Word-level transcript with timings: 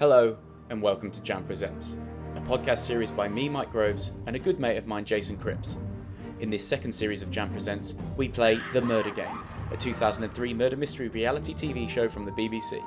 Hello, 0.00 0.36
and 0.70 0.82
welcome 0.82 1.08
to 1.12 1.22
Jam 1.22 1.44
Presents, 1.44 1.96
a 2.34 2.40
podcast 2.40 2.78
series 2.78 3.12
by 3.12 3.28
me, 3.28 3.48
Mike 3.48 3.70
Groves, 3.70 4.10
and 4.26 4.34
a 4.34 4.40
good 4.40 4.58
mate 4.58 4.76
of 4.76 4.88
mine, 4.88 5.04
Jason 5.04 5.36
Cripps. 5.36 5.76
In 6.40 6.50
this 6.50 6.66
second 6.66 6.92
series 6.92 7.22
of 7.22 7.30
Jam 7.30 7.52
Presents, 7.52 7.94
we 8.16 8.28
play 8.28 8.58
The 8.72 8.80
Murder 8.80 9.10
Game, 9.10 9.38
a 9.70 9.76
2003 9.76 10.52
murder 10.52 10.76
mystery 10.76 11.06
reality 11.10 11.54
TV 11.54 11.88
show 11.88 12.08
from 12.08 12.24
the 12.24 12.32
BBC. 12.32 12.82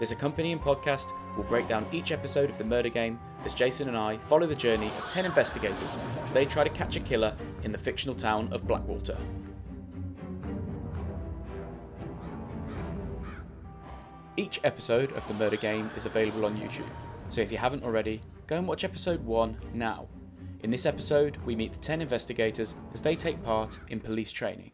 This 0.00 0.10
accompanying 0.10 0.58
podcast 0.58 1.12
will 1.36 1.44
break 1.44 1.68
down 1.68 1.86
each 1.92 2.10
episode 2.10 2.50
of 2.50 2.58
The 2.58 2.64
Murder 2.64 2.88
Game 2.88 3.20
as 3.44 3.54
Jason 3.54 3.86
and 3.86 3.96
I 3.96 4.18
follow 4.18 4.48
the 4.48 4.56
journey 4.56 4.88
of 4.88 5.08
10 5.10 5.26
investigators 5.26 5.96
as 6.24 6.32
they 6.32 6.46
try 6.46 6.64
to 6.64 6.70
catch 6.70 6.96
a 6.96 7.00
killer 7.00 7.36
in 7.62 7.70
the 7.70 7.78
fictional 7.78 8.16
town 8.16 8.52
of 8.52 8.66
Blackwater. 8.66 9.16
Each 14.36 14.58
episode 14.64 15.12
of 15.12 15.28
The 15.28 15.34
Murder 15.34 15.56
Game 15.56 15.92
is 15.96 16.06
available 16.06 16.44
on 16.44 16.56
YouTube, 16.56 16.88
so 17.28 17.40
if 17.40 17.52
you 17.52 17.58
haven't 17.58 17.84
already, 17.84 18.20
go 18.48 18.56
and 18.56 18.66
watch 18.66 18.82
episode 18.82 19.24
1 19.24 19.56
now. 19.72 20.08
In 20.64 20.72
this 20.72 20.86
episode, 20.86 21.36
we 21.44 21.54
meet 21.54 21.70
the 21.70 21.78
10 21.78 22.00
investigators 22.00 22.74
as 22.92 23.02
they 23.02 23.14
take 23.14 23.44
part 23.44 23.78
in 23.88 24.00
police 24.00 24.32
training. 24.32 24.72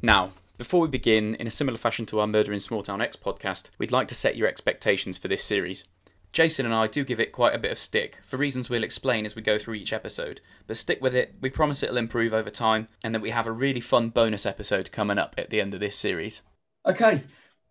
Now, 0.00 0.32
before 0.56 0.80
we 0.80 0.88
begin, 0.88 1.34
in 1.34 1.46
a 1.46 1.50
similar 1.50 1.76
fashion 1.76 2.06
to 2.06 2.20
our 2.20 2.26
Murder 2.26 2.54
in 2.54 2.60
Small 2.60 2.82
Town 2.82 3.02
X 3.02 3.16
podcast, 3.16 3.68
we'd 3.76 3.92
like 3.92 4.08
to 4.08 4.14
set 4.14 4.34
your 4.34 4.48
expectations 4.48 5.18
for 5.18 5.28
this 5.28 5.44
series. 5.44 5.84
Jason 6.32 6.64
and 6.64 6.74
I 6.74 6.86
do 6.86 7.04
give 7.04 7.20
it 7.20 7.32
quite 7.32 7.54
a 7.54 7.58
bit 7.58 7.72
of 7.72 7.78
stick, 7.78 8.20
for 8.22 8.38
reasons 8.38 8.70
we'll 8.70 8.82
explain 8.82 9.26
as 9.26 9.36
we 9.36 9.42
go 9.42 9.58
through 9.58 9.74
each 9.74 9.92
episode, 9.92 10.40
but 10.66 10.78
stick 10.78 11.02
with 11.02 11.14
it, 11.14 11.34
we 11.42 11.50
promise 11.50 11.82
it'll 11.82 11.98
improve 11.98 12.32
over 12.32 12.48
time, 12.48 12.88
and 13.04 13.14
that 13.14 13.20
we 13.20 13.28
have 13.28 13.46
a 13.46 13.52
really 13.52 13.80
fun 13.80 14.08
bonus 14.08 14.46
episode 14.46 14.90
coming 14.90 15.18
up 15.18 15.34
at 15.36 15.50
the 15.50 15.60
end 15.60 15.74
of 15.74 15.80
this 15.80 15.96
series. 15.96 16.40
Okay, 16.86 17.24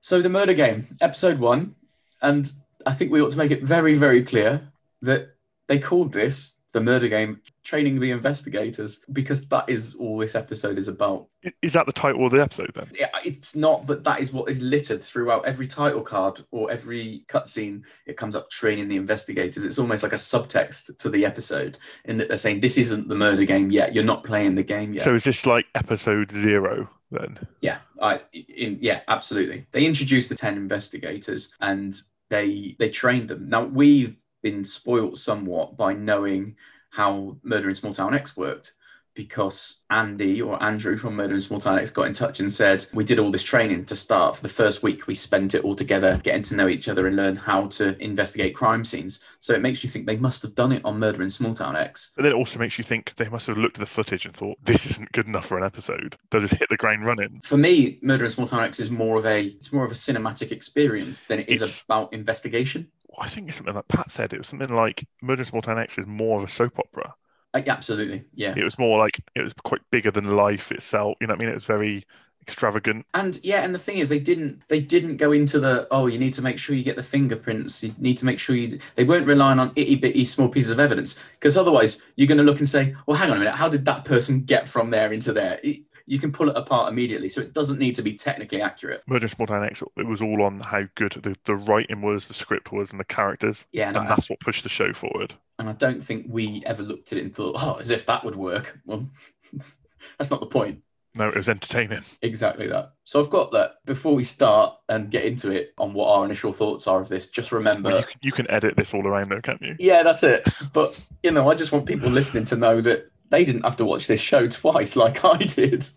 so 0.06 0.22
the 0.22 0.30
murder 0.30 0.54
game, 0.54 0.96
episode 1.02 1.40
one, 1.40 1.74
and 2.22 2.52
I 2.86 2.92
think 2.92 3.12
we 3.12 3.20
ought 3.24 3.32
to 3.32 3.40
make 3.40 3.50
it 3.50 3.64
very, 3.64 3.96
very 3.96 4.22
clear 4.22 4.72
that 5.02 5.34
they 5.66 5.80
called 5.80 6.14
this 6.14 6.54
the 6.74 6.82
murder 6.82 7.08
game, 7.08 7.42
training 7.64 8.00
the 8.00 8.12
investigators, 8.12 9.00
because 9.14 9.48
that 9.48 9.68
is 9.68 9.96
all 9.96 10.20
this 10.20 10.36
episode 10.36 10.78
is 10.78 10.90
about. 10.90 11.26
Is 11.64 11.74
that 11.74 11.88
the 11.88 11.92
title 11.92 12.24
of 12.24 12.34
the 12.34 12.42
episode 12.42 12.70
then? 12.76 12.92
Yeah, 12.94 13.08
it's 13.24 13.56
not, 13.56 13.88
but 13.88 14.04
that 14.04 14.20
is 14.20 14.32
what 14.32 14.48
is 14.48 14.62
littered 14.62 15.02
throughout 15.02 15.44
every 15.48 15.66
title 15.66 16.02
card 16.02 16.46
or 16.52 16.70
every 16.70 17.26
cutscene. 17.28 17.84
It 18.06 18.16
comes 18.16 18.36
up 18.36 18.52
training 18.52 18.90
the 18.90 18.98
investigators. 18.98 19.64
It's 19.64 19.80
almost 19.80 20.04
like 20.04 20.14
a 20.14 20.18
subtext 20.18 21.00
to 21.00 21.10
the 21.10 21.26
episode, 21.26 21.80
in 22.04 22.18
that 22.18 22.28
they're 22.28 22.38
saying 22.38 22.60
this 22.60 22.78
isn't 22.78 23.08
the 23.08 23.16
murder 23.16 23.46
game 23.46 23.72
yet. 23.72 23.96
You're 23.96 24.04
not 24.04 24.24
playing 24.24 24.54
the 24.54 24.64
game 24.64 24.94
yet. 24.94 25.04
So 25.04 25.16
is 25.16 25.24
this 25.24 25.48
like 25.48 25.66
episode 25.74 26.30
zero 26.32 26.90
then? 27.20 27.40
Yeah, 27.62 27.80
I 28.02 28.22
in 28.32 28.78
yeah, 28.80 29.02
absolutely. 29.08 29.66
They 29.72 29.86
introduced 29.86 30.30
the 30.30 30.36
ten 30.36 30.58
investigators 30.58 31.54
and 31.62 31.94
they 32.30 32.76
they 32.80 32.90
trained 32.90 33.30
them. 33.30 33.50
Now 33.50 33.64
we've 33.64 34.18
been 34.42 34.64
spoilt 34.64 35.18
somewhat 35.18 35.78
by 35.78 35.94
knowing 35.94 36.56
how 36.92 37.38
Murder 37.44 37.70
in 37.70 37.76
Small 37.76 37.94
Town 37.94 38.14
X 38.14 38.38
worked 38.38 38.74
because 39.16 39.84
Andy 39.90 40.42
or 40.42 40.62
Andrew 40.62 40.98
from 40.98 41.16
Murder 41.16 41.34
in 41.34 41.42
Small 41.42 41.60
Town 41.60 41.80
X 41.80 41.90
got 41.90 42.08
in 42.08 42.14
touch 42.14 42.40
and 42.40 42.52
said 42.52 42.86
we 42.94 43.04
did 43.04 43.18
all 43.18 43.32
this 43.32 43.44
training 43.44 43.86
to 43.86 43.96
start 43.96 44.36
for 44.36 44.42
the 44.44 44.50
first 44.50 44.84
week. 44.84 45.08
We 45.08 45.16
spent 45.16 45.56
it 45.56 45.64
all 45.64 45.76
together 45.76 46.20
getting 46.24 46.44
to 46.44 46.56
know 46.56 46.68
each 46.68 46.88
other 46.88 47.08
and 47.08 47.16
learn 47.16 47.36
how 47.36 47.68
to 47.68 47.98
investigate 48.04 48.56
crime 48.56 48.84
scenes. 48.84 49.22
So 49.40 49.54
it 49.54 49.62
makes 49.62 49.84
you 49.84 49.90
think 49.90 50.06
they 50.06 50.18
must 50.18 50.42
have 50.44 50.54
done 50.56 50.72
it 50.72 50.84
on 50.86 51.00
Murder 51.00 51.24
in 51.24 51.30
Small 51.30 51.54
Town 51.54 51.76
X. 51.76 52.12
But 52.16 52.24
then 52.24 52.34
it 52.34 52.36
also 52.36 52.60
makes 52.60 52.78
you 52.78 52.84
think 52.84 53.14
they 53.16 53.30
must 53.30 53.48
have 53.48 53.58
looked 53.58 53.78
at 53.78 53.82
the 53.82 53.86
footage 53.86 54.26
and 54.26 54.36
thought 54.36 54.58
this 54.66 54.86
isn't 54.86 55.12
good 55.14 55.28
enough 55.28 55.46
for 55.48 55.58
an 55.58 55.64
episode. 55.64 56.18
They'll 56.30 56.42
just 56.42 56.56
hit 56.56 56.70
the 56.70 56.78
ground 56.78 57.06
running. 57.06 57.40
For 57.44 57.58
me, 57.58 58.00
Murder 58.02 58.26
in 58.26 58.32
Small 58.32 58.48
Town 58.48 58.64
X 58.64 58.80
is 58.80 58.92
more 58.92 59.18
of 59.18 59.26
a 59.26 59.44
it's 59.46 59.72
more 59.72 59.86
of 59.86 59.92
a 59.92 59.96
cinematic 59.96 60.52
experience 60.52 61.22
than 61.28 61.40
it 61.40 61.50
is 61.50 61.62
It's- 61.62 61.84
about 61.84 62.14
investigation. 62.14 62.88
I 63.18 63.30
think 63.30 63.48
it's 63.48 63.56
something 63.56 63.74
like 63.74 63.88
Pat 63.88 64.12
said. 64.12 64.34
It 64.34 64.40
was 64.40 64.48
something 64.50 64.76
like 64.76 65.08
Murder 65.22 65.42
in 65.42 65.46
Small 65.46 65.62
Town 65.62 65.80
X 65.80 65.98
is 65.98 66.06
more 66.06 66.38
of 66.38 66.44
a 66.44 66.52
soap 66.52 66.78
opera. 66.80 67.14
Uh, 67.56 67.62
absolutely, 67.68 68.26
yeah. 68.36 68.54
It 68.56 68.64
was 68.64 68.78
more 68.78 69.00
like 69.00 69.20
it 69.34 69.42
was 69.42 69.54
quite 69.64 69.82
bigger 69.90 70.12
than 70.12 70.36
life 70.36 70.72
itself. 70.72 71.18
You 71.22 71.28
know 71.28 71.34
what 71.34 71.40
I 71.42 71.46
mean? 71.46 71.50
It 71.50 71.56
was 71.56 71.66
very 71.66 72.06
extravagant. 72.42 73.06
And 73.14 73.40
yeah, 73.44 73.64
and 73.64 73.74
the 73.74 73.80
thing 73.80 73.98
is, 73.98 74.10
they 74.10 74.20
didn't 74.20 74.62
they 74.68 74.82
didn't 74.82 75.18
go 75.18 75.32
into 75.32 75.60
the 75.60 75.88
oh, 75.90 76.08
you 76.08 76.20
need 76.20 76.34
to 76.34 76.42
make 76.42 76.60
sure 76.60 76.76
you 76.76 76.84
get 76.84 76.98
the 76.98 77.04
fingerprints. 77.04 77.84
You 77.84 77.96
need 77.98 78.18
to 78.18 78.26
make 78.26 78.40
sure 78.40 78.56
you. 78.56 78.78
They 78.96 79.06
weren't 79.06 79.26
relying 79.26 79.60
on 79.60 79.72
itty 79.76 79.96
bitty 79.96 80.26
small 80.26 80.50
pieces 80.50 80.72
of 80.72 80.80
evidence 80.80 81.18
because 81.32 81.58
otherwise 81.58 82.02
you're 82.16 82.28
going 82.28 82.38
to 82.38 82.44
look 82.44 82.60
and 82.60 82.70
say, 82.70 82.94
well, 83.06 83.18
hang 83.18 83.32
on 83.32 83.38
a 83.38 83.40
minute, 83.40 83.56
how 83.56 83.70
did 83.70 83.86
that 83.86 84.06
person 84.06 84.42
get 84.42 84.68
from 84.68 84.92
there 84.92 85.14
into 85.14 85.32
there? 85.32 85.60
You 86.08 86.20
can 86.20 86.32
pull 86.32 86.50
it 86.50 86.58
apart 86.58 86.92
immediately, 86.92 87.30
so 87.30 87.42
it 87.42 87.54
doesn't 87.54 87.80
need 87.80 87.96
to 87.96 88.02
be 88.02 88.14
technically 88.14 88.62
accurate. 88.62 89.02
Murder 89.08 89.28
Town 89.28 89.64
X, 89.64 89.82
it 89.98 90.06
was 90.06 90.22
all 90.22 90.44
on 90.44 90.60
how 90.60 90.84
good 90.96 91.14
the, 91.14 91.36
the 91.46 91.56
writing 91.56 92.02
was, 92.02 92.28
the 92.28 92.34
script 92.34 92.72
was, 92.72 92.92
and 92.92 93.00
the 93.00 93.06
characters. 93.06 93.66
Yeah, 93.72 93.88
and, 93.88 93.98
And 93.98 94.06
I, 94.08 94.10
that's 94.10 94.30
what 94.30 94.40
pushed 94.40 94.64
the 94.64 94.70
show 94.70 94.94
forward. 94.94 95.34
and 95.60 95.68
I 95.70 95.74
don't 95.74 96.04
think 96.04 96.28
we 96.30 96.62
ever 96.66 96.84
looked 96.84 97.12
at 97.12 97.18
it 97.18 97.24
and 97.24 97.36
thought, 97.36 97.56
oh, 97.58 97.78
as 97.80 97.90
if 97.90 98.06
that 98.06 98.24
would 98.24 98.36
work. 98.36 98.80
Well, 98.86 99.08
that's 100.18 100.30
not 100.30 100.40
the 100.42 100.46
point. 100.46 100.82
No, 101.18 101.30
it 101.30 101.36
was 101.36 101.48
entertaining. 101.48 102.02
Exactly 102.22 102.68
that. 102.68 102.92
So 103.06 103.22
I've 103.22 103.30
got 103.30 103.54
that. 103.54 103.76
Before 103.86 104.14
we 104.14 104.24
start 104.24 104.76
and 104.90 105.10
get 105.10 105.24
into 105.24 105.50
it 105.50 105.74
on 105.78 105.94
what 105.94 106.10
our 106.14 106.26
initial 106.26 106.52
thoughts 106.52 106.88
are 106.88 107.00
of 107.00 107.08
this, 107.08 107.28
just 107.28 107.54
remember. 107.54 107.90
Well, 107.90 108.00
you, 108.00 108.06
can, 108.06 108.20
you 108.22 108.32
can 108.34 108.52
edit 108.52 108.76
this 108.76 108.94
all 108.94 109.08
around 109.08 109.30
though, 109.30 109.40
can't 109.40 109.62
you? 109.62 109.78
Yeah, 109.80 110.04
that's 110.04 110.24
it. 110.24 110.46
But 110.74 111.00
you 111.24 111.32
know, 111.32 111.50
I 111.50 111.56
just 111.56 111.72
want 111.72 111.86
people 111.86 112.10
listening 112.10 112.44
to 112.46 112.58
know 112.58 112.82
that 112.82 113.10
they 113.30 113.46
didn't 113.46 113.64
have 113.64 113.78
to 113.78 113.86
watch 113.86 114.08
this 114.08 114.22
show 114.22 114.48
twice 114.48 114.96
like 114.96 115.24
I 115.24 115.38
did. 115.38 115.88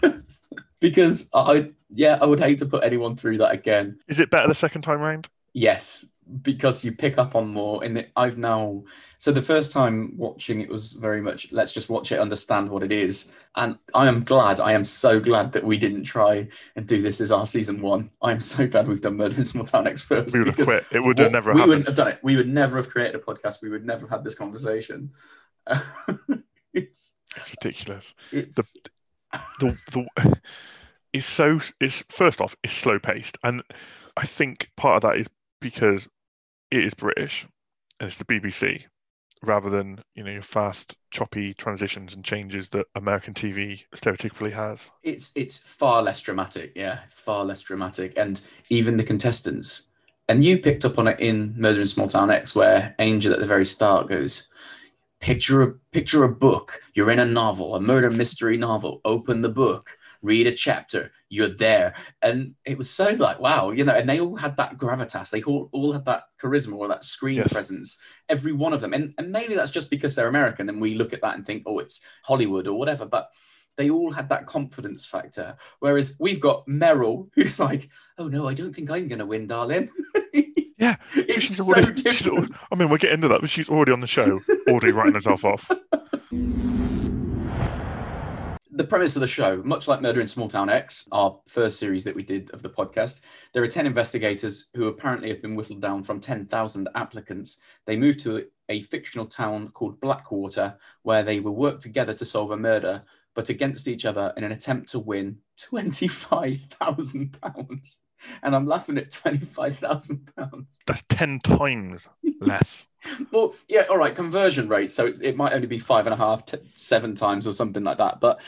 because 0.80 1.28
I 1.34 1.70
yeah, 1.90 2.18
I 2.20 2.26
would 2.26 2.40
hate 2.40 2.58
to 2.58 2.66
put 2.66 2.84
anyone 2.84 3.16
through 3.16 3.38
that 3.38 3.52
again. 3.52 3.98
Is 4.08 4.20
it 4.20 4.30
better 4.30 4.48
the 4.48 4.54
second 4.54 4.82
time 4.82 5.00
round? 5.00 5.28
Yes, 5.54 6.06
because 6.42 6.84
you 6.84 6.92
pick 6.92 7.18
up 7.18 7.34
on 7.34 7.48
more 7.48 7.82
and 7.82 8.06
I've 8.16 8.36
now 8.36 8.84
so 9.16 9.32
the 9.32 9.42
first 9.42 9.72
time 9.72 10.12
watching 10.16 10.60
it 10.60 10.68
was 10.68 10.92
very 10.92 11.22
much 11.22 11.50
let's 11.52 11.72
just 11.72 11.88
watch 11.88 12.12
it 12.12 12.20
understand 12.20 12.68
what 12.68 12.82
it 12.82 12.92
is 12.92 13.30
and 13.56 13.78
I 13.94 14.08
am 14.08 14.24
glad 14.24 14.60
I 14.60 14.72
am 14.72 14.84
so 14.84 15.20
glad 15.20 15.52
that 15.52 15.64
we 15.64 15.78
didn't 15.78 16.04
try 16.04 16.48
and 16.76 16.86
do 16.86 17.00
this 17.00 17.20
as 17.20 17.32
our 17.32 17.46
season 17.46 17.80
1 17.80 18.10
I 18.20 18.32
am 18.32 18.40
so 18.40 18.66
glad 18.66 18.88
we've 18.88 19.00
done 19.00 19.16
Murder 19.16 19.38
in 19.38 19.44
Small 19.44 19.64
Town 19.64 19.84
first 19.96 20.34
We 20.34 20.40
would 20.40 20.48
have 20.48 20.66
quit. 20.66 20.84
It 20.92 21.00
would 21.00 21.18
have 21.18 21.32
never 21.32 21.52
we 21.52 21.60
happened. 21.60 21.68
wouldn't 21.70 21.86
have 21.88 21.96
done 21.96 22.08
it. 22.08 22.18
We 22.22 22.36
would 22.36 22.48
never 22.48 22.76
have 22.76 22.90
created 22.90 23.14
a 23.14 23.18
podcast. 23.18 23.62
We 23.62 23.70
would 23.70 23.86
never 23.86 24.02
have 24.02 24.10
had 24.10 24.24
this 24.24 24.34
conversation. 24.34 25.10
it's 26.74 27.12
It's 27.36 27.50
ridiculous. 27.50 28.14
it's 28.32 28.72
the 29.60 29.76
the 29.90 30.06
it's 31.12 31.26
so 31.26 31.60
it's 31.80 32.02
first 32.10 32.40
off 32.40 32.56
it's 32.64 32.74
slow 32.74 32.98
paced 32.98 33.38
and 33.44 33.62
i 34.16 34.24
think 34.26 34.70
part 34.76 34.96
of 35.04 35.10
that 35.10 35.18
is 35.18 35.26
because 35.60 36.08
it 36.70 36.84
is 36.84 36.94
british 36.94 37.46
and 38.00 38.08
it's 38.08 38.16
the 38.16 38.24
bbc 38.24 38.82
rather 39.42 39.70
than 39.70 40.02
you 40.14 40.24
know 40.24 40.30
your 40.32 40.42
fast 40.42 40.96
choppy 41.10 41.54
transitions 41.54 42.14
and 42.14 42.24
changes 42.24 42.68
that 42.70 42.86
american 42.94 43.34
tv 43.34 43.84
stereotypically 43.94 44.52
has 44.52 44.90
it's 45.02 45.30
it's 45.34 45.58
far 45.58 46.02
less 46.02 46.20
dramatic. 46.20 46.72
Yeah, 46.74 47.00
far 47.08 47.44
less 47.44 47.60
dramatic. 47.62 48.12
And 48.16 48.40
even 48.68 48.96
the 48.96 49.04
contestants. 49.04 49.84
And 50.28 50.44
you 50.44 50.58
picked 50.58 50.84
up 50.84 50.98
on 50.98 51.08
it 51.08 51.18
in 51.20 51.54
Murder 51.56 51.80
in 51.80 51.86
Small 51.86 52.08
Town 52.08 52.30
X, 52.30 52.54
where 52.54 52.94
Angel 52.98 53.32
at 53.32 53.38
the 53.40 53.46
very 53.46 53.64
start 53.64 54.08
goes, 54.08 54.48
"Picture 55.20 55.62
a 55.62 55.72
picture 55.92 56.24
a 56.24 56.28
book. 56.28 56.80
You're 56.94 57.10
in 57.10 57.18
a 57.18 57.26
novel, 57.26 57.74
a 57.74 57.80
murder 57.80 58.10
mystery 58.10 58.56
novel. 58.56 59.00
Open 59.04 59.42
the 59.42 59.48
book." 59.48 59.96
Read 60.20 60.48
a 60.48 60.52
chapter, 60.52 61.12
you're 61.28 61.46
there. 61.46 61.94
And 62.22 62.54
it 62.64 62.76
was 62.76 62.90
so 62.90 63.10
like, 63.10 63.38
wow, 63.38 63.70
you 63.70 63.84
know, 63.84 63.94
and 63.94 64.08
they 64.08 64.18
all 64.18 64.34
had 64.34 64.56
that 64.56 64.76
gravitas. 64.76 65.30
They 65.30 65.42
all, 65.42 65.68
all 65.70 65.92
had 65.92 66.06
that 66.06 66.24
charisma 66.42 66.72
or 66.76 66.88
that 66.88 67.04
screen 67.04 67.36
Yes. 67.36 67.52
presence, 67.52 67.98
every 68.28 68.52
one 68.52 68.72
of 68.72 68.80
them. 68.80 68.92
And, 68.94 69.14
and 69.16 69.30
maybe 69.30 69.54
that's 69.54 69.70
just 69.70 69.90
because 69.90 70.16
they're 70.16 70.26
American 70.26 70.68
and 70.68 70.80
we 70.80 70.96
look 70.96 71.12
at 71.12 71.20
that 71.22 71.36
and 71.36 71.46
think, 71.46 71.62
oh, 71.66 71.78
it's 71.78 72.00
Hollywood 72.24 72.66
or 72.66 72.76
whatever. 72.76 73.06
But 73.06 73.28
they 73.76 73.90
all 73.90 74.10
had 74.10 74.28
that 74.30 74.46
confidence 74.46 75.06
factor. 75.06 75.56
Whereas 75.78 76.14
we've 76.18 76.40
got 76.40 76.66
Meryl, 76.66 77.28
who's 77.34 77.60
like, 77.60 77.88
oh 78.18 78.26
no, 78.26 78.48
I 78.48 78.54
don't 78.54 78.74
think 78.74 78.90
I'm 78.90 79.06
going 79.06 79.20
to 79.20 79.26
win, 79.26 79.46
darling. 79.46 79.88
Yeah, 80.78 80.96
it's 81.14 81.44
she's 81.44 81.56
so 81.56 81.64
already 81.64 82.02
she's, 82.02 82.22
different. 82.22 82.54
i 82.70 82.76
mean 82.76 82.88
we'll 82.88 82.98
get 82.98 83.12
into 83.12 83.28
that 83.28 83.40
but 83.40 83.50
she's 83.50 83.68
already 83.68 83.90
on 83.90 84.00
the 84.00 84.06
show 84.06 84.40
already 84.68 84.92
writing 84.92 85.14
herself 85.14 85.44
off 85.44 85.68
the 88.78 88.84
premise 88.84 89.16
of 89.16 89.20
the 89.20 89.26
show, 89.26 89.60
much 89.64 89.88
like 89.88 90.00
Murder 90.00 90.20
in 90.20 90.28
Small 90.28 90.46
Town 90.46 90.70
X, 90.70 91.08
our 91.10 91.40
first 91.46 91.80
series 91.80 92.04
that 92.04 92.14
we 92.14 92.22
did 92.22 92.48
of 92.52 92.62
the 92.62 92.70
podcast, 92.70 93.22
there 93.52 93.64
are 93.64 93.68
10 93.68 93.86
investigators 93.86 94.66
who 94.74 94.86
apparently 94.86 95.30
have 95.30 95.42
been 95.42 95.56
whittled 95.56 95.82
down 95.82 96.04
from 96.04 96.20
10,000 96.20 96.88
applicants. 96.94 97.56
They 97.86 97.96
moved 97.96 98.20
to 98.20 98.46
a 98.68 98.82
fictional 98.82 99.26
town 99.26 99.70
called 99.70 100.00
Blackwater, 100.00 100.76
where 101.02 101.24
they 101.24 101.40
will 101.40 101.56
work 101.56 101.80
together 101.80 102.14
to 102.14 102.24
solve 102.24 102.52
a 102.52 102.56
murder, 102.56 103.02
but 103.34 103.48
against 103.48 103.88
each 103.88 104.04
other 104.04 104.32
in 104.36 104.44
an 104.44 104.52
attempt 104.52 104.90
to 104.90 105.00
win 105.00 105.38
£25,000. 105.58 107.98
And 108.42 108.54
I'm 108.54 108.66
laughing 108.66 108.98
at 108.98 109.10
£25,000. 109.10 110.66
that's 110.86 111.04
10 111.08 111.40
times 111.40 112.08
less 112.40 112.86
Well, 113.32 113.54
yeah, 113.68 113.82
all 113.88 113.98
right, 113.98 114.14
conversion 114.14 114.68
rate. 114.68 114.90
So 114.92 115.06
it, 115.06 115.18
it 115.22 115.36
might 115.36 115.52
only 115.52 115.66
be 115.66 115.78
five 115.78 116.06
and 116.06 116.14
a 116.14 116.16
half, 116.16 116.44
t- 116.44 116.58
seven 116.74 117.14
times 117.14 117.46
or 117.46 117.52
something 117.52 117.84
like 117.84 117.98
that. 117.98 118.20
But 118.20 118.40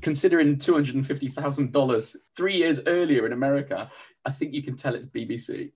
considering 0.00 0.56
$250,000 0.56 2.16
three 2.36 2.56
years 2.56 2.80
earlier 2.86 3.26
in 3.26 3.32
America, 3.32 3.90
I 4.24 4.30
think 4.30 4.54
you 4.54 4.62
can 4.62 4.76
tell 4.76 4.94
it's 4.94 5.06
BBC. 5.06 5.72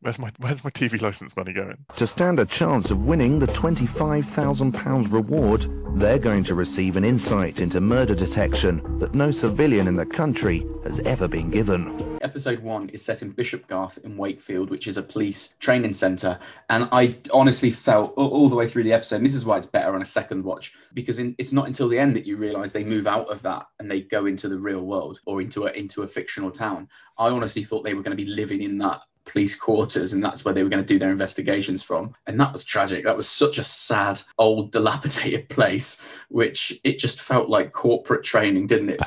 Where's 0.00 0.18
my 0.18 0.32
Where's 0.38 0.64
my 0.64 0.70
TV 0.70 1.00
license 1.00 1.36
money 1.36 1.52
going? 1.52 1.78
To 1.96 2.06
stand 2.06 2.40
a 2.40 2.44
chance 2.44 2.90
of 2.90 3.06
winning 3.06 3.38
the 3.38 3.46
£25,000 3.46 5.12
reward, 5.12 5.66
they're 6.00 6.18
going 6.18 6.42
to 6.44 6.56
receive 6.56 6.96
an 6.96 7.04
insight 7.04 7.60
into 7.60 7.80
murder 7.80 8.14
detection 8.14 8.98
that 8.98 9.14
no 9.14 9.30
civilian 9.30 9.86
in 9.86 9.94
the 9.94 10.06
country 10.06 10.66
has 10.82 10.98
ever 11.00 11.28
been 11.28 11.50
given. 11.50 12.11
Episode 12.22 12.60
one 12.60 12.88
is 12.90 13.04
set 13.04 13.22
in 13.22 13.32
Bishopgarth 13.32 13.98
in 14.04 14.16
Wakefield, 14.16 14.70
which 14.70 14.86
is 14.86 14.96
a 14.96 15.02
police 15.02 15.54
training 15.58 15.92
centre. 15.92 16.38
And 16.70 16.88
I 16.92 17.16
honestly 17.32 17.70
felt 17.70 18.14
all, 18.16 18.48
the 18.48 18.56
way 18.56 18.68
through 18.68 18.84
the 18.84 18.92
episode, 18.92 19.16
and 19.16 19.26
this 19.26 19.34
is 19.34 19.44
why 19.44 19.58
it's 19.58 19.66
better 19.66 19.94
on 19.94 20.02
a 20.02 20.06
second 20.06 20.44
watch, 20.44 20.72
because 20.94 21.18
in, 21.18 21.34
it's 21.38 21.52
not 21.52 21.66
until 21.66 21.88
the 21.88 21.98
end 21.98 22.14
that 22.16 22.26
you 22.26 22.36
realise 22.36 22.72
they 22.72 22.84
move 22.84 23.06
out 23.06 23.28
of 23.28 23.42
that 23.42 23.66
and 23.78 23.90
they 23.90 24.02
go 24.02 24.26
into 24.26 24.48
the 24.48 24.58
real 24.58 24.82
world 24.82 25.20
or 25.26 25.40
into 25.40 25.66
a 25.66 25.72
into 25.72 26.02
a 26.02 26.08
fictional 26.08 26.50
town. 26.50 26.88
I 27.18 27.28
honestly 27.28 27.64
thought 27.64 27.84
they 27.84 27.94
were 27.94 28.02
going 28.02 28.16
to 28.16 28.24
be 28.24 28.30
living 28.30 28.62
in 28.62 28.78
that 28.78 29.02
police 29.24 29.54
quarters 29.54 30.12
and 30.12 30.22
that's 30.22 30.44
where 30.44 30.52
they 30.52 30.64
were 30.64 30.68
going 30.68 30.82
to 30.82 30.94
do 30.94 30.98
their 30.98 31.12
investigations 31.12 31.80
from 31.80 32.12
and 32.26 32.40
that 32.40 32.50
was 32.50 32.64
tragic 32.64 33.04
that 33.04 33.16
was 33.16 33.28
such 33.28 33.56
a 33.56 33.62
sad 33.62 34.20
old 34.36 34.72
dilapidated 34.72 35.48
place 35.48 36.02
which 36.28 36.76
it 36.82 36.98
just 36.98 37.20
felt 37.20 37.48
like 37.48 37.70
corporate 37.70 38.24
training 38.24 38.66
didn't 38.66 38.88
it 38.88 38.98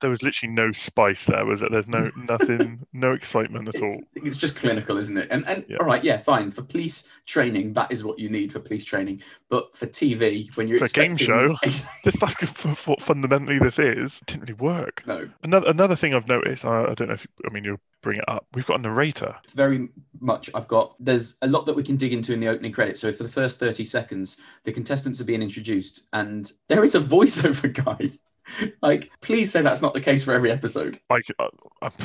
There, 0.00 0.10
was 0.10 0.22
literally 0.22 0.52
no 0.52 0.72
spice 0.72 1.26
there, 1.26 1.44
was 1.44 1.62
it? 1.62 1.70
There's 1.70 1.88
no 1.88 2.10
nothing, 2.48 2.86
no 2.92 3.12
excitement 3.12 3.68
at 3.68 3.80
all. 3.82 3.88
it's, 4.14 4.26
it's 4.26 4.36
just 4.36 4.56
clinical 4.56 4.96
isn't 4.98 5.16
it 5.16 5.28
and 5.30 5.46
and 5.46 5.64
Yeah. 5.68 5.78
all 5.80 5.86
right 5.86 6.02
yeah 6.04 6.16
fine 6.18 6.50
for 6.50 6.62
police 6.62 7.04
training 7.26 7.72
that 7.74 7.90
is 7.92 8.04
what 8.04 8.18
you 8.18 8.28
need 8.28 8.52
for 8.52 8.60
police 8.60 8.84
training 8.84 9.22
but 9.48 9.74
for 9.76 9.86
tv 9.86 10.48
when 10.56 10.68
you're 10.68 10.78
For 10.78 10.84
a 10.84 10.88
game 10.88 11.16
show, 11.16 11.54
This 11.62 11.84
that's 12.20 12.86
what 12.86 13.02
fundamentally 13.02 13.58
this 13.58 13.78
is. 13.78 14.18
It 14.22 14.26
didn't 14.26 14.42
really 14.42 14.54
work. 14.54 15.02
no 15.06 15.28
Another 15.42 15.68
another 15.68 15.96
thing 15.96 16.14
I've 16.14 16.28
noticed. 16.28 16.64
I, 16.64 16.84
I 16.84 16.94
don't 16.94 17.08
know 17.08 17.14
if 17.14 17.26
I 17.48 17.52
mean 17.52 17.64
you'll 17.64 17.80
bring 18.02 18.18
it 18.18 18.24
up. 18.28 18.46
We've 18.54 18.66
got 18.66 18.78
a 18.78 18.82
narrator. 18.82 19.34
very 19.54 19.88
much 20.20 20.50
I've 20.54 20.68
got 20.68 20.94
there's 21.00 21.36
a 21.42 21.46
lot 21.48 21.66
that 21.66 21.74
we 21.76 21.82
can 21.82 21.96
dig 21.96 22.12
into 22.12 22.32
in 22.32 22.40
the 22.40 22.48
opening 22.48 22.72
credits. 22.72 23.00
So 23.00 23.12
for 23.12 23.22
the 23.22 23.28
first 23.28 23.58
30 23.58 23.84
seconds, 23.84 24.36
the 24.64 24.72
contestants 24.72 25.20
are 25.20 25.24
being 25.24 25.42
introduced 25.42 26.06
and 26.12 26.50
there 26.68 26.84
is 26.84 26.94
a 26.94 27.00
voiceover 27.00 27.72
guy. 27.84 28.10
like, 28.82 29.10
please 29.20 29.50
say 29.50 29.62
that's 29.62 29.82
not 29.82 29.94
the 29.94 30.00
case 30.00 30.22
for 30.22 30.32
every 30.32 30.50
episode. 30.50 31.00
I, 31.10 31.16
I, 31.16 31.20
I, 31.38 31.44
uh, 31.44 31.48
uh, 31.82 31.90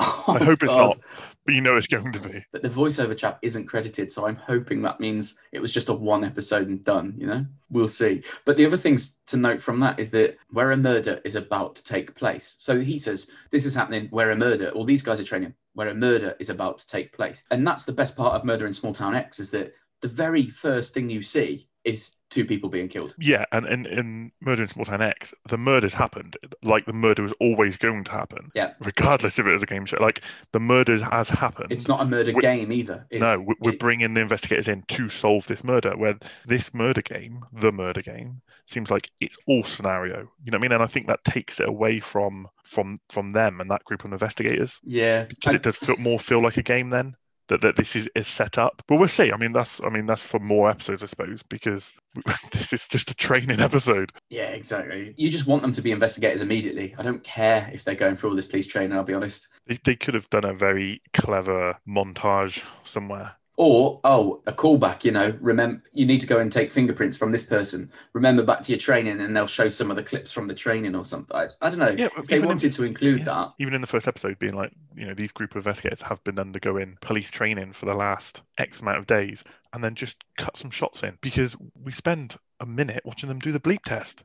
Oh, 0.00 0.24
I 0.28 0.44
hope 0.44 0.62
it's 0.62 0.72
not, 0.72 0.96
but 1.44 1.54
you 1.54 1.60
know 1.60 1.76
it's 1.76 1.88
going 1.88 2.12
to 2.12 2.20
be. 2.20 2.44
But 2.52 2.62
the 2.62 2.68
voiceover 2.68 3.16
chap 3.16 3.38
isn't 3.42 3.66
credited, 3.66 4.12
so 4.12 4.26
I'm 4.26 4.36
hoping 4.36 4.82
that 4.82 5.00
means 5.00 5.38
it 5.50 5.60
was 5.60 5.72
just 5.72 5.88
a 5.88 5.92
one 5.92 6.22
episode 6.22 6.68
and 6.68 6.84
done, 6.84 7.14
you 7.16 7.26
know? 7.26 7.44
We'll 7.70 7.88
see. 7.88 8.22
But 8.44 8.56
the 8.56 8.66
other 8.66 8.76
things 8.76 9.16
to 9.26 9.36
note 9.36 9.60
from 9.60 9.80
that 9.80 9.98
is 9.98 10.12
that 10.12 10.36
where 10.50 10.70
a 10.70 10.76
murder 10.76 11.20
is 11.24 11.34
about 11.34 11.74
to 11.76 11.84
take 11.84 12.14
place. 12.14 12.56
So 12.60 12.78
he 12.78 12.98
says, 12.98 13.28
This 13.50 13.66
is 13.66 13.74
happening 13.74 14.06
where 14.10 14.30
a 14.30 14.36
murder, 14.36 14.68
or 14.68 14.84
these 14.84 15.02
guys 15.02 15.18
are 15.18 15.24
training, 15.24 15.54
where 15.74 15.88
a 15.88 15.94
murder 15.94 16.36
is 16.38 16.50
about 16.50 16.78
to 16.78 16.86
take 16.86 17.12
place. 17.12 17.42
And 17.50 17.66
that's 17.66 17.84
the 17.84 17.92
best 17.92 18.16
part 18.16 18.34
of 18.34 18.44
Murder 18.44 18.66
in 18.66 18.72
Small 18.72 18.92
Town 18.92 19.14
X 19.14 19.40
is 19.40 19.50
that 19.52 19.74
the 20.00 20.08
very 20.08 20.46
first 20.46 20.94
thing 20.94 21.10
you 21.10 21.22
see 21.22 21.67
is 21.84 22.16
two 22.30 22.44
people 22.44 22.68
being 22.68 22.88
killed. 22.88 23.14
Yeah, 23.18 23.44
and 23.52 23.66
in, 23.66 23.86
in 23.86 24.32
Murder 24.40 24.62
in 24.62 24.68
Small 24.68 24.84
Town 24.84 25.00
X, 25.00 25.32
the 25.48 25.56
murder's 25.56 25.94
happened 25.94 26.36
like 26.62 26.84
the 26.86 26.92
murder 26.92 27.22
was 27.22 27.32
always 27.40 27.76
going 27.76 28.04
to 28.04 28.10
happen. 28.12 28.50
Yeah. 28.54 28.72
Regardless 28.80 29.38
if 29.38 29.46
it 29.46 29.52
was 29.52 29.62
a 29.62 29.66
game 29.66 29.86
show, 29.86 29.96
like 30.00 30.22
the 30.52 30.60
murders 30.60 31.00
has 31.00 31.28
happened. 31.28 31.72
It's 31.72 31.88
not 31.88 32.00
a 32.00 32.04
murder 32.04 32.32
We- 32.32 32.42
game 32.42 32.72
either. 32.72 33.06
It's, 33.10 33.22
no, 33.22 33.40
we- 33.40 33.54
we're 33.60 33.72
it- 33.72 33.78
bringing 33.78 34.12
the 34.14 34.20
investigators 34.20 34.68
in 34.68 34.82
to 34.88 35.08
solve 35.08 35.46
this 35.46 35.64
murder. 35.64 35.96
Where 35.96 36.18
this 36.46 36.74
murder 36.74 37.02
game, 37.02 37.44
the 37.52 37.72
murder 37.72 38.02
game, 38.02 38.42
seems 38.66 38.90
like 38.90 39.10
it's 39.20 39.36
all 39.46 39.64
scenario. 39.64 40.30
You 40.44 40.50
know 40.50 40.56
what 40.56 40.60
I 40.60 40.62
mean? 40.62 40.72
And 40.72 40.82
I 40.82 40.86
think 40.86 41.06
that 41.06 41.24
takes 41.24 41.60
it 41.60 41.68
away 41.68 42.00
from 42.00 42.48
from 42.64 42.98
from 43.08 43.30
them 43.30 43.60
and 43.60 43.70
that 43.70 43.84
group 43.84 44.04
of 44.04 44.12
investigators 44.12 44.78
yeah. 44.84 45.24
because 45.24 45.54
it 45.54 45.62
does 45.62 45.76
feel 45.78 45.96
more 45.96 46.18
feel 46.18 46.42
like 46.42 46.58
a 46.58 46.62
game 46.62 46.90
then. 46.90 47.16
That, 47.48 47.62
that 47.62 47.76
this 47.76 47.96
is, 47.96 48.08
is 48.14 48.28
set 48.28 48.58
up, 48.58 48.82
but 48.86 48.96
we'll 48.96 49.08
see. 49.08 49.32
I 49.32 49.36
mean, 49.36 49.52
that's 49.52 49.80
I 49.82 49.88
mean 49.88 50.04
that's 50.04 50.24
for 50.24 50.38
more 50.38 50.68
episodes, 50.68 51.02
I 51.02 51.06
suppose, 51.06 51.42
because 51.42 51.92
this 52.52 52.72
is 52.72 52.86
just 52.86 53.10
a 53.10 53.14
training 53.14 53.60
episode. 53.60 54.12
Yeah, 54.28 54.50
exactly. 54.50 55.14
You 55.16 55.30
just 55.30 55.46
want 55.46 55.62
them 55.62 55.72
to 55.72 55.82
be 55.82 55.90
investigators 55.90 56.42
immediately. 56.42 56.94
I 56.98 57.02
don't 57.02 57.24
care 57.24 57.70
if 57.72 57.84
they're 57.84 57.94
going 57.94 58.16
through 58.16 58.30
all 58.30 58.36
this 58.36 58.44
police 58.44 58.66
training, 58.66 58.92
I'll 58.92 59.02
be 59.02 59.14
honest. 59.14 59.48
They, 59.66 59.78
they 59.82 59.96
could 59.96 60.14
have 60.14 60.28
done 60.28 60.44
a 60.44 60.52
very 60.52 61.00
clever 61.14 61.78
montage 61.88 62.62
somewhere. 62.84 63.37
Or, 63.60 63.98
oh, 64.04 64.40
a 64.46 64.52
callback, 64.52 65.02
you 65.02 65.10
know, 65.10 65.36
remember, 65.40 65.82
you 65.92 66.06
need 66.06 66.20
to 66.20 66.28
go 66.28 66.38
and 66.38 66.50
take 66.50 66.70
fingerprints 66.70 67.16
from 67.16 67.32
this 67.32 67.42
person. 67.42 67.90
Remember 68.12 68.44
back 68.44 68.62
to 68.62 68.70
your 68.70 68.78
training, 68.78 69.20
and 69.20 69.36
they'll 69.36 69.48
show 69.48 69.66
some 69.66 69.90
of 69.90 69.96
the 69.96 70.02
clips 70.04 70.30
from 70.30 70.46
the 70.46 70.54
training 70.54 70.94
or 70.94 71.04
something. 71.04 71.36
I, 71.36 71.48
I 71.60 71.68
don't 71.68 71.80
know. 71.80 71.88
Yeah, 71.88 72.06
if 72.16 72.28
they 72.28 72.36
even 72.36 72.44
in- 72.44 72.48
wanted 72.50 72.72
to 72.74 72.84
include 72.84 73.18
yeah. 73.18 73.24
that, 73.24 73.54
Even 73.58 73.74
in 73.74 73.80
the 73.80 73.88
first 73.88 74.06
episode, 74.06 74.38
being 74.38 74.52
like, 74.52 74.70
you 74.94 75.06
know, 75.06 75.12
these 75.12 75.32
group 75.32 75.56
of 75.56 75.56
investigators 75.56 76.00
have 76.02 76.22
been 76.22 76.38
undergoing 76.38 76.96
police 77.00 77.32
training 77.32 77.72
for 77.72 77.86
the 77.86 77.94
last 77.94 78.42
X 78.58 78.78
amount 78.78 78.98
of 78.98 79.06
days, 79.08 79.42
and 79.72 79.82
then 79.82 79.96
just 79.96 80.18
cut 80.36 80.56
some 80.56 80.70
shots 80.70 81.02
in 81.02 81.18
because 81.20 81.56
we 81.82 81.90
spend 81.90 82.36
a 82.60 82.66
minute 82.66 83.02
watching 83.04 83.28
them 83.28 83.40
do 83.40 83.50
the 83.50 83.58
bleep 83.58 83.82
test. 83.82 84.22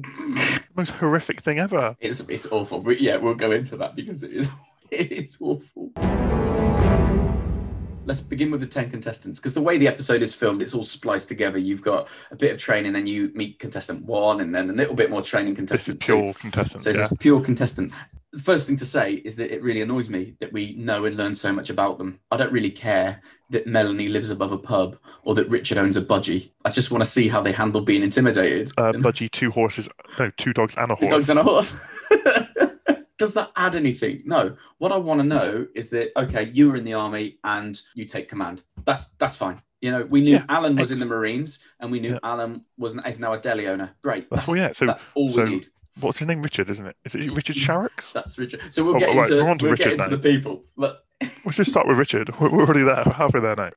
Most 0.74 0.92
horrific 0.92 1.42
thing 1.42 1.58
ever. 1.58 1.94
it's 2.00 2.20
it's 2.20 2.50
awful. 2.50 2.80
But 2.80 3.02
yeah, 3.02 3.16
we'll 3.16 3.34
go 3.34 3.50
into 3.50 3.76
that 3.76 3.96
because 3.96 4.22
it 4.22 4.32
is 4.32 4.48
it's 4.90 5.36
awful. 5.42 5.92
Let's 8.04 8.20
begin 8.20 8.50
with 8.50 8.60
the 8.60 8.66
10 8.66 8.90
contestants 8.90 9.38
because 9.38 9.54
the 9.54 9.60
way 9.60 9.78
the 9.78 9.86
episode 9.86 10.22
is 10.22 10.34
filmed, 10.34 10.60
it's 10.60 10.74
all 10.74 10.82
spliced 10.82 11.28
together. 11.28 11.58
You've 11.58 11.82
got 11.82 12.08
a 12.30 12.36
bit 12.36 12.50
of 12.50 12.58
training, 12.58 12.92
then 12.92 13.06
you 13.06 13.30
meet 13.34 13.58
contestant 13.60 14.04
one, 14.04 14.40
and 14.40 14.54
then 14.54 14.70
a 14.70 14.72
little 14.72 14.94
bit 14.94 15.10
more 15.10 15.22
training 15.22 15.54
This 15.54 15.80
is 15.80 15.84
contestant 15.94 16.00
two. 16.00 16.06
pure 16.06 16.34
contestants. 16.34 16.84
So 16.84 16.90
yeah. 16.90 17.04
it's 17.04 17.12
a 17.12 17.16
pure 17.16 17.40
contestant. 17.40 17.92
The 18.32 18.40
first 18.40 18.66
thing 18.66 18.76
to 18.76 18.86
say 18.86 19.12
is 19.12 19.36
that 19.36 19.54
it 19.54 19.62
really 19.62 19.82
annoys 19.82 20.10
me 20.10 20.34
that 20.40 20.52
we 20.52 20.74
know 20.74 21.04
and 21.04 21.16
learn 21.16 21.34
so 21.34 21.52
much 21.52 21.70
about 21.70 21.98
them. 21.98 22.18
I 22.30 22.36
don't 22.36 22.52
really 22.52 22.70
care 22.70 23.22
that 23.50 23.66
Melanie 23.66 24.08
lives 24.08 24.30
above 24.30 24.52
a 24.52 24.58
pub 24.58 24.96
or 25.22 25.34
that 25.34 25.48
Richard 25.48 25.78
owns 25.78 25.96
a 25.96 26.02
budgie. 26.02 26.50
I 26.64 26.70
just 26.70 26.90
want 26.90 27.02
to 27.04 27.10
see 27.10 27.28
how 27.28 27.42
they 27.42 27.52
handle 27.52 27.82
being 27.82 28.02
intimidated. 28.02 28.70
Uh, 28.78 28.92
Budgie, 28.92 29.30
two 29.30 29.50
horses, 29.50 29.88
no, 30.18 30.30
two 30.38 30.52
dogs 30.54 30.74
and 30.76 30.90
a 30.90 30.94
horse. 30.94 31.10
dogs 31.10 31.30
and 31.30 31.38
a 31.38 31.42
horse. 31.42 31.78
Does 33.22 33.34
that 33.34 33.52
add 33.56 33.74
anything? 33.76 34.22
No. 34.24 34.56
What 34.78 34.90
I 34.92 34.96
want 34.96 35.20
to 35.20 35.26
know 35.26 35.66
is 35.74 35.90
that 35.90 36.10
okay, 36.16 36.50
you 36.52 36.68
were 36.68 36.76
in 36.76 36.84
the 36.84 36.94
army 36.94 37.38
and 37.44 37.80
you 37.94 38.04
take 38.04 38.28
command. 38.28 38.64
That's 38.84 39.08
that's 39.18 39.36
fine. 39.36 39.62
You 39.80 39.90
know, 39.92 40.04
we 40.04 40.20
knew 40.20 40.32
Yeah, 40.32 40.44
Alan 40.48 40.74
was 40.76 40.90
in 40.90 40.98
the 40.98 41.06
Marines 41.06 41.60
and 41.80 41.90
we 41.92 42.00
knew 42.00 42.12
Yeah. 42.14 42.18
Alan 42.24 42.64
was 42.78 42.96
is 43.06 43.18
now 43.20 43.32
a 43.32 43.40
deli 43.40 43.66
owner. 43.68 43.90
Great. 44.02 44.28
That's 44.30 44.46
well, 44.48 44.56
yeah. 44.56 44.72
So 44.72 44.86
that's 44.86 45.04
all 45.14 45.32
so- 45.32 45.44
we 45.44 45.50
need. 45.50 45.68
what's 46.00 46.18
his 46.18 46.26
name? 46.28 46.42
Richard, 46.42 46.68
isn't 46.70 46.86
it? 46.86 46.96
Is 47.04 47.14
it 47.14 47.30
Richard 47.32 47.56
Sharrocks? 47.66 48.12
That's 48.12 48.38
Richard. 48.38 48.60
So 48.74 48.84
we'll 48.84 48.96
Oh, 48.96 48.98
get 48.98 49.08
right, 49.14 49.18
into 49.30 49.36
we're 49.44 49.50
on 49.50 49.58
to 49.58 49.76
get 49.76 49.86
into 49.92 49.96
now. 49.98 50.08
the 50.08 50.18
people. 50.18 50.64
But 50.76 51.04
We'll 51.44 51.52
just 51.52 51.70
start 51.70 51.86
with 51.86 51.98
Richard. 51.98 52.30
We're, 52.40 52.50
we're 52.50 52.64
already 52.64 52.82
there, 52.82 53.04
halfway 53.04 53.40
there 53.40 53.54
now. 53.56 53.70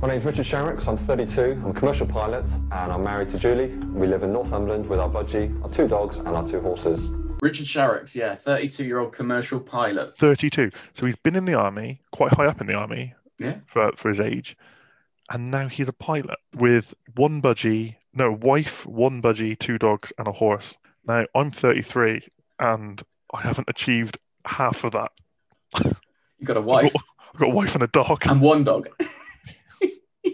My 0.00 0.08
name's 0.08 0.24
Richard 0.24 0.46
Sharrocks, 0.46 0.88
I'm 0.88 0.96
32, 0.96 1.60
I'm 1.64 1.70
a 1.70 1.72
commercial 1.72 2.06
pilot, 2.08 2.44
and 2.72 2.92
I'm 2.92 3.04
married 3.04 3.28
to 3.30 3.38
Julie. 3.38 3.68
We 4.00 4.08
live 4.08 4.24
in 4.24 4.32
Northumberland 4.32 4.88
with 4.88 4.98
our 4.98 5.08
budgie, 5.08 5.60
our 5.62 5.70
two 5.70 5.86
dogs, 5.86 6.16
and 6.18 6.28
our 6.28 6.46
two 6.46 6.60
horses. 6.60 7.08
Richard 7.42 7.66
Sharrocks, 7.66 8.14
yeah, 8.14 8.36
32 8.36 8.84
year 8.84 9.00
old 9.00 9.12
commercial 9.12 9.58
pilot. 9.58 10.16
32. 10.16 10.70
So 10.94 11.06
he's 11.06 11.16
been 11.16 11.34
in 11.34 11.44
the 11.44 11.54
army, 11.54 12.00
quite 12.12 12.32
high 12.32 12.46
up 12.46 12.60
in 12.60 12.68
the 12.68 12.74
army 12.74 13.14
Yeah. 13.38 13.56
for, 13.66 13.90
for 13.96 14.08
his 14.08 14.20
age. 14.20 14.56
And 15.28 15.50
now 15.50 15.66
he's 15.66 15.88
a 15.88 15.92
pilot 15.92 16.38
with 16.56 16.94
one 17.16 17.42
budgie, 17.42 17.96
no, 18.14 18.30
wife, 18.30 18.86
one 18.86 19.20
budgie, 19.20 19.58
two 19.58 19.76
dogs, 19.76 20.12
and 20.18 20.28
a 20.28 20.32
horse. 20.32 20.76
Now 21.04 21.26
I'm 21.34 21.50
33 21.50 22.22
and 22.60 23.02
I 23.34 23.40
haven't 23.40 23.68
achieved 23.68 24.18
half 24.46 24.84
of 24.84 24.92
that. 24.92 25.10
You've 25.84 26.46
got 26.46 26.56
a 26.56 26.60
wife 26.60 26.94
I've 27.34 27.40
got 27.40 27.48
a 27.48 27.54
wife 27.54 27.74
and 27.74 27.82
a 27.82 27.88
dog. 27.88 28.24
and 28.26 28.40
one 28.40 28.62
dog, 28.62 28.88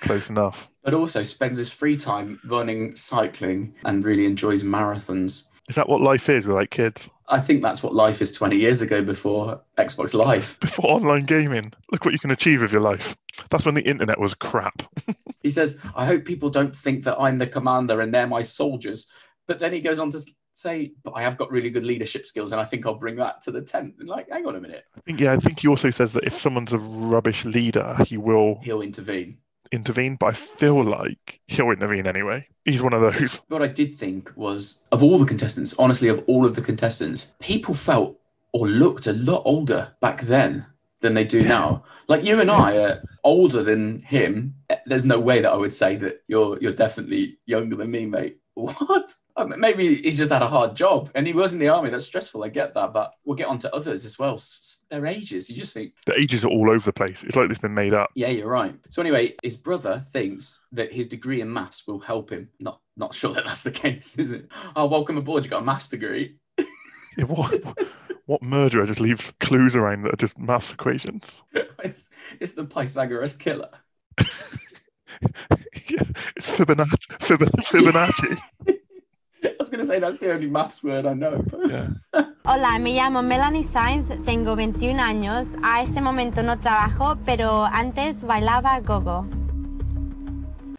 Close 0.00 0.28
enough. 0.28 0.68
but 0.82 0.92
also 0.92 1.22
spends 1.22 1.56
his 1.56 1.70
free 1.70 1.96
time 1.96 2.40
running, 2.44 2.94
cycling, 2.94 3.74
and 3.86 4.04
really 4.04 4.26
enjoys 4.26 4.64
marathons. 4.64 5.46
Is 5.68 5.74
that 5.76 5.88
what 5.88 6.00
life 6.00 6.28
is 6.28 6.46
with 6.46 6.56
like 6.56 6.70
kids? 6.70 7.10
I 7.28 7.40
think 7.40 7.60
that's 7.60 7.82
what 7.82 7.94
life 7.94 8.22
is 8.22 8.30
20 8.30 8.56
years 8.56 8.82
ago 8.82 9.02
before 9.02 9.60
Xbox 9.78 10.14
Live. 10.14 10.56
Before 10.60 10.92
online 10.92 11.24
gaming, 11.24 11.72
look 11.90 12.04
what 12.04 12.12
you 12.12 12.20
can 12.20 12.30
achieve 12.30 12.62
with 12.62 12.72
your 12.72 12.82
life. 12.82 13.16
That's 13.50 13.64
when 13.64 13.74
the 13.74 13.82
internet 13.82 14.20
was 14.20 14.34
crap. 14.34 14.82
He 15.42 15.50
says, 15.50 15.78
I 15.94 16.06
hope 16.06 16.24
people 16.24 16.50
don't 16.50 16.74
think 16.74 17.04
that 17.04 17.20
I'm 17.20 17.38
the 17.38 17.46
commander 17.46 18.00
and 18.00 18.12
they're 18.12 18.26
my 18.26 18.42
soldiers. 18.42 19.06
But 19.46 19.60
then 19.60 19.72
he 19.72 19.80
goes 19.80 20.00
on 20.00 20.10
to 20.10 20.18
say, 20.54 20.90
But 21.04 21.12
I 21.12 21.22
have 21.22 21.36
got 21.36 21.52
really 21.52 21.70
good 21.70 21.84
leadership 21.84 22.26
skills 22.26 22.50
and 22.50 22.60
I 22.60 22.64
think 22.64 22.84
I'll 22.84 22.96
bring 22.96 23.14
that 23.16 23.42
to 23.42 23.52
the 23.52 23.62
tent. 23.62 23.94
And 24.00 24.08
like, 24.08 24.28
hang 24.28 24.44
on 24.44 24.56
a 24.56 24.60
minute, 24.60 24.82
I 24.96 25.00
think, 25.02 25.20
yeah, 25.20 25.32
I 25.32 25.36
think 25.36 25.60
he 25.60 25.68
also 25.68 25.90
says 25.90 26.12
that 26.14 26.24
if 26.24 26.36
someone's 26.36 26.72
a 26.72 26.78
rubbish 26.78 27.44
leader, 27.44 27.96
he 28.04 28.16
will 28.16 28.58
he'll 28.64 28.82
intervene. 28.82 29.38
Intervene, 29.72 30.16
but 30.16 30.26
I 30.26 30.32
feel 30.32 30.84
like 30.84 31.40
he'll 31.46 31.70
intervene 31.70 32.06
anyway. 32.06 32.46
He's 32.64 32.82
one 32.82 32.92
of 32.92 33.00
those. 33.00 33.40
What 33.48 33.62
I 33.62 33.68
did 33.68 33.98
think 33.98 34.32
was, 34.36 34.82
of 34.92 35.02
all 35.02 35.18
the 35.18 35.26
contestants, 35.26 35.74
honestly, 35.78 36.08
of 36.08 36.22
all 36.26 36.46
of 36.46 36.54
the 36.54 36.62
contestants, 36.62 37.32
people 37.40 37.74
felt 37.74 38.18
or 38.52 38.68
looked 38.68 39.06
a 39.06 39.12
lot 39.12 39.42
older 39.44 39.92
back 40.00 40.22
then 40.22 40.66
than 41.00 41.14
they 41.14 41.24
do 41.24 41.42
now. 41.42 41.84
Like 42.08 42.22
you 42.22 42.40
and 42.40 42.52
I 42.52 42.76
are 42.76 43.02
older 43.24 43.64
than 43.64 44.00
him. 44.02 44.54
There's 44.86 45.04
no 45.04 45.18
way 45.18 45.40
that 45.40 45.50
I 45.50 45.56
would 45.56 45.72
say 45.72 45.96
that 45.96 46.22
you're 46.28 46.56
you're 46.60 46.72
definitely 46.72 47.38
younger 47.46 47.74
than 47.74 47.90
me, 47.90 48.06
mate. 48.06 48.38
What? 48.56 49.14
Maybe 49.58 49.96
he's 49.96 50.16
just 50.16 50.32
had 50.32 50.40
a 50.40 50.48
hard 50.48 50.74
job 50.74 51.10
and 51.14 51.26
he 51.26 51.34
was 51.34 51.52
in 51.52 51.58
the 51.58 51.68
army. 51.68 51.90
That's 51.90 52.06
stressful. 52.06 52.42
I 52.42 52.48
get 52.48 52.72
that, 52.72 52.94
but 52.94 53.12
we'll 53.24 53.36
get 53.36 53.48
on 53.48 53.58
to 53.60 53.74
others 53.74 54.06
as 54.06 54.18
well. 54.18 54.40
Their 54.90 55.04
ages, 55.04 55.50
you 55.50 55.56
just 55.56 55.74
think, 55.74 55.92
The 56.06 56.18
ages 56.18 56.42
are 56.42 56.48
all 56.48 56.70
over 56.70 56.84
the 56.84 56.92
place. 56.92 57.22
It's 57.22 57.36
like 57.36 57.50
it's 57.50 57.58
been 57.58 57.74
made 57.74 57.92
up. 57.92 58.10
yeah, 58.14 58.28
you're 58.28 58.48
right. 58.48 58.74
So 58.88 59.02
anyway, 59.02 59.34
his 59.42 59.56
brother 59.56 60.02
thinks 60.06 60.60
that 60.72 60.90
his 60.90 61.06
degree 61.06 61.42
in 61.42 61.52
maths 61.52 61.86
will 61.86 62.00
help 62.00 62.30
him. 62.30 62.48
Not 62.58 62.80
not 62.96 63.14
sure 63.14 63.34
that 63.34 63.44
that's 63.44 63.62
the 63.62 63.70
case, 63.84 64.16
is 64.16 64.32
it? 64.32 64.50
Oh, 64.74 64.86
welcome 64.86 65.18
aboard. 65.18 65.44
You 65.44 65.50
got 65.50 65.62
a 65.62 65.66
maths 65.66 65.88
degree. 65.88 66.38
Yeah, 67.18 67.24
what, 67.24 67.62
what 68.26 68.42
murderer 68.42 68.86
just 68.86 69.00
leaves 69.00 69.32
clues 69.40 69.76
around 69.76 70.02
that 70.02 70.14
are 70.14 70.16
just 70.16 70.38
maths 70.38 70.72
equations? 70.72 71.42
it's, 71.84 72.08
it's 72.40 72.52
the 72.54 72.64
Pythagoras 72.64 73.34
killer. 73.34 73.70
Yeah, 75.88 76.02
it's 76.36 76.50
Fibonacci. 76.56 77.06
Fib- 77.20 77.50
Fibonacci. 77.64 78.38
I 79.44 79.54
was 79.60 79.68
going 79.70 79.80
to 79.80 79.86
say 79.86 79.98
that's 80.00 80.16
the 80.18 80.32
only 80.32 80.48
maths 80.48 80.82
word 80.82 81.06
I 81.06 81.14
know. 81.14 81.42
but- 81.50 81.70
Yeah. 81.70 81.88
Hola, 82.46 82.78
me 82.78 82.96
llamo 82.96 83.22
Melanie 83.24 83.64
Sainz, 83.64 84.06
tengo 84.24 84.54
21 84.54 84.98
años. 85.00 85.56
A 85.62 85.82
este 85.82 86.00
momento 86.00 86.42
no 86.42 86.56
trabajo, 86.56 87.18
pero 87.26 87.64
antes 87.64 88.22
bailaba 88.22 88.80
gogo. 88.84 89.26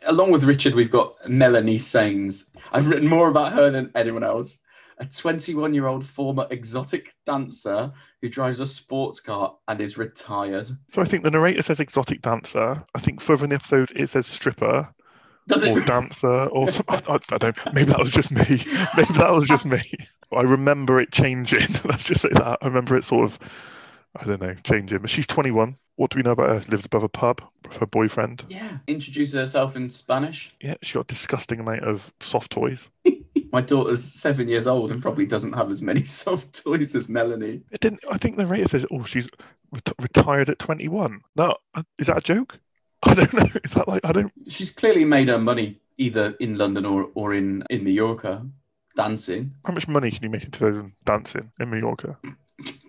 Along 0.05 0.31
with 0.31 0.43
Richard, 0.45 0.73
we've 0.73 0.91
got 0.91 1.15
Melanie 1.27 1.77
Sains. 1.77 2.49
I've 2.71 2.87
written 2.87 3.09
more 3.09 3.27
about 3.29 3.51
her 3.53 3.69
than 3.69 3.91
anyone 3.95 4.23
else. 4.23 4.59
A 4.99 5.05
21 5.05 5.73
year 5.75 5.85
old 5.87 6.05
former 6.05 6.47
exotic 6.49 7.13
dancer 7.25 7.91
who 8.21 8.29
drives 8.29 8.59
a 8.59 8.65
sports 8.65 9.19
car 9.19 9.55
and 9.67 9.79
is 9.79 9.97
retired. 9.97 10.67
So 10.89 11.01
I 11.01 11.05
think 11.05 11.23
the 11.23 11.29
narrator 11.31 11.61
says 11.61 11.79
exotic 11.79 12.21
dancer. 12.21 12.83
I 12.95 12.99
think 12.99 13.21
further 13.21 13.43
in 13.43 13.51
the 13.51 13.55
episode 13.57 13.91
it 13.95 14.09
says 14.09 14.25
stripper 14.25 14.89
Does 15.47 15.63
or 15.65 15.77
it? 15.79 15.85
dancer 15.87 16.27
or 16.47 16.71
some, 16.71 16.85
I, 16.87 16.99
I- 17.07 17.19
I 17.31 17.37
don't. 17.37 17.73
Maybe 17.73 17.91
that 17.91 17.99
was 17.99 18.11
just 18.11 18.31
me. 18.31 18.41
Maybe 18.97 19.13
that 19.13 19.31
was 19.31 19.47
just 19.47 19.65
me. 19.67 19.81
I 20.35 20.41
remember 20.41 20.99
it 20.99 21.11
changing. 21.11 21.67
Let's 21.85 22.03
just 22.05 22.21
say 22.21 22.29
that. 22.33 22.57
I 22.61 22.65
remember 22.67 22.97
it 22.97 23.03
sort 23.03 23.25
of. 23.25 23.39
I 24.15 24.23
don't 24.25 24.41
know, 24.41 24.55
changing. 24.63 24.97
But 24.99 25.11
she's 25.11 25.27
21. 25.27 25.77
What 25.97 26.11
do 26.11 26.17
we 26.17 26.23
know 26.23 26.31
about 26.31 26.49
her? 26.49 26.71
Lives 26.71 26.85
above 26.85 27.03
a 27.03 27.09
pub 27.09 27.41
with 27.63 27.77
her 27.77 27.85
boyfriend. 27.85 28.45
Yeah. 28.49 28.77
Introduces 28.87 29.33
herself 29.33 29.75
in 29.75 29.89
Spanish. 29.89 30.55
Yeah, 30.61 30.75
she 30.81 30.93
got 30.93 31.01
a 31.01 31.07
disgusting 31.07 31.59
amount 31.59 31.83
of 31.83 32.13
soft 32.19 32.51
toys. 32.51 32.89
My 33.51 33.61
daughter's 33.61 34.03
seven 34.03 34.47
years 34.47 34.67
old 34.67 34.91
and 34.91 35.01
probably 35.01 35.25
doesn't 35.25 35.53
have 35.53 35.71
as 35.71 35.81
many 35.81 36.03
soft 36.05 36.63
toys 36.63 36.95
as 36.95 37.09
Melanie. 37.09 37.61
It 37.71 37.81
didn't. 37.81 38.03
I 38.11 38.17
think 38.17 38.37
the 38.37 38.43
narrator 38.43 38.69
says, 38.69 38.85
"Oh, 38.91 39.03
she's 39.03 39.27
ret- 39.71 39.95
retired 39.99 40.49
at 40.49 40.59
21." 40.59 41.21
No, 41.35 41.55
uh, 41.73 41.83
is 41.97 42.07
that 42.07 42.17
a 42.17 42.21
joke? 42.21 42.59
I 43.03 43.13
don't 43.13 43.33
know. 43.33 43.47
Is 43.63 43.73
that 43.73 43.87
like 43.87 44.05
I 44.05 44.11
don't? 44.11 44.31
She's 44.47 44.71
clearly 44.71 45.05
made 45.05 45.27
her 45.29 45.39
money 45.39 45.79
either 45.97 46.35
in 46.39 46.57
London 46.57 46.85
or, 46.85 47.09
or 47.15 47.33
in, 47.33 47.63
in 47.69 47.83
Mallorca 47.83 48.45
dancing. 48.95 49.53
How 49.65 49.73
much 49.73 49.87
money 49.87 50.11
can 50.11 50.23
you 50.23 50.29
make 50.29 50.43
in 50.43 50.51
2000 50.51 50.91
dancing 51.05 51.51
in 51.59 51.69
Mallorca? 51.69 52.17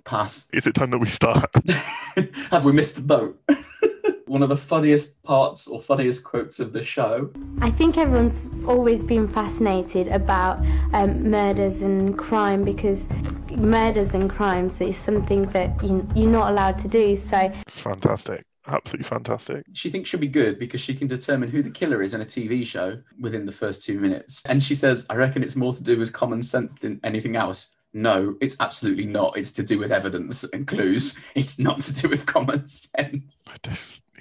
Pass. 0.08 0.48
Is 0.54 0.66
it 0.66 0.74
time 0.74 0.90
that 0.92 0.98
we 0.98 1.06
start? 1.06 1.50
Have 2.50 2.64
we 2.64 2.72
missed 2.72 2.94
the 2.94 3.02
boat? 3.02 3.38
One 4.26 4.42
of 4.42 4.48
the 4.48 4.56
funniest 4.56 5.22
parts 5.22 5.68
or 5.68 5.82
funniest 5.82 6.24
quotes 6.24 6.60
of 6.60 6.72
the 6.72 6.82
show. 6.82 7.30
I 7.60 7.70
think 7.70 7.98
everyone's 7.98 8.48
always 8.66 9.02
been 9.02 9.28
fascinated 9.28 10.08
about 10.08 10.64
um, 10.94 11.30
murders 11.30 11.82
and 11.82 12.16
crime 12.16 12.64
because 12.64 13.06
murders 13.50 14.14
and 14.14 14.30
crimes 14.30 14.80
is 14.80 14.96
something 14.96 15.42
that 15.50 15.82
you, 15.82 16.08
you're 16.14 16.30
not 16.30 16.52
allowed 16.52 16.78
to 16.78 16.88
do. 16.88 17.18
So 17.18 17.52
fantastic, 17.68 18.46
absolutely 18.66 19.06
fantastic. 19.06 19.66
She 19.74 19.90
thinks 19.90 20.08
she'll 20.08 20.20
be 20.20 20.26
good 20.26 20.58
because 20.58 20.80
she 20.80 20.94
can 20.94 21.06
determine 21.06 21.50
who 21.50 21.60
the 21.60 21.70
killer 21.70 22.02
is 22.02 22.14
in 22.14 22.22
a 22.22 22.26
TV 22.26 22.64
show 22.64 22.98
within 23.20 23.44
the 23.44 23.52
first 23.52 23.84
two 23.84 24.00
minutes. 24.00 24.40
And 24.46 24.62
she 24.62 24.74
says, 24.74 25.04
I 25.10 25.16
reckon 25.16 25.42
it's 25.42 25.56
more 25.56 25.74
to 25.74 25.82
do 25.82 25.98
with 25.98 26.14
common 26.14 26.42
sense 26.42 26.72
than 26.72 26.98
anything 27.04 27.36
else. 27.36 27.74
No, 27.94 28.36
it's 28.40 28.56
absolutely 28.60 29.06
not. 29.06 29.36
It's 29.36 29.52
to 29.52 29.62
do 29.62 29.78
with 29.78 29.90
evidence 29.92 30.44
and 30.44 30.66
clues. 30.66 31.16
It's 31.34 31.58
not 31.58 31.80
to 31.80 31.92
do 31.92 32.08
with 32.08 32.26
common 32.26 32.66
sense. 32.66 33.44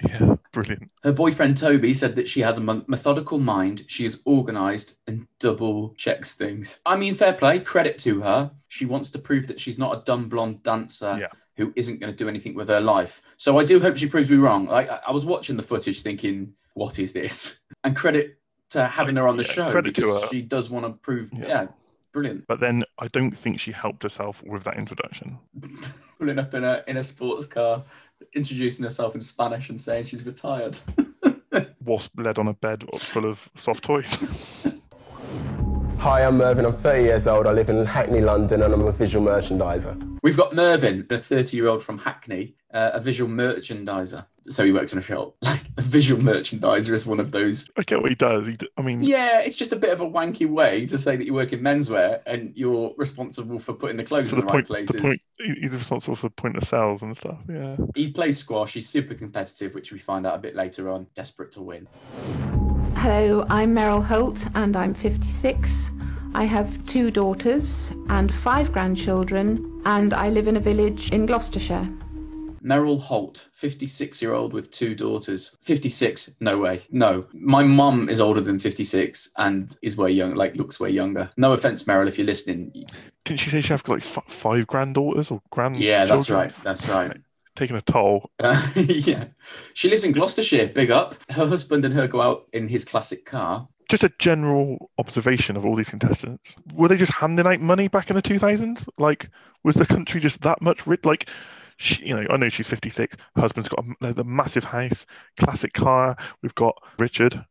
Yeah, 0.02 0.36
brilliant. 0.52 0.90
Her 1.02 1.12
boyfriend 1.12 1.56
Toby 1.56 1.92
said 1.92 2.14
that 2.16 2.28
she 2.28 2.40
has 2.40 2.56
a 2.56 2.60
methodical 2.60 3.38
mind, 3.40 3.84
she 3.88 4.04
is 4.04 4.22
organised 4.26 4.94
and 5.08 5.26
double 5.40 5.92
checks 5.94 6.34
things. 6.34 6.78
I 6.86 6.96
mean, 6.96 7.14
fair 7.16 7.32
play, 7.32 7.58
credit 7.58 7.98
to 7.98 8.20
her. 8.22 8.52
She 8.68 8.86
wants 8.86 9.10
to 9.10 9.18
prove 9.18 9.48
that 9.48 9.58
she's 9.58 9.76
not 9.78 9.96
a 9.98 10.02
dumb 10.04 10.28
blonde 10.28 10.62
dancer 10.62 11.16
Yeah. 11.20 11.26
who 11.56 11.72
isn't 11.74 11.98
going 12.00 12.12
to 12.12 12.16
do 12.16 12.28
anything 12.28 12.54
with 12.54 12.68
her 12.68 12.80
life. 12.80 13.20
So 13.38 13.58
I 13.58 13.64
do 13.64 13.80
hope 13.80 13.96
she 13.96 14.08
proves 14.08 14.30
me 14.30 14.36
wrong. 14.36 14.66
Like 14.66 14.88
I, 14.88 15.00
I 15.08 15.10
was 15.10 15.26
watching 15.26 15.56
the 15.56 15.62
footage 15.64 16.02
thinking, 16.02 16.54
what 16.74 16.98
is 17.00 17.12
this? 17.12 17.58
And 17.84 17.96
credit 17.96 18.38
to 18.70 18.86
having 18.86 19.16
her 19.16 19.26
on 19.26 19.36
the 19.36 19.42
Yeah, 19.44 19.52
show 19.52 19.70
credit 19.72 19.94
to 19.96 20.00
because 20.02 20.22
her. 20.22 20.28
she 20.28 20.42
does 20.42 20.70
want 20.70 20.86
to 20.86 20.92
prove, 20.92 21.30
Yeah. 21.32 21.46
yeah, 21.48 21.66
brilliant. 22.12 22.46
But 22.46 22.60
then 22.60 22.84
I 22.98 23.08
don't 23.08 23.36
think 23.36 23.60
she 23.60 23.72
helped 23.72 24.02
herself 24.02 24.42
with 24.46 24.64
that 24.64 24.76
introduction. 24.76 25.38
Pulling 26.18 26.38
up 26.38 26.54
in 26.54 26.64
a 26.64 26.82
in 26.86 26.96
a 26.96 27.02
sports 27.02 27.46
car, 27.46 27.84
introducing 28.34 28.84
herself 28.84 29.14
in 29.14 29.20
Spanish 29.20 29.68
and 29.68 29.80
saying 29.80 30.04
she's 30.04 30.24
retired. 30.24 30.78
Wasp 31.84 32.12
led 32.16 32.38
on 32.38 32.48
a 32.48 32.52
bed 32.54 32.84
full 32.98 33.24
of 33.24 33.48
soft 33.56 33.84
toys. 33.84 34.18
Hi, 35.98 36.24
I'm 36.24 36.36
Mervyn. 36.36 36.64
I'm 36.64 36.76
30 36.76 37.02
years 37.02 37.26
old. 37.26 37.46
I 37.48 37.52
live 37.52 37.70
in 37.70 37.84
Hackney, 37.84 38.20
London, 38.20 38.62
and 38.62 38.72
I'm 38.72 38.86
a 38.86 38.92
visual 38.92 39.26
merchandiser. 39.26 40.18
We've 40.22 40.36
got 40.36 40.54
Mervyn, 40.54 41.04
a 41.10 41.18
30 41.18 41.56
year 41.56 41.66
old 41.66 41.82
from 41.82 41.98
Hackney, 41.98 42.54
uh, 42.72 42.90
a 42.92 43.00
visual 43.00 43.28
merchandiser. 43.28 44.26
So 44.50 44.64
he 44.64 44.72
works 44.72 44.92
in 44.92 44.98
a 44.98 45.02
shop. 45.02 45.34
Like 45.42 45.60
a 45.76 45.82
visual 45.82 46.20
merchandiser 46.20 46.92
is 46.92 47.06
one 47.06 47.20
of 47.20 47.30
those. 47.30 47.68
I 47.76 47.82
get 47.82 48.00
what 48.02 48.10
he 48.10 48.14
does. 48.16 48.46
He, 48.48 48.56
d- 48.56 48.68
I 48.76 48.82
mean, 48.82 49.02
Yeah, 49.02 49.40
it's 49.40 49.54
just 49.54 49.72
a 49.72 49.76
bit 49.76 49.92
of 49.92 50.00
a 50.00 50.04
wanky 50.06 50.48
way 50.48 50.86
to 50.86 50.98
say 50.98 51.16
that 51.16 51.24
you 51.24 51.32
work 51.32 51.52
in 51.52 51.60
menswear 51.60 52.20
and 52.26 52.52
you're 52.56 52.92
responsible 52.96 53.58
for 53.60 53.74
putting 53.74 53.96
the 53.96 54.02
clothes 54.04 54.30
for 54.30 54.36
in 54.36 54.40
the 54.40 54.46
the, 54.46 54.52
point, 54.52 54.68
right 54.70 54.84
places. 54.86 54.96
the 54.96 55.02
point, 55.02 55.20
he- 55.38 55.60
he's 55.60 55.72
responsible 55.72 56.16
for 56.16 56.28
point 56.30 56.56
of 56.56 56.64
sales 56.64 57.02
and 57.02 57.16
stuff. 57.16 57.38
Yeah. 57.48 57.76
He 57.94 58.10
plays 58.10 58.38
squash. 58.38 58.72
He's 58.74 58.88
super 58.88 59.14
competitive, 59.14 59.74
which 59.74 59.92
we 59.92 59.98
find 60.00 60.26
out 60.26 60.34
a 60.34 60.38
bit 60.38 60.56
later 60.56 60.90
on. 60.90 61.06
Desperate 61.14 61.52
to 61.52 61.62
win. 61.62 61.86
Hello, 62.96 63.46
I'm 63.48 63.74
Meryl 63.74 64.04
Holt 64.04 64.44
and 64.56 64.76
I'm 64.76 64.94
56. 64.94 65.90
I 66.34 66.44
have 66.44 66.84
two 66.86 67.10
daughters 67.10 67.92
and 68.08 68.34
five 68.34 68.72
grandchildren, 68.72 69.80
and 69.86 70.12
I 70.12 70.28
live 70.30 70.48
in 70.48 70.56
a 70.56 70.60
village 70.60 71.12
in 71.12 71.24
Gloucestershire. 71.26 71.88
Meryl 72.62 73.00
Holt, 73.00 73.48
56 73.52 74.20
year 74.22 74.32
old 74.32 74.52
with 74.52 74.70
two 74.70 74.94
daughters. 74.94 75.56
56? 75.60 76.36
No 76.40 76.58
way. 76.58 76.82
No. 76.90 77.26
My 77.32 77.62
mum 77.62 78.08
is 78.08 78.20
older 78.20 78.40
than 78.40 78.58
56 78.58 79.30
and 79.36 79.76
is 79.82 79.96
way 79.96 80.10
young, 80.10 80.34
like 80.34 80.56
looks 80.56 80.80
way 80.80 80.90
younger. 80.90 81.30
No 81.36 81.52
offense, 81.52 81.84
Meryl, 81.84 82.08
if 82.08 82.18
you're 82.18 82.26
listening. 82.26 82.72
Didn't 83.24 83.40
she 83.40 83.50
say 83.50 83.60
she 83.60 83.72
have 83.72 83.84
got 83.84 83.94
like 83.94 84.02
f- 84.02 84.24
five 84.26 84.66
granddaughters 84.66 85.30
or 85.30 85.42
grand? 85.50 85.78
Yeah, 85.78 86.04
that's 86.06 86.30
right. 86.30 86.52
That's 86.62 86.86
right. 86.88 87.16
Taking 87.56 87.76
a 87.76 87.82
toll. 87.82 88.30
Uh, 88.38 88.70
yeah. 88.76 89.26
She 89.74 89.90
lives 89.90 90.04
in 90.04 90.12
Gloucestershire. 90.12 90.68
Big 90.68 90.90
up. 90.90 91.16
Her 91.30 91.46
husband 91.46 91.84
and 91.84 91.94
her 91.94 92.06
go 92.06 92.20
out 92.20 92.46
in 92.52 92.68
his 92.68 92.84
classic 92.84 93.24
car. 93.26 93.68
Just 93.88 94.04
a 94.04 94.12
general 94.18 94.90
observation 94.98 95.56
of 95.56 95.64
all 95.64 95.74
these 95.74 95.88
contestants. 95.88 96.54
Were 96.74 96.88
they 96.88 96.96
just 96.96 97.12
handing 97.12 97.46
out 97.46 97.60
money 97.60 97.88
back 97.88 98.10
in 98.10 98.16
the 98.16 98.22
2000s? 98.22 98.86
Like, 98.98 99.30
was 99.64 99.74
the 99.74 99.86
country 99.86 100.20
just 100.20 100.42
that 100.42 100.62
much 100.62 100.86
rich? 100.86 101.04
Like, 101.04 101.28
she, 101.78 102.06
you 102.06 102.14
know, 102.14 102.26
I 102.28 102.36
know 102.36 102.48
she's 102.48 102.66
56. 102.66 103.16
Her 103.34 103.40
husband's 103.40 103.68
got 103.68 103.84
a, 104.02 104.12
the 104.12 104.24
massive 104.24 104.64
house, 104.64 105.06
classic 105.38 105.72
car. 105.72 106.16
We've 106.42 106.54
got 106.54 106.76
Richard, 106.98 107.42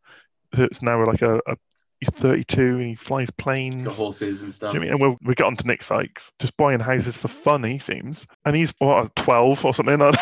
who's 0.54 0.82
now 0.82 1.06
like 1.06 1.22
a, 1.22 1.38
a 1.48 1.56
he's 2.00 2.10
32 2.10 2.62
and 2.62 2.82
he 2.84 2.96
flies 2.96 3.30
planes. 3.32 3.82
He's 3.82 3.88
got 3.88 3.96
horses 3.96 4.44
and 4.44 4.54
stuff. 4.54 4.74
you 4.74 4.80
know 4.80 4.84
I 4.84 4.86
mean? 4.86 4.92
And 4.94 5.02
we'll, 5.02 5.18
we 5.24 5.34
get 5.34 5.48
on 5.48 5.56
to 5.56 5.66
Nick 5.66 5.82
Sykes, 5.82 6.32
just 6.40 6.56
buying 6.58 6.80
houses 6.80 7.18
for 7.18 7.30
fun, 7.30 7.64
he 7.64 7.80
seems. 7.80 8.28
And 8.46 8.56
he's, 8.56 8.74
what, 8.80 9.16
12 9.16 9.66
or 9.66 9.74
something? 9.74 10.00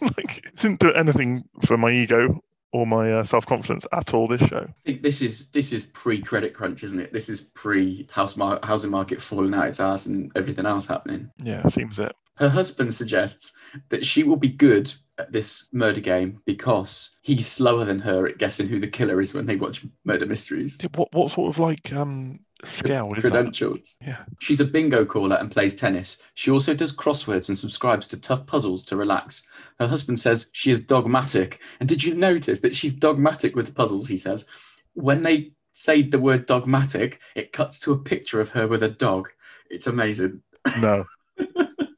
Like, 0.00 0.50
didn't 0.56 0.80
do 0.80 0.90
anything 0.94 1.44
for 1.66 1.76
my 1.76 1.90
ego 1.90 2.42
or 2.72 2.86
my 2.86 3.12
uh, 3.12 3.24
self 3.24 3.44
confidence 3.46 3.86
at 3.92 4.14
all 4.14 4.26
this 4.26 4.40
show. 4.42 4.66
I 4.66 4.72
think 4.84 5.02
this 5.02 5.20
is 5.20 5.48
this 5.48 5.72
is 5.72 5.84
pre 5.84 6.20
credit 6.20 6.54
crunch, 6.54 6.82
isn't 6.82 6.98
it? 6.98 7.12
This 7.12 7.28
is 7.28 7.40
pre 7.40 8.08
house 8.10 8.36
mar- 8.36 8.60
housing 8.62 8.90
market 8.90 9.20
falling 9.20 9.54
out 9.54 9.68
its 9.68 9.78
ass 9.78 10.06
and 10.06 10.32
everything 10.34 10.66
else 10.66 10.86
happening. 10.86 11.30
Yeah, 11.42 11.68
seems 11.68 11.98
it. 11.98 12.12
Her 12.40 12.48
husband 12.48 12.94
suggests 12.94 13.52
that 13.90 14.04
she 14.04 14.22
will 14.24 14.36
be 14.36 14.48
good 14.48 14.92
at 15.18 15.30
this 15.30 15.66
murder 15.72 16.00
game 16.00 16.40
because 16.46 17.18
he's 17.20 17.46
slower 17.46 17.84
than 17.84 18.00
her 18.00 18.26
at 18.26 18.38
guessing 18.38 18.66
who 18.66 18.80
the 18.80 18.88
killer 18.88 19.20
is 19.20 19.34
when 19.34 19.44
they 19.44 19.56
watch 19.56 19.84
murder 20.04 20.24
mysteries. 20.24 20.78
What, 20.94 21.14
what 21.14 21.30
sort 21.30 21.54
of 21.54 21.58
like 21.58 21.92
um 21.92 22.40
scale 22.64 23.12
is 23.14 23.22
that? 23.22 23.30
Credentials. 23.30 23.94
Yeah. 24.00 24.24
She's 24.40 24.60
a 24.60 24.64
bingo 24.64 25.04
caller 25.04 25.36
and 25.36 25.50
plays 25.50 25.74
tennis. 25.74 26.16
She 26.34 26.50
also 26.50 26.72
does 26.72 26.96
crosswords 26.96 27.48
and 27.48 27.58
subscribes 27.58 28.06
to 28.08 28.16
tough 28.16 28.46
puzzles 28.46 28.84
to 28.84 28.96
relax. 28.96 29.42
Her 29.78 29.86
husband 29.86 30.18
says 30.18 30.48
she 30.52 30.70
is 30.70 30.80
dogmatic. 30.80 31.60
And 31.78 31.88
did 31.88 32.02
you 32.02 32.14
notice 32.14 32.60
that 32.60 32.74
she's 32.74 32.94
dogmatic 32.94 33.54
with 33.54 33.74
puzzles? 33.74 34.08
He 34.08 34.16
says. 34.16 34.46
When 34.94 35.22
they 35.22 35.52
say 35.72 36.02
the 36.02 36.18
word 36.18 36.46
dogmatic, 36.46 37.20
it 37.36 37.52
cuts 37.52 37.78
to 37.80 37.92
a 37.92 37.98
picture 37.98 38.40
of 38.40 38.50
her 38.50 38.66
with 38.66 38.82
a 38.82 38.88
dog. 38.88 39.28
It's 39.68 39.86
amazing. 39.86 40.42
No. 40.78 41.04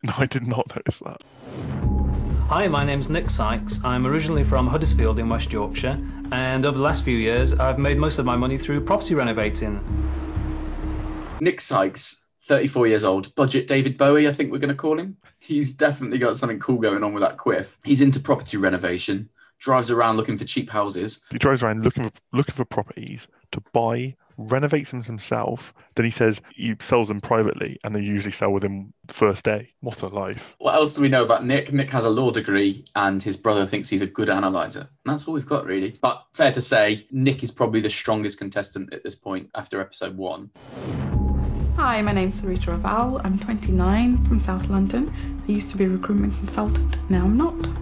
no, 0.04 0.12
I 0.18 0.26
did 0.26 0.49
not 0.49 0.75
notice 0.75 0.99
that. 0.99 1.23
Hi, 2.49 2.66
my 2.66 2.85
name's 2.85 3.09
Nick 3.09 3.30
Sykes. 3.30 3.78
I'm 3.85 4.04
originally 4.04 4.42
from 4.42 4.66
Huddersfield 4.66 5.21
in 5.21 5.28
West 5.28 5.52
Yorkshire, 5.52 5.97
and 6.32 6.66
over 6.66 6.76
the 6.76 6.82
last 6.82 7.04
few 7.04 7.16
years, 7.16 7.52
I've 7.52 7.78
made 7.78 7.99
most 7.99 8.18
of 8.18 8.26
my 8.26 8.35
money 8.35 8.59
through 8.59 8.85
property 8.85 9.14
renovating. 9.14 9.80
Nick 11.40 11.61
Sykes, 11.61 12.25
34 12.42 12.88
years 12.88 13.04
old, 13.04 13.32
budget 13.37 13.68
David 13.68 13.97
Bowie, 13.97 14.26
I 14.26 14.32
think 14.32 14.50
we're 14.50 14.59
going 14.59 14.71
to 14.71 14.75
call 14.75 14.99
him. 14.99 15.18
He's 15.38 15.71
definitely 15.71 16.18
got 16.18 16.37
something 16.37 16.59
cool 16.59 16.78
going 16.78 17.04
on 17.04 17.14
with 17.14 17.23
that 17.23 17.38
quiff. 17.38 17.78
He's 17.85 18.00
into 18.00 18.18
property 18.18 18.56
renovation, 18.56 19.30
drives 19.62 19.90
around 19.90 20.16
looking 20.16 20.37
for 20.37 20.45
cheap 20.45 20.69
houses. 20.69 21.25
He 21.31 21.38
drives 21.38 21.62
around 21.62 21.85
looking 21.85 22.04
for 22.04 22.12
looking 22.33 22.54
for 22.54 22.64
properties 22.64 23.26
to 23.52 23.62
buy, 23.73 24.16
renovates 24.37 24.90
them 24.90 25.02
himself. 25.02 25.73
Then 25.95 26.04
he 26.04 26.11
says 26.11 26.40
he 26.54 26.75
sells 26.81 27.09
them 27.09 27.21
privately, 27.21 27.78
and 27.85 27.95
they 27.95 28.00
usually 28.00 28.33
sell 28.33 28.50
within 28.50 28.92
the 29.07 29.14
first 29.14 29.45
day. 29.45 29.73
What 29.81 30.02
a 30.02 30.09
life! 30.09 30.57
What 30.59 30.75
else 30.75 30.95
do 30.95 31.00
we 31.00 31.09
know 31.09 31.23
about 31.23 31.47
Nick? 31.47 31.73
Nick 31.73 31.90
has 31.90 32.04
a 32.04 32.11
law 32.11 32.31
degree, 32.31 32.85
and 32.97 33.23
his 33.23 33.37
brother 33.37 33.66
thinks 33.66 33.88
he's 33.88 34.02
a 34.02 34.07
good 34.07 34.28
analyzer. 34.28 34.81
And 34.81 35.12
that's 35.12 35.28
all 35.28 35.35
we've 35.35 35.47
got, 35.47 35.64
really. 35.64 35.99
But 36.02 36.25
fair 36.33 36.52
to 36.52 36.61
say, 36.61 37.07
Nick 37.11 37.42
is 37.42 37.52
probably 37.52 37.81
the 37.81 37.90
strongest 37.90 38.38
contestant 38.38 38.92
at 38.92 39.04
this 39.04 39.14
point 39.14 39.50
after 39.54 39.81
episode 39.81 40.16
one. 40.16 40.50
Hi, 41.76 42.02
my 42.02 42.12
name's 42.12 42.40
Sarita 42.40 42.78
Raval. 42.78 43.21
I'm 43.25 43.38
29 43.38 44.25
from 44.25 44.40
South 44.40 44.69
London. 44.69 45.12
I 45.49 45.52
used 45.52 45.71
to 45.71 45.76
be 45.76 45.85
a 45.85 45.88
recruitment 45.88 46.37
consultant, 46.38 46.99
now 47.11 47.25
I'm 47.25 47.37
not. 47.37 47.81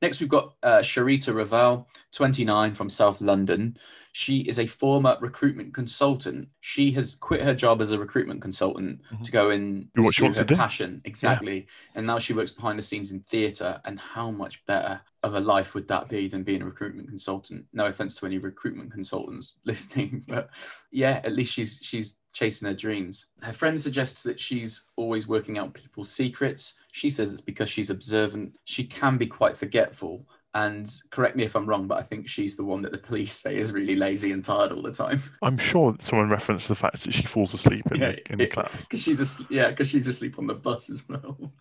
Next, 0.00 0.20
we've 0.20 0.28
got 0.28 0.54
uh, 0.62 0.78
Sharita 0.78 1.32
Raval, 1.34 1.86
29 2.12 2.74
from 2.74 2.88
South 2.88 3.20
London. 3.20 3.76
She 4.12 4.40
is 4.40 4.58
a 4.58 4.66
former 4.66 5.16
recruitment 5.20 5.74
consultant. 5.74 6.48
She 6.60 6.92
has 6.92 7.14
quit 7.14 7.42
her 7.42 7.54
job 7.54 7.80
as 7.80 7.90
a 7.92 7.98
recruitment 7.98 8.40
consultant 8.40 9.00
to 9.24 9.30
go 9.32 9.50
in 9.50 9.88
Do 9.94 10.02
what 10.02 10.14
she 10.14 10.22
wants 10.22 10.38
her 10.38 10.44
to 10.44 10.54
do. 10.54 10.56
passion. 10.56 11.00
Exactly. 11.04 11.66
And 11.94 12.06
now 12.06 12.18
she 12.18 12.32
works 12.32 12.50
behind 12.50 12.78
the 12.78 12.82
scenes 12.82 13.12
in 13.12 13.20
theatre. 13.20 13.80
And 13.84 13.98
how 13.98 14.30
much 14.30 14.64
better 14.66 15.00
of 15.22 15.34
a 15.34 15.40
life 15.40 15.74
would 15.74 15.88
that 15.88 16.08
be 16.08 16.28
than 16.28 16.42
being 16.42 16.62
a 16.62 16.66
recruitment 16.66 17.08
consultant? 17.08 17.66
No 17.72 17.86
offense 17.86 18.14
to 18.16 18.26
any 18.26 18.38
recruitment 18.38 18.92
consultants 18.92 19.60
listening, 19.64 20.24
but 20.28 20.50
yeah, 20.90 21.20
at 21.24 21.32
least 21.32 21.52
she's 21.52 21.78
she's 21.82 22.18
chasing 22.32 22.68
her 22.68 22.74
dreams. 22.74 23.26
Her 23.42 23.52
friend 23.52 23.80
suggests 23.80 24.22
that 24.22 24.38
she's 24.38 24.84
always 24.96 25.26
working 25.26 25.58
out 25.58 25.74
people's 25.74 26.10
secrets. 26.10 26.74
She 26.98 27.10
says 27.10 27.30
it's 27.30 27.40
because 27.40 27.70
she's 27.70 27.90
observant. 27.90 28.58
She 28.64 28.82
can 28.82 29.18
be 29.18 29.26
quite 29.26 29.56
forgetful. 29.56 30.26
And 30.52 30.92
correct 31.10 31.36
me 31.36 31.44
if 31.44 31.54
I'm 31.54 31.64
wrong, 31.64 31.86
but 31.86 31.98
I 31.98 32.02
think 32.02 32.26
she's 32.26 32.56
the 32.56 32.64
one 32.64 32.82
that 32.82 32.90
the 32.90 32.98
police 32.98 33.32
say 33.32 33.54
is 33.54 33.70
really 33.72 33.94
lazy 33.94 34.32
and 34.32 34.44
tired 34.44 34.72
all 34.72 34.82
the 34.82 34.90
time. 34.90 35.22
I'm 35.42 35.58
sure 35.58 35.94
someone 36.00 36.28
referenced 36.28 36.66
the 36.66 36.74
fact 36.74 37.04
that 37.04 37.14
she 37.14 37.22
falls 37.22 37.54
asleep 37.54 37.84
in, 37.92 38.00
the, 38.00 38.32
in 38.32 38.38
the 38.38 38.48
class. 38.48 38.80
Because 38.80 39.00
she's 39.00 39.20
asleep, 39.20 39.46
yeah, 39.48 39.68
because 39.68 39.88
she's 39.88 40.08
asleep 40.08 40.40
on 40.40 40.48
the 40.48 40.54
bus 40.54 40.90
as 40.90 41.08
well. 41.08 41.52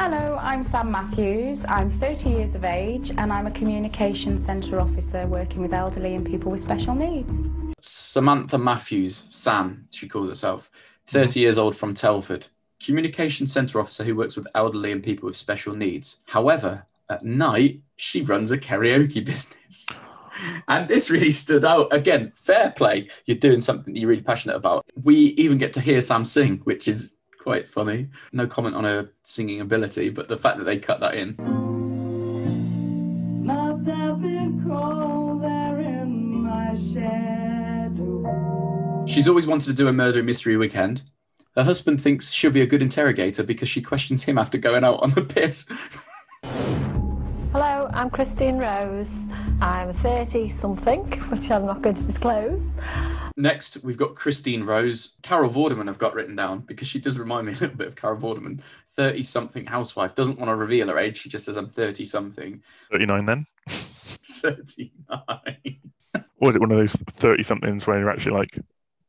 Hello, 0.00 0.38
I'm 0.40 0.64
Sam 0.64 0.90
Matthews. 0.90 1.64
I'm 1.66 1.88
30 1.88 2.30
years 2.30 2.56
of 2.56 2.64
age 2.64 3.12
and 3.16 3.32
I'm 3.32 3.46
a 3.46 3.52
communication 3.52 4.36
centre 4.38 4.80
officer 4.80 5.24
working 5.28 5.62
with 5.62 5.72
elderly 5.72 6.16
and 6.16 6.26
people 6.26 6.50
with 6.50 6.60
special 6.60 6.96
needs. 6.96 7.32
Samantha 7.80 8.58
Matthews, 8.58 9.26
Sam, 9.30 9.86
she 9.92 10.08
calls 10.08 10.26
herself, 10.26 10.68
30 11.06 11.28
mm-hmm. 11.28 11.38
years 11.38 11.58
old 11.58 11.76
from 11.76 11.94
Telford, 11.94 12.48
communication 12.84 13.46
centre 13.46 13.80
officer 13.80 14.04
who 14.04 14.14
works 14.14 14.36
with 14.36 14.46
elderly 14.54 14.92
and 14.92 15.02
people 15.02 15.26
with 15.26 15.36
special 15.36 15.74
needs. 15.74 16.20
However, 16.26 16.84
at 17.08 17.24
night, 17.24 17.80
she 17.96 18.22
runs 18.22 18.52
a 18.52 18.58
karaoke 18.58 19.24
business. 19.24 19.86
And 20.66 20.88
this 20.88 21.10
really 21.10 21.30
stood 21.30 21.64
out. 21.64 21.92
Again, 21.92 22.32
fair 22.34 22.70
play. 22.70 23.08
You're 23.26 23.36
doing 23.36 23.60
something 23.60 23.94
that 23.94 24.00
you're 24.00 24.08
really 24.08 24.22
passionate 24.22 24.56
about. 24.56 24.84
We 25.02 25.14
even 25.14 25.58
get 25.58 25.72
to 25.74 25.80
hear 25.80 26.00
Sam 26.00 26.24
sing, 26.24 26.58
which 26.64 26.88
is 26.88 27.14
quite 27.38 27.70
funny. 27.70 28.08
No 28.32 28.46
comment 28.46 28.74
on 28.74 28.84
her 28.84 29.10
singing 29.22 29.60
ability, 29.60 30.08
but 30.10 30.28
the 30.28 30.36
fact 30.36 30.58
that 30.58 30.64
they 30.64 30.78
cut 30.78 31.00
that 31.00 31.14
in. 31.14 31.36
Must 33.44 33.86
have 33.86 34.20
been 34.20 34.64
cold 34.66 35.42
there 35.42 35.78
in 35.78 36.42
my 36.42 36.74
shadow. 36.92 38.24
She's 39.06 39.28
always 39.28 39.46
wanted 39.46 39.66
to 39.66 39.72
do 39.74 39.86
a 39.86 39.92
murder 39.92 40.22
mystery 40.22 40.56
weekend. 40.56 41.02
Her 41.56 41.62
husband 41.62 42.00
thinks 42.00 42.32
she'll 42.32 42.50
be 42.50 42.62
a 42.62 42.66
good 42.66 42.82
interrogator 42.82 43.44
because 43.44 43.68
she 43.68 43.80
questions 43.80 44.24
him 44.24 44.38
after 44.38 44.58
going 44.58 44.82
out 44.82 45.00
on 45.00 45.10
the 45.10 45.22
piss. 45.22 45.66
Hello, 47.52 47.88
I'm 47.92 48.10
Christine 48.10 48.58
Rose. 48.58 49.26
I'm 49.60 49.92
30 49.92 50.48
something, 50.48 51.04
which 51.30 51.52
I'm 51.52 51.64
not 51.64 51.80
going 51.80 51.94
to 51.94 52.04
disclose. 52.04 52.60
Next, 53.36 53.84
we've 53.84 53.96
got 53.96 54.16
Christine 54.16 54.64
Rose. 54.64 55.14
Carol 55.22 55.48
Vorderman 55.48 55.88
I've 55.88 55.98
got 55.98 56.14
written 56.14 56.34
down 56.34 56.60
because 56.60 56.88
she 56.88 56.98
does 56.98 57.20
remind 57.20 57.46
me 57.46 57.52
a 57.52 57.56
little 57.56 57.76
bit 57.76 57.86
of 57.86 57.94
Carol 57.94 58.18
Vorderman. 58.18 58.60
30 58.88 59.22
something 59.22 59.66
housewife. 59.66 60.16
Doesn't 60.16 60.40
want 60.40 60.48
to 60.48 60.56
reveal 60.56 60.88
her 60.88 60.98
age. 60.98 61.18
She 61.20 61.28
just 61.28 61.44
says, 61.44 61.56
I'm 61.56 61.68
30 61.68 62.04
something. 62.04 62.64
39 62.90 63.26
then? 63.26 63.46
39. 63.68 65.20
Or 66.38 66.50
is 66.50 66.56
it 66.56 66.60
one 66.60 66.72
of 66.72 66.78
those 66.78 66.96
30 67.12 67.44
somethings 67.44 67.86
where 67.86 68.00
you're 68.00 68.10
actually 68.10 68.36
like 68.36 68.58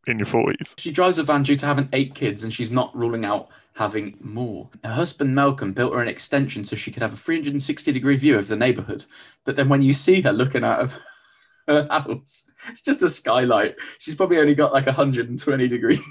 in 0.07 0.19
your 0.19 0.27
40s? 0.27 0.73
She 0.77 0.91
drives 0.91 1.19
a 1.19 1.23
van 1.23 1.43
due 1.43 1.55
to 1.55 1.65
having 1.65 1.89
eight 1.93 2.15
kids 2.15 2.43
and 2.43 2.53
she's 2.53 2.71
not 2.71 2.95
ruling 2.95 3.25
out 3.25 3.49
having 3.75 4.17
more. 4.19 4.69
Her 4.83 4.93
husband 4.93 5.35
Malcolm 5.35 5.73
built 5.73 5.93
her 5.93 6.01
an 6.01 6.07
extension 6.07 6.63
so 6.63 6.75
she 6.75 6.91
could 6.91 7.03
have 7.03 7.13
a 7.13 7.17
360 7.17 7.91
degree 7.91 8.15
view 8.15 8.37
of 8.37 8.47
the 8.47 8.55
neighborhood. 8.55 9.05
But 9.43 9.55
then 9.55 9.69
when 9.69 9.81
you 9.81 9.93
see 9.93 10.21
her 10.21 10.31
looking 10.33 10.63
out 10.63 10.79
of 10.79 10.97
her 11.67 11.87
house, 11.89 12.45
it's 12.69 12.81
just 12.81 13.03
a 13.03 13.09
skylight. 13.09 13.75
She's 13.99 14.15
probably 14.15 14.39
only 14.39 14.55
got 14.55 14.73
like 14.73 14.85
120 14.85 15.67
degrees. 15.67 16.03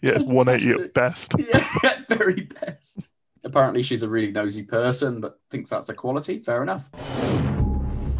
Yeah, 0.00 0.12
it's 0.12 0.24
180 0.24 0.82
at 0.82 0.94
best. 0.94 1.34
yeah, 1.38 1.66
at 1.84 2.08
very 2.08 2.42
best. 2.42 3.10
Apparently, 3.44 3.82
she's 3.82 4.02
a 4.02 4.08
really 4.08 4.30
nosy 4.30 4.62
person, 4.62 5.20
but 5.20 5.40
thinks 5.50 5.68
that's 5.70 5.88
a 5.88 5.94
quality. 5.94 6.38
Fair 6.38 6.62
enough. 6.62 6.88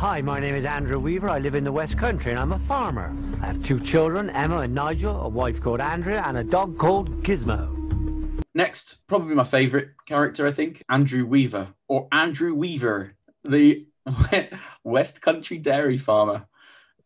Hi, 0.03 0.21
my 0.21 0.41
name 0.41 0.57
is 0.57 0.65
Andrew 0.65 0.99
Weaver. 0.99 1.31
I 1.31 1.39
live 1.39 1.55
in 1.55 1.63
the 1.63 1.71
West 1.71 1.97
Country 1.97 2.33
and 2.33 2.41
I'm 2.41 2.51
a 2.51 2.59
farmer. 2.67 3.17
I 3.41 3.47
have 3.47 3.63
two 3.63 3.79
children, 3.79 4.31
Emma 4.31 4.59
and 4.59 4.75
Nigel, 4.75 5.21
a 5.21 5.29
wife 5.29 5.61
called 5.61 5.81
Andrea, 5.81 6.25
and 6.27 6.37
a 6.39 6.43
dog 6.43 6.77
called 6.77 7.23
Gizmo. 7.23 8.43
Next, 8.53 9.07
probably 9.07 9.37
my 9.37 9.45
favourite 9.45 9.91
character, 10.05 10.45
I 10.45 10.51
think, 10.51 10.83
Andrew 10.89 11.25
Weaver, 11.25 11.69
or 11.87 12.09
Andrew 12.11 12.53
Weaver, 12.53 13.15
the 13.45 13.87
West 14.83 15.23
Country 15.23 15.59
dairy 15.59 15.99
farmer. 15.99 16.47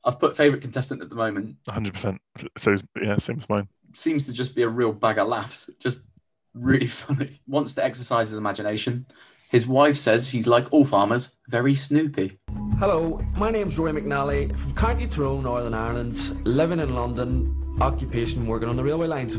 I've 0.02 0.18
put 0.18 0.34
favourite 0.34 0.62
contestant 0.62 1.02
at 1.02 1.10
the 1.10 1.16
moment. 1.16 1.56
100%. 1.68 2.16
So, 2.56 2.76
yeah, 3.02 3.18
same 3.18 3.40
as 3.40 3.48
mine. 3.50 3.68
Seems 3.92 4.24
to 4.24 4.32
just 4.32 4.54
be 4.54 4.62
a 4.62 4.70
real 4.70 4.92
bag 4.92 5.18
of 5.18 5.28
laughs. 5.28 5.68
Just 5.78 6.06
really 6.54 6.86
funny. 6.86 7.42
Wants 7.46 7.74
to 7.74 7.84
exercise 7.84 8.30
his 8.30 8.38
imagination. 8.38 9.04
His 9.48 9.66
wife 9.66 9.96
says 9.96 10.28
he's 10.28 10.48
like 10.48 10.66
all 10.72 10.84
farmers, 10.84 11.36
very 11.48 11.76
snoopy. 11.76 12.38
Hello, 12.80 13.20
my 13.36 13.48
name's 13.50 13.78
Roy 13.78 13.92
McNally 13.92 14.56
from 14.58 14.74
County 14.74 15.06
Tyrone, 15.06 15.44
Northern 15.44 15.72
Ireland, 15.72 16.44
living 16.44 16.80
in 16.80 16.94
London, 16.94 17.76
occupation 17.80 18.46
working 18.46 18.68
on 18.68 18.76
the 18.76 18.82
railway 18.82 19.06
lines. 19.06 19.34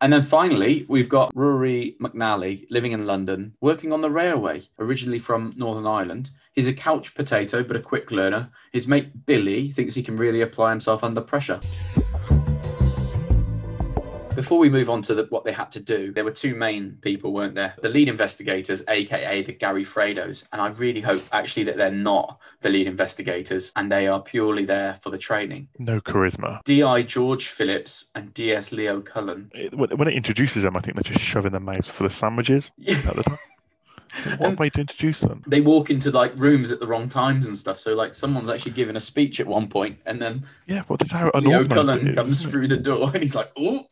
And 0.00 0.10
then 0.10 0.22
finally, 0.22 0.86
we've 0.88 1.10
got 1.10 1.30
Rory 1.34 1.96
McNally 2.00 2.64
living 2.70 2.92
in 2.92 3.06
London, 3.06 3.54
working 3.60 3.92
on 3.92 4.00
the 4.00 4.10
railway, 4.10 4.62
originally 4.78 5.18
from 5.18 5.52
Northern 5.56 5.86
Ireland. 5.86 6.30
He's 6.54 6.68
a 6.68 6.72
couch 6.72 7.14
potato, 7.14 7.62
but 7.62 7.76
a 7.76 7.80
quick 7.80 8.10
learner. 8.10 8.50
His 8.72 8.88
mate 8.88 9.26
Billy 9.26 9.72
thinks 9.72 9.94
he 9.94 10.02
can 10.02 10.16
really 10.16 10.40
apply 10.40 10.70
himself 10.70 11.04
under 11.04 11.20
pressure. 11.20 11.60
Before 14.34 14.58
we 14.58 14.70
move 14.70 14.88
on 14.88 15.02
to 15.02 15.14
the, 15.14 15.24
what 15.28 15.44
they 15.44 15.52
had 15.52 15.70
to 15.72 15.80
do, 15.80 16.12
there 16.12 16.24
were 16.24 16.30
two 16.30 16.54
main 16.54 16.98
people, 17.02 17.32
weren't 17.32 17.54
there? 17.56 17.74
The 17.82 17.88
lead 17.88 18.08
investigators, 18.08 18.82
aka 18.88 19.42
the 19.42 19.52
Gary 19.52 19.84
Fredos. 19.84 20.44
And 20.52 20.62
I 20.62 20.68
really 20.68 21.00
hope 21.00 21.22
actually 21.32 21.64
that 21.64 21.76
they're 21.76 21.90
not 21.90 22.38
the 22.60 22.68
lead 22.70 22.86
investigators 22.86 23.72
and 23.76 23.90
they 23.90 24.06
are 24.06 24.20
purely 24.22 24.64
there 24.64 24.94
for 24.94 25.10
the 25.10 25.18
training. 25.18 25.68
No 25.78 26.00
charisma. 26.00 26.62
D.I. 26.64 27.02
George 27.02 27.48
Phillips 27.48 28.06
and 28.14 28.32
D.S. 28.32 28.72
Leo 28.72 29.00
Cullen. 29.00 29.50
It- 29.54 29.74
when 29.76 30.08
it 30.08 30.14
introduces 30.14 30.62
them, 30.62 30.76
I 30.76 30.80
think 30.80 30.96
they're 30.96 31.12
just 31.12 31.24
shoving 31.24 31.50
their 31.52 31.60
mouths 31.60 31.88
full 31.88 32.06
of 32.06 32.12
sandwiches 32.14 32.70
at 32.88 33.16
the 33.16 33.22
time. 33.24 33.38
What 34.38 34.58
way 34.58 34.70
to 34.70 34.80
introduce 34.80 35.20
them. 35.20 35.42
They 35.46 35.60
walk 35.60 35.90
into 35.90 36.10
like 36.10 36.32
rooms 36.36 36.70
at 36.70 36.80
the 36.80 36.86
wrong 36.86 37.08
times 37.08 37.46
and 37.46 37.56
stuff. 37.56 37.78
So 37.78 37.94
like 37.94 38.14
someone's 38.14 38.50
actually 38.50 38.72
giving 38.72 38.96
a 38.96 39.00
speech 39.00 39.40
at 39.40 39.46
one 39.46 39.68
point, 39.68 39.98
and 40.06 40.20
then 40.20 40.46
Yeah, 40.66 40.82
well, 40.88 40.96
that's 40.96 41.12
how 41.12 41.30
Leo 41.34 41.60
unorganised 41.60 41.70
it 41.70 41.74
Cullen 41.74 42.08
is, 42.08 42.14
comes 42.14 42.42
through 42.46 42.68
the 42.68 42.76
door, 42.76 43.10
and 43.12 43.22
he's 43.22 43.34
like, 43.34 43.50
"Oh, 43.56 43.86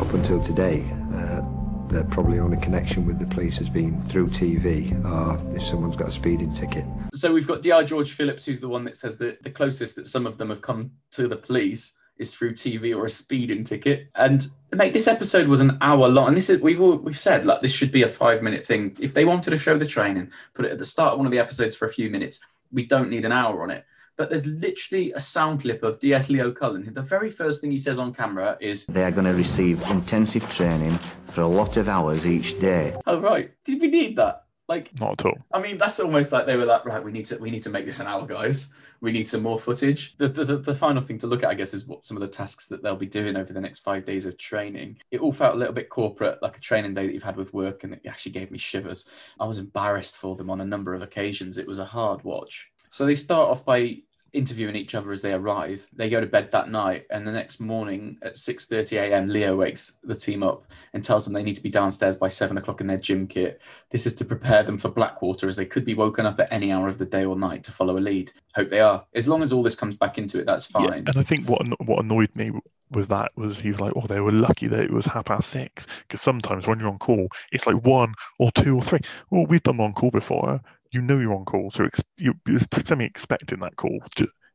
Up 0.00 0.14
until 0.14 0.42
today, 0.42 0.84
uh, 1.12 1.42
their 1.88 2.04
probably 2.04 2.38
only 2.38 2.56
connection 2.56 3.04
with 3.04 3.18
the 3.18 3.26
police 3.26 3.58
has 3.58 3.68
been 3.68 4.00
through 4.04 4.28
TV 4.28 4.92
or 5.04 5.56
if 5.56 5.62
someone's 5.62 5.96
got 5.96 6.08
a 6.08 6.12
speeding 6.12 6.52
ticket. 6.52 6.84
So 7.12 7.32
we've 7.32 7.46
got 7.46 7.62
Dr. 7.62 7.86
George 7.86 8.12
Phillips, 8.12 8.44
who's 8.44 8.60
the 8.60 8.68
one 8.68 8.84
that 8.84 8.96
says 8.96 9.16
that 9.16 9.42
the 9.42 9.50
closest 9.50 9.96
that 9.96 10.06
some 10.06 10.26
of 10.26 10.38
them 10.38 10.48
have 10.48 10.62
come 10.62 10.92
to 11.12 11.26
the 11.26 11.36
police 11.36 11.92
is 12.20 12.32
through 12.34 12.52
TV 12.54 12.94
or 12.96 13.04
a 13.06 13.10
speeding 13.10 13.64
ticket. 13.64 14.08
And 14.14 14.46
mate, 14.72 14.92
this 14.92 15.08
episode 15.08 15.48
was 15.48 15.60
an 15.60 15.78
hour 15.80 16.06
long, 16.08 16.28
and 16.28 16.36
this 16.36 16.50
is 16.50 16.60
we've 16.60 16.80
all, 16.80 16.96
we've 16.96 17.18
said 17.18 17.46
like 17.46 17.60
this 17.60 17.72
should 17.72 17.90
be 17.90 18.02
a 18.02 18.08
five 18.08 18.42
minute 18.42 18.64
thing. 18.66 18.96
If 19.00 19.14
they 19.14 19.24
wanted 19.24 19.50
to 19.50 19.58
show 19.58 19.76
the 19.78 19.86
training, 19.86 20.30
put 20.54 20.66
it 20.66 20.72
at 20.72 20.78
the 20.78 20.84
start 20.84 21.12
of 21.12 21.18
one 21.18 21.26
of 21.26 21.32
the 21.32 21.38
episodes 21.40 21.74
for 21.74 21.86
a 21.86 21.92
few 21.92 22.10
minutes. 22.10 22.38
We 22.70 22.86
don't 22.86 23.10
need 23.10 23.24
an 23.24 23.32
hour 23.32 23.62
on 23.64 23.70
it. 23.70 23.84
but 24.16 24.28
there's 24.28 24.46
literally 24.46 25.12
a 25.12 25.20
sound 25.20 25.62
clip 25.62 25.82
of 25.82 25.98
DS 25.98 26.28
Leo 26.28 26.52
Cullen. 26.52 26.92
The 26.92 27.00
very 27.00 27.30
first 27.30 27.60
thing 27.60 27.70
he 27.70 27.78
says 27.78 27.98
on 27.98 28.12
camera 28.12 28.58
is, 28.60 28.84
They 28.84 29.02
are 29.02 29.10
going 29.10 29.24
to 29.24 29.32
receive 29.32 29.80
intensive 29.90 30.46
training 30.50 30.98
for 31.26 31.40
a 31.40 31.48
lot 31.48 31.78
of 31.78 31.88
hours 31.88 32.26
each 32.26 32.60
day. 32.60 32.94
"Oh 33.06 33.18
right, 33.18 33.50
did 33.64 33.80
we 33.80 33.88
need 33.88 34.16
that?" 34.16 34.44
Like, 34.70 34.98
Not 35.00 35.20
at 35.20 35.26
all. 35.26 35.36
I 35.52 35.60
mean, 35.60 35.78
that's 35.78 35.98
almost 35.98 36.30
like 36.30 36.46
they 36.46 36.56
were 36.56 36.64
like, 36.64 36.84
right, 36.84 37.02
we 37.02 37.10
need 37.10 37.26
to 37.26 37.36
we 37.38 37.50
need 37.50 37.64
to 37.64 37.70
make 37.70 37.86
this 37.86 37.98
an 37.98 38.06
hour, 38.06 38.24
guys. 38.24 38.70
We 39.00 39.10
need 39.10 39.26
some 39.26 39.42
more 39.42 39.58
footage. 39.58 40.16
The, 40.18 40.28
the, 40.28 40.44
the, 40.44 40.56
the 40.58 40.74
final 40.76 41.02
thing 41.02 41.18
to 41.18 41.26
look 41.26 41.42
at, 41.42 41.50
I 41.50 41.54
guess, 41.54 41.74
is 41.74 41.88
what 41.88 42.04
some 42.04 42.16
of 42.16 42.20
the 42.20 42.28
tasks 42.28 42.68
that 42.68 42.80
they'll 42.80 42.94
be 42.94 43.06
doing 43.06 43.36
over 43.36 43.52
the 43.52 43.60
next 43.60 43.80
five 43.80 44.04
days 44.04 44.26
of 44.26 44.38
training. 44.38 44.98
It 45.10 45.20
all 45.20 45.32
felt 45.32 45.56
a 45.56 45.58
little 45.58 45.74
bit 45.74 45.88
corporate, 45.88 46.40
like 46.40 46.56
a 46.56 46.60
training 46.60 46.94
day 46.94 47.06
that 47.06 47.12
you've 47.12 47.22
had 47.24 47.36
with 47.36 47.52
work, 47.52 47.82
and 47.82 47.94
it 47.94 48.02
actually 48.06 48.32
gave 48.32 48.52
me 48.52 48.58
shivers. 48.58 49.32
I 49.40 49.46
was 49.46 49.58
embarrassed 49.58 50.16
for 50.16 50.36
them 50.36 50.50
on 50.50 50.60
a 50.60 50.64
number 50.64 50.94
of 50.94 51.02
occasions. 51.02 51.58
It 51.58 51.66
was 51.66 51.80
a 51.80 51.84
hard 51.84 52.22
watch. 52.22 52.70
So 52.88 53.06
they 53.06 53.16
start 53.16 53.50
off 53.50 53.64
by 53.64 54.02
interviewing 54.32 54.76
each 54.76 54.94
other 54.94 55.12
as 55.12 55.22
they 55.22 55.32
arrive. 55.32 55.88
They 55.92 56.08
go 56.08 56.20
to 56.20 56.26
bed 56.26 56.50
that 56.52 56.70
night, 56.70 57.06
and 57.10 57.26
the 57.26 57.32
next 57.32 57.60
morning 57.60 58.18
at 58.22 58.34
6:30 58.34 58.98
a.m., 58.98 59.28
Leo 59.28 59.56
wakes 59.56 59.98
the 60.02 60.14
team 60.14 60.42
up 60.42 60.64
and 60.92 61.02
tells 61.02 61.24
them 61.24 61.34
they 61.34 61.42
need 61.42 61.56
to 61.56 61.62
be 61.62 61.70
downstairs 61.70 62.16
by 62.16 62.28
seven 62.28 62.58
o'clock 62.58 62.80
in 62.80 62.86
their 62.86 62.98
gym 62.98 63.26
kit. 63.26 63.60
This 63.90 64.06
is 64.06 64.14
to 64.14 64.24
prepare 64.24 64.62
them 64.62 64.78
for 64.78 64.88
Blackwater, 64.88 65.46
as 65.46 65.56
they 65.56 65.66
could 65.66 65.84
be 65.84 65.94
woken 65.94 66.26
up 66.26 66.40
at 66.40 66.52
any 66.52 66.72
hour 66.72 66.88
of 66.88 66.98
the 66.98 67.06
day 67.06 67.24
or 67.24 67.36
night 67.36 67.64
to 67.64 67.72
follow 67.72 67.96
a 67.96 68.00
lead. 68.00 68.32
Hope 68.54 68.70
they 68.70 68.80
are. 68.80 69.04
As 69.14 69.28
long 69.28 69.42
as 69.42 69.52
all 69.52 69.62
this 69.62 69.74
comes 69.74 69.96
back 69.96 70.18
into 70.18 70.40
it, 70.40 70.46
that's 70.46 70.66
fine. 70.66 71.04
And 71.06 71.16
I 71.16 71.22
think 71.22 71.48
what 71.48 71.62
what 71.86 72.04
annoyed 72.04 72.34
me 72.34 72.52
with 72.90 73.08
that 73.08 73.30
was 73.36 73.60
he 73.60 73.70
was 73.70 73.80
like, 73.80 73.92
"Oh, 73.96 74.06
they 74.06 74.20
were 74.20 74.32
lucky 74.32 74.66
that 74.66 74.80
it 74.80 74.92
was 74.92 75.06
half 75.06 75.26
past 75.26 75.50
six. 75.50 75.86
Because 76.02 76.20
sometimes 76.20 76.66
when 76.66 76.80
you're 76.80 76.88
on 76.88 76.98
call, 76.98 77.28
it's 77.52 77.66
like 77.66 77.84
one 77.84 78.14
or 78.38 78.50
two 78.52 78.76
or 78.76 78.82
three. 78.82 79.00
Well, 79.30 79.46
we've 79.46 79.62
done 79.62 79.80
on 79.80 79.92
call 79.92 80.10
before. 80.10 80.60
You 80.92 81.02
know 81.02 81.18
you're 81.18 81.34
on 81.34 81.44
call, 81.44 81.70
so 81.70 81.84
ex- 81.84 82.02
you, 82.16 82.34
you're 82.46 82.58
semi 82.84 83.04
expecting 83.04 83.60
that 83.60 83.76
call. 83.76 83.98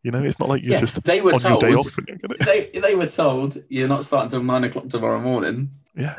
You 0.03 0.11
know, 0.11 0.23
it's 0.23 0.39
not 0.39 0.49
like 0.49 0.61
you're 0.61 0.73
Yeah, 0.73 0.79
just 0.81 1.01
they 1.03 1.21
were 1.21 1.33
on 1.33 1.39
told. 1.39 1.61
your 1.61 1.71
day 1.71 1.75
off. 1.77 1.97
And 1.97 2.07
you're 2.07 2.17
gonna, 2.17 2.35
they 2.45 2.69
they 2.79 2.95
were 2.95 3.07
told 3.07 3.57
you're 3.69 3.87
not 3.87 4.03
starting 4.03 4.29
till 4.29 4.43
nine 4.43 4.63
o'clock 4.63 4.87
tomorrow 4.89 5.19
morning. 5.19 5.71
Yeah. 5.95 6.15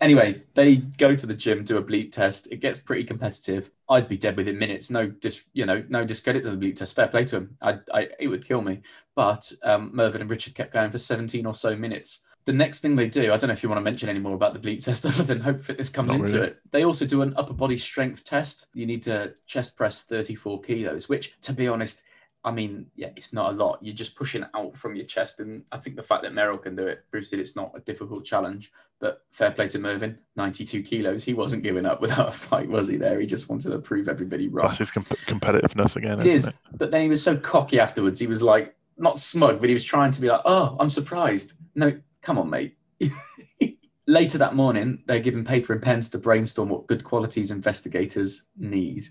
Anyway, 0.00 0.42
they 0.54 0.76
go 0.76 1.16
to 1.16 1.26
the 1.26 1.34
gym, 1.34 1.64
do 1.64 1.78
a 1.78 1.82
bleep 1.82 2.12
test. 2.12 2.48
It 2.52 2.60
gets 2.60 2.78
pretty 2.78 3.04
competitive. 3.04 3.70
I'd 3.88 4.08
be 4.08 4.16
dead 4.18 4.36
within 4.36 4.58
minutes. 4.58 4.90
No, 4.90 5.06
dis, 5.08 5.42
you 5.52 5.66
know, 5.66 5.82
no 5.88 6.04
discredit 6.04 6.42
to 6.44 6.50
the 6.50 6.56
bleep 6.56 6.76
test. 6.76 6.94
Fair 6.94 7.08
play 7.08 7.24
to 7.24 7.36
him. 7.36 7.56
I, 7.62 7.78
I, 7.92 8.08
it 8.20 8.28
would 8.28 8.46
kill 8.46 8.60
me. 8.60 8.82
But 9.16 9.50
um, 9.62 9.90
Mervyn 9.94 10.20
and 10.20 10.30
Richard 10.30 10.54
kept 10.54 10.72
going 10.74 10.90
for 10.90 10.98
17 10.98 11.46
or 11.46 11.54
so 11.54 11.74
minutes. 11.74 12.20
The 12.46 12.52
next 12.52 12.80
thing 12.80 12.96
they 12.96 13.08
do, 13.08 13.32
I 13.32 13.36
don't 13.38 13.48
know 13.48 13.52
if 13.54 13.62
you 13.62 13.68
want 13.70 13.78
to 13.78 13.84
mention 13.84 14.08
any 14.08 14.18
more 14.20 14.34
about 14.34 14.52
the 14.52 14.60
bleep 14.60 14.84
test 14.84 15.06
other 15.06 15.22
than 15.22 15.40
Hope 15.40 15.62
Fitness 15.62 15.88
comes 15.88 16.08
Not 16.08 16.20
into 16.20 16.32
really. 16.34 16.46
it. 16.48 16.58
They 16.70 16.84
also 16.84 17.06
do 17.06 17.22
an 17.22 17.32
upper 17.36 17.54
body 17.54 17.78
strength 17.78 18.24
test. 18.24 18.66
You 18.74 18.86
need 18.86 19.02
to 19.04 19.34
chest 19.46 19.76
press 19.76 20.02
34 20.02 20.60
kilos, 20.60 21.08
which, 21.08 21.34
to 21.42 21.52
be 21.52 21.68
honest, 21.68 22.02
I 22.46 22.50
mean, 22.50 22.86
yeah, 22.94 23.08
it's 23.16 23.32
not 23.32 23.54
a 23.54 23.56
lot. 23.56 23.78
You're 23.80 23.94
just 23.94 24.14
pushing 24.16 24.44
out 24.54 24.76
from 24.76 24.94
your 24.94 25.06
chest. 25.06 25.40
And 25.40 25.62
I 25.72 25.78
think 25.78 25.96
the 25.96 26.02
fact 26.02 26.22
that 26.24 26.32
Meryl 26.34 26.60
can 26.62 26.76
do 26.76 26.86
it 26.86 27.04
proves 27.10 27.30
that 27.30 27.40
it's 27.40 27.56
not 27.56 27.72
a 27.74 27.80
difficult 27.80 28.26
challenge. 28.26 28.70
But 29.00 29.22
fair 29.30 29.50
play 29.50 29.68
to 29.68 29.78
Mervyn, 29.78 30.18
92 30.36 30.82
kilos. 30.82 31.24
He 31.24 31.32
wasn't 31.32 31.62
giving 31.62 31.86
up 31.86 32.02
without 32.02 32.28
a 32.28 32.32
fight, 32.32 32.68
was 32.68 32.88
he? 32.88 32.98
There, 32.98 33.18
he 33.18 33.24
just 33.26 33.48
wanted 33.48 33.70
to 33.70 33.78
prove 33.78 34.08
everybody 34.08 34.48
wrong. 34.48 34.66
that's 34.68 34.78
his 34.78 34.90
com- 34.90 35.04
competitiveness 35.04 35.96
again, 35.96 36.20
It 36.20 36.26
is. 36.26 36.46
it? 36.46 36.54
But 36.74 36.90
then 36.90 37.00
he 37.00 37.08
was 37.08 37.22
so 37.22 37.36
cocky 37.38 37.80
afterwards. 37.80 38.20
He 38.20 38.26
was 38.26 38.42
like, 38.42 38.76
not 38.98 39.18
smug, 39.18 39.58
but 39.60 39.70
he 39.70 39.74
was 39.74 39.82
trying 39.84 40.10
to 40.12 40.20
be 40.20 40.28
like, 40.28 40.42
oh, 40.44 40.76
I'm 40.78 40.90
surprised. 40.90 41.54
No, 41.74 41.98
come 42.24 42.38
on, 42.38 42.50
mate. 42.50 42.76
Later 44.06 44.38
that 44.38 44.54
morning, 44.54 45.02
they're 45.06 45.20
given 45.20 45.44
paper 45.44 45.72
and 45.72 45.82
pens 45.82 46.10
to 46.10 46.18
brainstorm 46.18 46.68
what 46.68 46.86
good 46.86 47.04
qualities 47.04 47.50
investigators 47.50 48.44
need. 48.56 49.04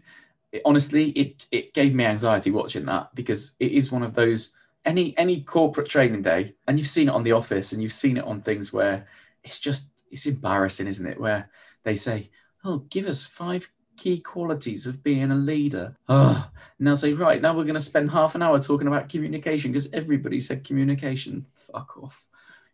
It- 0.51 0.61
honestly, 0.65 1.09
it, 1.11 1.45
it 1.51 1.73
gave 1.73 1.95
me 1.95 2.05
anxiety 2.05 2.51
watching 2.51 2.85
that 2.85 3.13
because 3.15 3.55
it 3.59 3.71
is 3.71 3.91
one 3.91 4.03
of 4.03 4.13
those 4.13 4.53
any 4.85 5.17
any 5.17 5.41
corporate 5.41 5.87
training 5.87 6.23
day, 6.23 6.55
and 6.67 6.77
you've 6.77 6.89
seen 6.89 7.07
it 7.07 7.13
on 7.13 7.23
The 7.23 7.31
Office, 7.31 7.71
and 7.71 7.81
you've 7.81 7.93
seen 7.93 8.17
it 8.17 8.25
on 8.25 8.41
things 8.41 8.73
where 8.73 9.07
it's 9.43 9.57
just 9.57 9.91
it's 10.11 10.25
embarrassing, 10.25 10.87
isn't 10.87 11.07
it? 11.07 11.19
Where 11.19 11.49
they 11.83 11.95
say, 11.95 12.29
"Oh, 12.65 12.79
give 12.89 13.07
us 13.07 13.23
five 13.23 13.69
key 13.95 14.19
qualities 14.19 14.85
of 14.85 15.01
being 15.01 15.31
a 15.31 15.35
leader." 15.35 15.95
Oh, 16.09 16.49
and 16.77 16.85
they'll 16.87 16.97
say, 16.97 17.13
"Right 17.13 17.41
now, 17.41 17.55
we're 17.55 17.63
going 17.63 17.75
to 17.75 17.79
spend 17.79 18.11
half 18.11 18.35
an 18.35 18.41
hour 18.41 18.59
talking 18.59 18.87
about 18.87 19.07
communication 19.09 19.71
because 19.71 19.89
everybody 19.93 20.41
said 20.41 20.65
communication." 20.65 21.45
Fuck 21.53 21.97
off. 22.03 22.25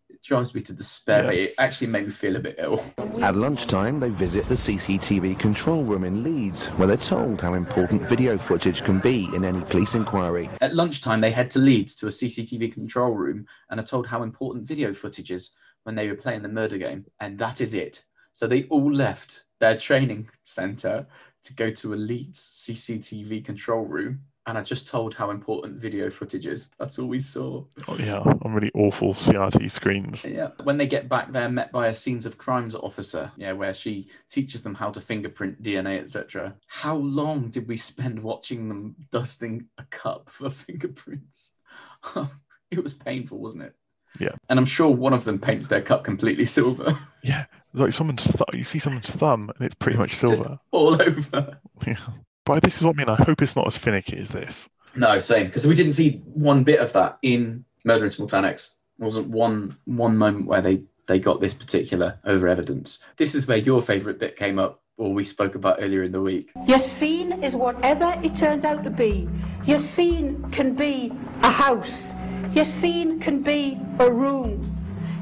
It 0.09 0.23
drives 0.23 0.55
me 0.55 0.61
to 0.61 0.73
despair. 0.73 1.23
but 1.23 1.35
It 1.35 1.53
actually 1.59 1.87
made 1.87 2.05
me 2.05 2.09
feel 2.09 2.35
a 2.35 2.39
bit 2.39 2.55
ill. 2.57 2.83
At 3.21 3.35
lunchtime, 3.35 3.99
they 3.99 4.09
visit 4.09 4.45
the 4.45 4.55
CCTV 4.55 5.37
control 5.37 5.83
room 5.83 6.03
in 6.03 6.23
Leeds, 6.23 6.65
where 6.77 6.87
they're 6.87 6.97
told 6.97 7.39
how 7.41 7.53
important 7.53 8.01
video 8.09 8.37
footage 8.37 8.83
can 8.83 8.99
be 8.99 9.29
in 9.35 9.45
any 9.45 9.61
police 9.61 9.93
inquiry. 9.93 10.49
At 10.61 10.75
lunchtime, 10.75 11.21
they 11.21 11.31
head 11.31 11.51
to 11.51 11.59
Leeds 11.59 11.95
to 11.95 12.07
a 12.07 12.09
CCTV 12.09 12.73
control 12.73 13.11
room 13.11 13.45
and 13.69 13.79
are 13.79 13.83
told 13.83 14.07
how 14.07 14.23
important 14.23 14.67
video 14.67 14.93
footage 14.93 15.31
is 15.31 15.51
when 15.83 15.95
they 15.95 16.07
were 16.07 16.15
playing 16.15 16.41
the 16.41 16.49
murder 16.49 16.77
game. 16.77 17.05
And 17.19 17.37
that 17.37 17.61
is 17.61 17.73
it. 17.73 18.03
So 18.33 18.47
they 18.47 18.63
all 18.63 18.91
left 18.91 19.43
their 19.59 19.77
training 19.77 20.29
centre 20.43 21.05
to 21.43 21.53
go 21.53 21.69
to 21.69 21.93
a 21.93 21.95
Leeds 21.95 22.49
CCTV 22.67 23.45
control 23.45 23.85
room 23.85 24.21
and 24.47 24.57
I 24.57 24.61
just 24.63 24.87
told 24.87 25.13
how 25.13 25.29
important 25.29 25.79
video 25.79 26.09
footage 26.09 26.45
is. 26.47 26.69
That's 26.79 26.97
all 26.97 27.07
we 27.07 27.19
saw. 27.19 27.65
Oh, 27.87 27.97
yeah, 27.97 28.19
on 28.19 28.53
really 28.53 28.71
awful 28.73 29.13
CRT 29.13 29.71
screens. 29.71 30.25
Yeah. 30.25 30.49
When 30.63 30.77
they 30.77 30.87
get 30.87 31.07
back, 31.09 31.31
they're 31.31 31.49
met 31.49 31.71
by 31.71 31.87
a 31.87 31.93
scenes 31.93 32.25
of 32.25 32.37
crimes 32.37 32.73
officer, 32.73 33.31
yeah, 33.37 33.51
where 33.51 33.73
she 33.73 34.07
teaches 34.29 34.63
them 34.63 34.73
how 34.75 34.89
to 34.91 35.01
fingerprint 35.01 35.61
DNA, 35.61 35.99
etc. 35.99 36.55
How 36.67 36.95
long 36.95 37.49
did 37.49 37.67
we 37.67 37.77
spend 37.77 38.23
watching 38.23 38.69
them 38.69 38.95
dusting 39.11 39.67
a 39.77 39.83
cup 39.83 40.29
for 40.29 40.49
fingerprints? 40.49 41.51
it 42.71 42.81
was 42.81 42.93
painful, 42.93 43.37
wasn't 43.39 43.63
it? 43.63 43.75
Yeah. 44.19 44.29
And 44.49 44.57
I'm 44.57 44.65
sure 44.65 44.89
one 44.89 45.13
of 45.13 45.23
them 45.23 45.37
paints 45.37 45.67
their 45.67 45.81
cup 45.81 46.03
completely 46.03 46.45
silver. 46.45 46.97
Yeah, 47.23 47.45
like 47.73 47.93
someone's 47.93 48.23
th- 48.23 48.41
you 48.53 48.63
see 48.63 48.79
someone's 48.79 49.09
thumb 49.09 49.51
and 49.55 49.65
it's 49.65 49.75
pretty 49.75 49.97
much 49.99 50.13
It's 50.13 50.21
silver. 50.21 50.57
all 50.71 50.99
over. 50.99 51.59
Yeah. 51.85 51.95
But 52.45 52.63
this 52.63 52.77
is 52.77 52.83
what 52.83 52.95
I 52.95 52.97
mean. 52.97 53.09
I 53.09 53.15
hope 53.15 53.41
it's 53.41 53.55
not 53.55 53.67
as 53.67 53.77
finicky 53.77 54.17
as 54.17 54.29
this. 54.29 54.67
No, 54.95 55.19
same. 55.19 55.47
Because 55.47 55.67
we 55.67 55.75
didn't 55.75 55.91
see 55.93 56.21
one 56.25 56.63
bit 56.63 56.79
of 56.79 56.93
that 56.93 57.19
in 57.21 57.65
Murder 57.83 58.05
in 58.05 58.11
Small 58.11 58.27
Town 58.27 58.45
X. 58.45 58.75
There 58.97 59.05
wasn't 59.05 59.27
one 59.27 59.77
one 59.85 60.17
moment 60.17 60.47
where 60.47 60.61
they 60.61 60.83
they 61.07 61.19
got 61.19 61.41
this 61.41 61.53
particular 61.53 62.19
over 62.25 62.47
evidence. 62.47 62.99
This 63.17 63.35
is 63.35 63.47
where 63.47 63.57
your 63.57 63.81
favourite 63.81 64.19
bit 64.19 64.35
came 64.35 64.59
up, 64.59 64.81
or 64.97 65.13
we 65.13 65.23
spoke 65.23 65.55
about 65.55 65.77
earlier 65.79 66.03
in 66.03 66.11
the 66.11 66.21
week. 66.21 66.51
Your 66.67 66.79
scene 66.79 67.43
is 67.43 67.55
whatever 67.55 68.19
it 68.23 68.35
turns 68.35 68.65
out 68.65 68.83
to 68.83 68.89
be. 68.89 69.27
Your 69.65 69.79
scene 69.79 70.49
can 70.51 70.75
be 70.75 71.11
a 71.41 71.49
house. 71.49 72.13
Your 72.53 72.65
scene 72.65 73.19
can 73.19 73.41
be 73.41 73.79
a 73.99 74.11
room. 74.11 74.75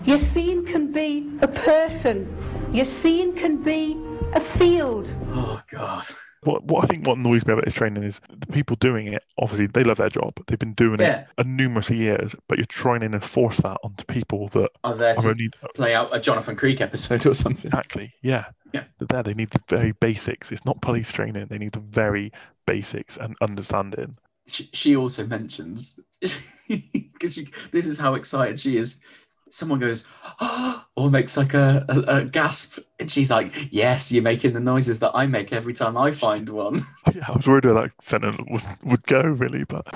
Your 0.05 0.17
scene 0.17 0.65
can 0.65 0.91
be 0.91 1.29
a 1.41 1.47
person. 1.47 2.33
Your 2.71 2.85
scene 2.85 3.35
can 3.35 3.61
be 3.61 3.97
a 4.33 4.39
field. 4.39 5.13
Oh 5.33 5.61
God. 5.69 6.05
What 6.43 6.63
what 6.65 6.83
I 6.83 6.87
think 6.87 7.07
what 7.07 7.17
annoys 7.17 7.45
me 7.45 7.53
about 7.53 7.65
this 7.65 7.73
training 7.73 8.03
is 8.03 8.21
the 8.29 8.47
people 8.47 8.75
doing 8.77 9.07
it. 9.07 9.23
Obviously, 9.39 9.67
they 9.67 9.83
love 9.83 9.97
their 9.97 10.09
job. 10.09 10.33
They've 10.47 10.59
been 10.59 10.73
doing 10.73 10.99
Yeah. 10.99 11.21
it 11.21 11.27
a 11.37 11.43
numerous 11.43 11.89
years, 11.89 12.35
but 12.47 12.57
you're 12.57 12.65
trying 12.67 12.99
to 13.01 13.07
enforce 13.07 13.57
that 13.57 13.77
onto 13.83 14.05
people 14.05 14.47
that 14.49 14.69
Are 14.83 14.95
there 14.95 15.15
to 15.15 15.29
only 15.29 15.49
play 15.75 15.95
out 15.95 16.15
a 16.15 16.19
Jonathan 16.19 16.55
Creek 16.55 16.79
episode 16.81 17.25
or 17.25 17.33
something? 17.33 17.67
exactly 17.71 18.13
yeah. 18.21 18.45
Yeah. 18.73 18.83
There. 18.99 19.23
They 19.23 19.33
need 19.33 19.51
the 19.51 19.61
very 19.69 19.93
basics. 19.93 20.51
It's 20.51 20.65
not 20.65 20.81
police 20.81 21.11
training. 21.11 21.47
They 21.49 21.57
need 21.57 21.71
the 21.71 21.79
very 21.79 22.33
basics 22.65 23.15
and 23.17 23.35
understanding. 23.41 24.17
She, 24.47 24.69
she 24.73 24.95
also 24.95 25.25
mentions 25.25 25.99
because 26.21 27.39
this 27.71 27.87
is 27.87 27.97
how 27.97 28.13
excited 28.15 28.59
she 28.59 28.77
is. 28.77 28.99
Someone 29.49 29.79
goes, 29.79 30.03
or 30.95 31.09
makes 31.09 31.37
like 31.37 31.53
a, 31.53 31.85
a, 31.89 32.17
a 32.17 32.23
gasp, 32.25 32.79
and 32.99 33.11
she's 33.11 33.31
like, 33.31 33.53
"Yes, 33.71 34.11
you're 34.11 34.23
making 34.23 34.53
the 34.53 34.59
noises 34.59 34.99
that 34.99 35.11
I 35.13 35.25
make 35.27 35.53
every 35.53 35.73
time 35.73 35.97
I 35.97 36.11
find 36.11 36.49
one." 36.49 36.81
Yeah, 37.15 37.23
I 37.29 37.31
was 37.37 37.47
worried 37.47 37.65
where 37.65 37.73
that 37.73 37.91
sentence 38.01 38.37
would, 38.49 38.61
would 38.83 39.03
go 39.07 39.21
really, 39.21 39.63
but 39.63 39.87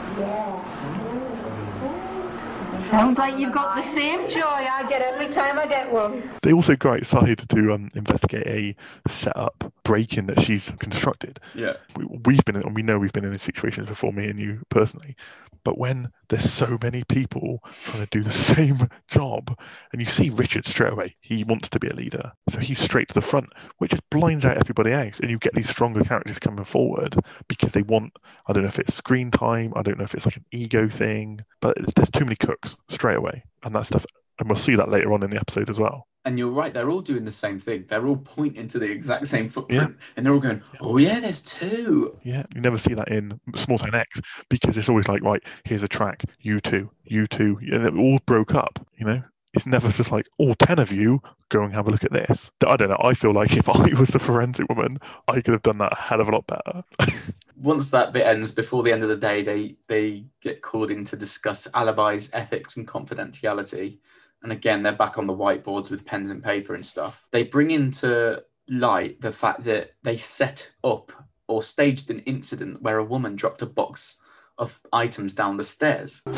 Sounds 2.80 3.20
like 3.20 3.38
you've 3.38 3.54
got 3.54 3.76
the 3.76 3.82
same 3.82 4.28
joy 4.28 4.40
I 4.42 4.88
get 4.90 5.02
every 5.04 5.28
time 5.28 5.60
I 5.60 5.68
get 5.68 5.92
one. 5.92 6.28
they 6.42 6.52
also 6.52 6.76
got 6.76 6.98
excited 6.98 7.48
to 7.50 7.74
um, 7.74 7.92
investigate 7.94 8.48
a 8.48 8.76
setup 9.12 9.72
break-in 9.84 10.26
that 10.28 10.42
she's 10.42 10.72
constructed. 10.80 11.40
Yeah. 11.54 11.74
we, 11.96 12.06
we've 12.26 12.44
been 12.46 12.56
in, 12.56 12.64
and 12.64 12.76
we 12.76 12.82
know 12.82 12.98
we've 12.98 13.14
been 13.14 13.26
in 13.26 13.32
these 13.32 13.44
situations 13.44 13.88
before, 13.88 14.12
me 14.14 14.28
and 14.28 14.40
you 14.40 14.62
personally. 14.70 15.16
But 15.64 15.78
when 15.78 16.10
there's 16.30 16.50
so 16.50 16.78
many 16.82 17.04
people 17.04 17.64
trying 17.84 18.06
to 18.06 18.10
do 18.10 18.24
the 18.24 18.32
same 18.56 18.90
job, 19.08 19.58
and 19.92 20.02
you 20.02 20.08
see 20.08 20.30
Richard 20.30 20.66
straight 20.66 20.94
away, 20.94 21.16
he 21.22 21.44
wants 21.44 21.70
to 21.70 21.80
be 21.80 21.88
a 21.88 21.96
leader, 21.96 22.32
so 22.50 22.60
he's 22.60 22.80
straight 22.80 23.08
to 23.10 23.14
the 23.14 23.22
front, 23.22 23.48
which 23.78 23.92
just 23.92 24.10
blinds 24.10 24.46
out 24.46 24.58
everybody 24.58 24.92
else, 24.92 25.20
and 25.20 25.30
you 25.30 25.38
get 25.38 25.54
these 25.54 25.70
stronger 25.70 26.04
characters 26.04 26.40
coming 26.40 26.66
forward 26.66 27.16
because 27.48 27.72
they 27.72 27.84
want. 27.84 28.14
I 28.48 28.54
don't 28.54 28.64
know 28.64 28.70
if 28.70 28.80
it's 28.80 28.94
screen 28.96 29.32
time, 29.32 29.74
I 29.76 29.82
don't 29.82 29.98
know 29.98 30.04
if 30.04 30.16
it's 30.16 30.26
like 30.26 30.38
an 30.38 30.46
ego 30.52 30.88
thing, 30.88 31.42
but 31.62 31.78
there's 31.96 32.10
too 32.10 32.26
many 32.26 32.36
cooks 32.36 32.76
straight 32.90 33.18
away, 33.18 33.44
and 33.64 33.76
that 33.76 33.86
stuff, 33.86 34.06
and 34.40 34.50
we'll 34.50 34.58
see 34.58 34.76
that 34.76 34.90
later 34.90 35.14
on 35.14 35.24
in 35.24 35.30
the 35.30 35.40
episode 35.40 35.70
as 35.70 35.80
well. 35.80 36.08
And 36.24 36.38
you're 36.38 36.52
right, 36.52 36.74
they're 36.74 36.90
all 36.90 37.02
doing 37.02 37.26
the 37.26 37.32
same 37.32 37.58
thing. 37.58 37.86
They're 37.88 38.06
all 38.06 38.18
pointing 38.18 38.68
to 38.70 38.80
the 38.80 38.90
exact 38.90 39.28
same 39.28 39.50
footprint. 39.50 39.98
And 40.16 40.26
they're 40.26 40.34
all 40.34 40.40
going, 40.40 40.62
Oh 40.80 40.98
yeah, 40.98 41.20
there's 41.20 41.42
two. 41.42 42.18
Yeah, 42.24 42.44
you 42.54 42.62
never 42.62 42.78
see 42.78 42.94
that 42.94 43.08
in 43.08 43.40
Small 43.56 43.80
Town 43.80 43.96
X 43.96 44.22
because 44.50 44.78
it's 44.78 44.90
always 44.90 45.08
like, 45.08 45.24
right, 45.24 45.42
here's 45.64 45.84
a 45.84 45.88
track, 45.88 46.24
you 46.42 46.60
two, 46.60 46.92
you 47.06 47.26
two, 47.26 47.58
and 47.62 47.86
it 47.86 47.96
all 47.96 48.20
broke 48.28 48.54
up. 48.54 48.86
You 48.98 49.06
know, 49.06 49.24
it's 49.54 49.66
never 49.66 49.90
just 49.90 50.12
like 50.12 50.28
all 50.38 50.56
ten 50.56 50.80
of 50.80 50.92
you 50.92 51.22
go 51.50 51.64
and 51.64 51.74
have 51.74 51.88
a 51.88 51.92
look 51.92 52.04
at 52.04 52.14
this. 52.14 52.52
I 52.66 52.78
don't 52.78 52.90
know. 52.90 53.02
I 53.04 53.14
feel 53.14 53.34
like 53.34 53.56
if 53.58 53.68
I 53.70 53.94
was 54.00 54.10
the 54.10 54.20
forensic 54.20 54.68
woman, 54.70 55.00
I 55.28 55.42
could 55.42 55.54
have 55.54 55.64
done 55.64 55.78
that 55.80 55.94
a 55.94 55.96
hell 55.96 56.22
of 56.22 56.30
a 56.30 56.32
lot 56.32 56.48
better. 56.48 56.84
Once 57.58 57.92
that 57.92 58.12
bit 58.12 58.26
ends, 58.26 58.52
before 58.52 58.82
the 58.82 58.92
end 58.92 59.04
of 59.04 59.10
the 59.10 59.16
day, 59.16 59.44
they 59.44 59.76
they 59.88 60.26
get 60.42 60.62
called 60.62 60.90
in 60.90 61.06
to 61.06 61.16
discuss 61.16 61.68
alibis, 61.74 62.30
ethics, 62.34 62.78
and 62.78 62.88
confidentiality. 62.88 64.00
And 64.44 64.52
again, 64.52 64.84
they're 64.84 64.92
back 64.92 65.18
on 65.18 65.28
the 65.28 65.34
whiteboards 65.34 65.90
with 65.90 66.06
pens 66.06 66.32
and 66.32 66.44
paper 66.44 66.74
and 66.74 66.86
stuff. 66.86 67.28
They 67.32 67.44
bring 67.44 67.72
into 67.72 68.44
light 68.68 69.22
the 69.22 69.32
fact 69.32 69.64
that 69.66 69.92
they 70.04 70.18
set 70.18 70.72
up 70.84 71.12
or 71.48 71.62
staged 71.62 72.10
an 72.10 72.20
incident 72.20 72.82
where 72.82 72.98
a 72.98 73.04
woman 73.04 73.36
dropped 73.36 73.62
a 73.62 73.66
box 73.66 74.16
of 74.58 74.82
items 74.94 75.34
down 75.34 75.58
the 75.58 75.64
stairs. 75.64 76.22
And 76.26 76.36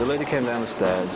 the 0.00 0.06
lady 0.06 0.24
came 0.24 0.44
down 0.44 0.60
the 0.60 0.66
stairs 0.66 1.14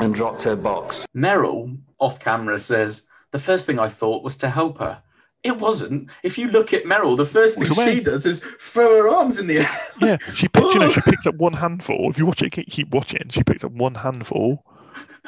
and 0.00 0.14
dropped 0.14 0.42
her 0.42 0.56
box. 0.56 1.06
Meryl, 1.14 1.78
off 1.98 2.18
camera, 2.18 2.58
says, 2.58 3.06
The 3.30 3.38
first 3.38 3.66
thing 3.66 3.78
I 3.78 3.88
thought 3.88 4.24
was 4.24 4.36
to 4.38 4.50
help 4.50 4.78
her. 4.78 5.02
It 5.46 5.58
wasn't. 5.58 6.10
If 6.22 6.38
you 6.38 6.48
look 6.48 6.72
at 6.72 6.84
Meryl, 6.84 7.16
the 7.16 7.24
first 7.24 7.58
thing 7.58 7.72
she 7.72 8.02
does 8.02 8.26
is 8.26 8.40
throw 8.40 8.88
her 8.96 9.08
arms 9.08 9.38
in 9.38 9.46
the 9.46 9.58
air. 9.58 9.68
yeah, 10.00 10.16
she 10.34 10.48
picks, 10.48 10.74
you 10.74 10.80
know, 10.80 10.90
she 10.90 11.00
picks 11.06 11.26
up 11.26 11.36
one 11.36 11.52
handful. 11.52 12.10
If 12.10 12.18
you 12.18 12.26
watch 12.26 12.42
it, 12.42 12.50
keep- 12.50 12.68
keep 12.68 12.90
watching. 12.90 13.28
She 13.30 13.44
picks 13.44 13.64
up 13.64 13.72
one 13.72 13.94
handful 13.94 14.64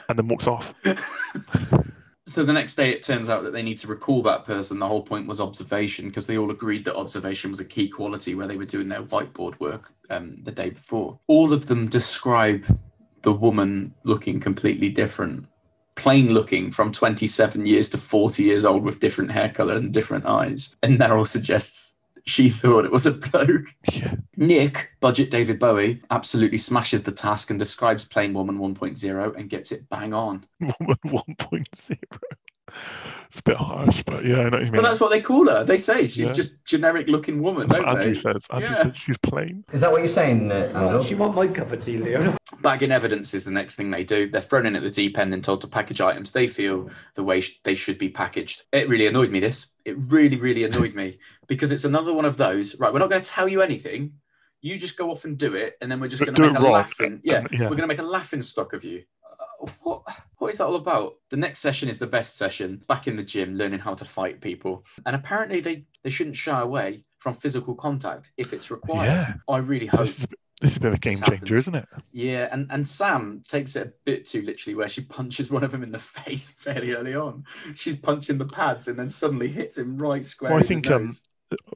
and 0.08 0.18
then 0.18 0.28
walks 0.28 0.46
off. 0.46 0.74
So 2.28 2.44
the 2.44 2.52
next 2.52 2.74
day, 2.74 2.90
it 2.90 3.02
turns 3.02 3.30
out 3.30 3.42
that 3.44 3.54
they 3.54 3.62
need 3.62 3.78
to 3.78 3.86
recall 3.86 4.22
that 4.24 4.44
person. 4.44 4.78
The 4.78 4.86
whole 4.86 5.00
point 5.00 5.26
was 5.26 5.40
observation 5.40 6.08
because 6.08 6.26
they 6.26 6.36
all 6.36 6.50
agreed 6.50 6.84
that 6.84 6.94
observation 6.94 7.50
was 7.50 7.58
a 7.58 7.64
key 7.64 7.88
quality 7.88 8.34
where 8.34 8.46
they 8.46 8.58
were 8.58 8.66
doing 8.66 8.90
their 8.90 9.02
whiteboard 9.02 9.58
work 9.60 9.94
um, 10.10 10.36
the 10.42 10.52
day 10.52 10.68
before. 10.68 11.18
All 11.26 11.54
of 11.54 11.68
them 11.68 11.88
describe 11.88 12.66
the 13.22 13.32
woman 13.32 13.94
looking 14.04 14.40
completely 14.40 14.90
different, 14.90 15.46
plain 15.98 16.32
looking 16.32 16.70
from 16.70 16.92
27 16.92 17.66
years 17.66 17.88
to 17.90 17.98
40 17.98 18.44
years 18.44 18.64
old 18.64 18.84
with 18.84 19.00
different 19.00 19.32
hair 19.32 19.48
color 19.48 19.74
and 19.74 19.92
different 19.92 20.26
eyes. 20.26 20.76
And 20.82 20.98
Meryl 20.98 21.26
suggests 21.26 21.94
she 22.24 22.48
thought 22.48 22.84
it 22.84 22.92
was 22.92 23.04
a 23.04 23.10
bloke. 23.10 23.66
Nick, 24.36 24.92
budget 25.00 25.30
David 25.30 25.58
Bowie, 25.58 26.00
absolutely 26.10 26.58
smashes 26.58 27.02
the 27.02 27.10
task 27.10 27.50
and 27.50 27.58
describes 27.58 28.04
Plain 28.04 28.32
Woman 28.32 28.58
1.0 28.58 29.36
and 29.36 29.50
gets 29.50 29.72
it 29.72 29.88
bang 29.88 30.14
on. 30.14 30.46
Woman 30.60 30.98
1.0. 31.04 31.98
It's 33.30 33.40
a 33.40 33.42
bit 33.42 33.56
harsh, 33.56 34.02
but 34.06 34.24
yeah, 34.24 34.36
I 34.40 34.44
know 34.44 34.50
what 34.50 34.58
you 34.60 34.64
mean. 34.66 34.72
But 34.72 34.82
that's 34.82 35.00
what 35.00 35.10
they 35.10 35.20
call 35.20 35.46
her. 35.48 35.62
They 35.62 35.76
say 35.76 36.06
she's 36.06 36.28
Yeah. 36.28 36.32
just 36.32 36.64
generic 36.64 37.08
looking 37.08 37.42
woman, 37.42 37.68
That's 37.68 37.78
don't 37.80 37.86
what 37.86 37.96
Andrew 37.98 38.14
they? 38.14 38.20
says. 38.20 38.46
Andrew 38.50 38.68
Yeah. 38.70 38.82
says 38.84 38.96
she's 38.96 39.18
plain. 39.18 39.64
Is 39.72 39.82
that 39.82 39.92
what 39.92 39.98
you're 40.00 40.08
saying, 40.08 40.50
uh, 40.50 40.72
Andrew? 40.74 41.04
She 41.04 41.14
want 41.14 41.34
my 41.34 41.46
cup 41.46 41.70
of 41.72 41.84
tea, 41.84 41.98
Leo. 41.98 42.36
Bagging 42.62 42.90
evidence 42.90 43.34
is 43.34 43.44
the 43.44 43.50
next 43.50 43.76
thing 43.76 43.90
they 43.90 44.02
do. 44.02 44.30
They're 44.30 44.40
thrown 44.40 44.64
in 44.66 44.74
at 44.76 44.82
the 44.82 44.90
deep 44.90 45.18
end 45.18 45.34
and 45.34 45.44
told 45.44 45.60
to 45.60 45.68
package 45.68 46.00
items 46.00 46.32
they 46.32 46.48
feel 46.48 46.88
the 47.14 47.22
way 47.22 47.40
sh- 47.40 47.60
they 47.64 47.74
should 47.74 47.98
be 47.98 48.08
packaged. 48.08 48.62
It 48.72 48.88
really 48.88 49.06
annoyed 49.06 49.30
me, 49.30 49.40
this. 49.40 49.66
It 49.84 49.96
really, 49.98 50.36
really 50.40 50.64
annoyed 50.64 50.94
me 50.94 51.18
because 51.46 51.70
it's 51.70 51.84
another 51.84 52.12
one 52.14 52.24
of 52.24 52.38
those. 52.38 52.78
Right, 52.78 52.92
we're 52.92 52.98
not 52.98 53.10
going 53.10 53.22
to 53.22 53.30
tell 53.30 53.46
you 53.48 53.60
anything. 53.60 54.14
You 54.60 54.76
just 54.76 54.96
go 54.96 55.10
off 55.12 55.24
and 55.24 55.38
do 55.38 55.54
it, 55.54 55.74
and 55.80 55.88
then 55.92 56.00
we're 56.00 56.08
just 56.08 56.18
But 56.24 56.34
going 56.34 56.34
to 56.34 56.42
do 56.42 56.46
make 56.48 56.56
it 56.56 56.60
a 56.60 56.64
wrong, 56.64 56.72
laughing. 56.72 57.20
Yeah, 57.22 57.36
and- 57.36 57.48
yeah. 57.52 57.60
we're 57.64 57.76
going 57.76 57.82
to 57.82 57.86
make 57.86 58.00
a 58.00 58.02
laughing 58.02 58.42
stock 58.42 58.72
of 58.72 58.84
you. 58.84 59.04
What? 59.82 60.02
What 60.38 60.52
is 60.52 60.58
that 60.58 60.66
all 60.66 60.76
about? 60.76 61.16
The 61.30 61.36
next 61.36 61.58
session 61.58 61.88
is 61.88 61.98
the 61.98 62.06
best 62.06 62.36
session. 62.36 62.82
Back 62.86 63.08
in 63.08 63.16
the 63.16 63.24
gym, 63.24 63.56
learning 63.56 63.80
how 63.80 63.94
to 63.94 64.04
fight 64.04 64.40
people, 64.40 64.84
and 65.04 65.16
apparently 65.16 65.60
they 65.60 65.84
they 66.04 66.10
shouldn't 66.10 66.36
shy 66.36 66.60
away 66.60 67.04
from 67.18 67.34
physical 67.34 67.74
contact 67.74 68.30
if 68.36 68.52
it's 68.52 68.70
required. 68.70 69.06
Yeah. 69.06 69.34
I 69.48 69.58
really 69.58 69.86
hope 69.86 70.06
This 70.06 70.18
is, 70.62 70.76
a, 70.76 70.80
bit 70.80 70.88
of 70.88 70.94
a 70.94 70.98
game 70.98 71.20
changer, 71.20 71.56
isn't 71.56 71.74
it? 71.74 71.88
Yeah, 72.12 72.48
and, 72.50 72.66
and 72.70 72.86
Sam 72.86 73.42
takes 73.48 73.76
it 73.76 73.86
a 73.86 73.92
bit 74.04 74.26
too 74.26 74.42
literally, 74.42 74.74
where 74.76 74.88
she 74.88 75.02
punches 75.02 75.50
one 75.50 75.64
of 75.64 75.72
them 75.72 75.82
in 75.82 75.92
the 75.92 75.98
face 75.98 76.50
fairly 76.50 76.92
early 76.92 77.14
on. 77.14 77.44
She's 77.74 77.96
punching 77.96 78.38
the 78.38 78.46
pads 78.46 78.88
and 78.88 78.98
then 78.98 79.08
suddenly 79.08 79.48
hits 79.48 79.78
him 79.78 79.98
right 79.98 80.24
square. 80.24 80.52
Well, 80.52 80.60
I 80.60 80.62
in 80.62 80.66
think 80.66 80.90
um. 80.90 81.10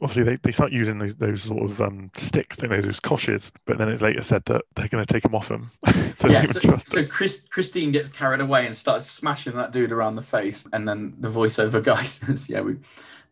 Obviously 0.00 0.22
they, 0.24 0.36
they 0.36 0.52
start 0.52 0.72
using 0.72 0.98
those, 0.98 1.16
those 1.16 1.42
sort 1.42 1.62
of 1.62 1.80
um, 1.80 2.10
sticks, 2.14 2.56
don't 2.56 2.70
they, 2.70 2.80
those 2.80 3.00
koshes, 3.00 3.50
but 3.64 3.78
then 3.78 3.88
it's 3.88 4.02
later 4.02 4.22
said 4.22 4.44
that 4.46 4.62
they're 4.74 4.88
going 4.88 5.04
to 5.04 5.12
take 5.12 5.22
them 5.22 5.34
off 5.34 5.50
him. 5.50 5.70
so 6.16 6.28
yeah, 6.28 6.44
so, 6.44 6.76
so 6.78 7.04
Chris, 7.04 7.44
Christine 7.48 7.92
gets 7.92 8.08
carried 8.08 8.40
away 8.40 8.66
and 8.66 8.74
starts 8.76 9.06
smashing 9.06 9.56
that 9.56 9.72
dude 9.72 9.92
around 9.92 10.16
the 10.16 10.22
face, 10.22 10.66
and 10.72 10.86
then 10.86 11.14
the 11.18 11.28
voiceover 11.28 11.82
guy 11.92 12.02
says, 12.02 12.48
"Yeah, 12.48 12.60
we 12.60 12.76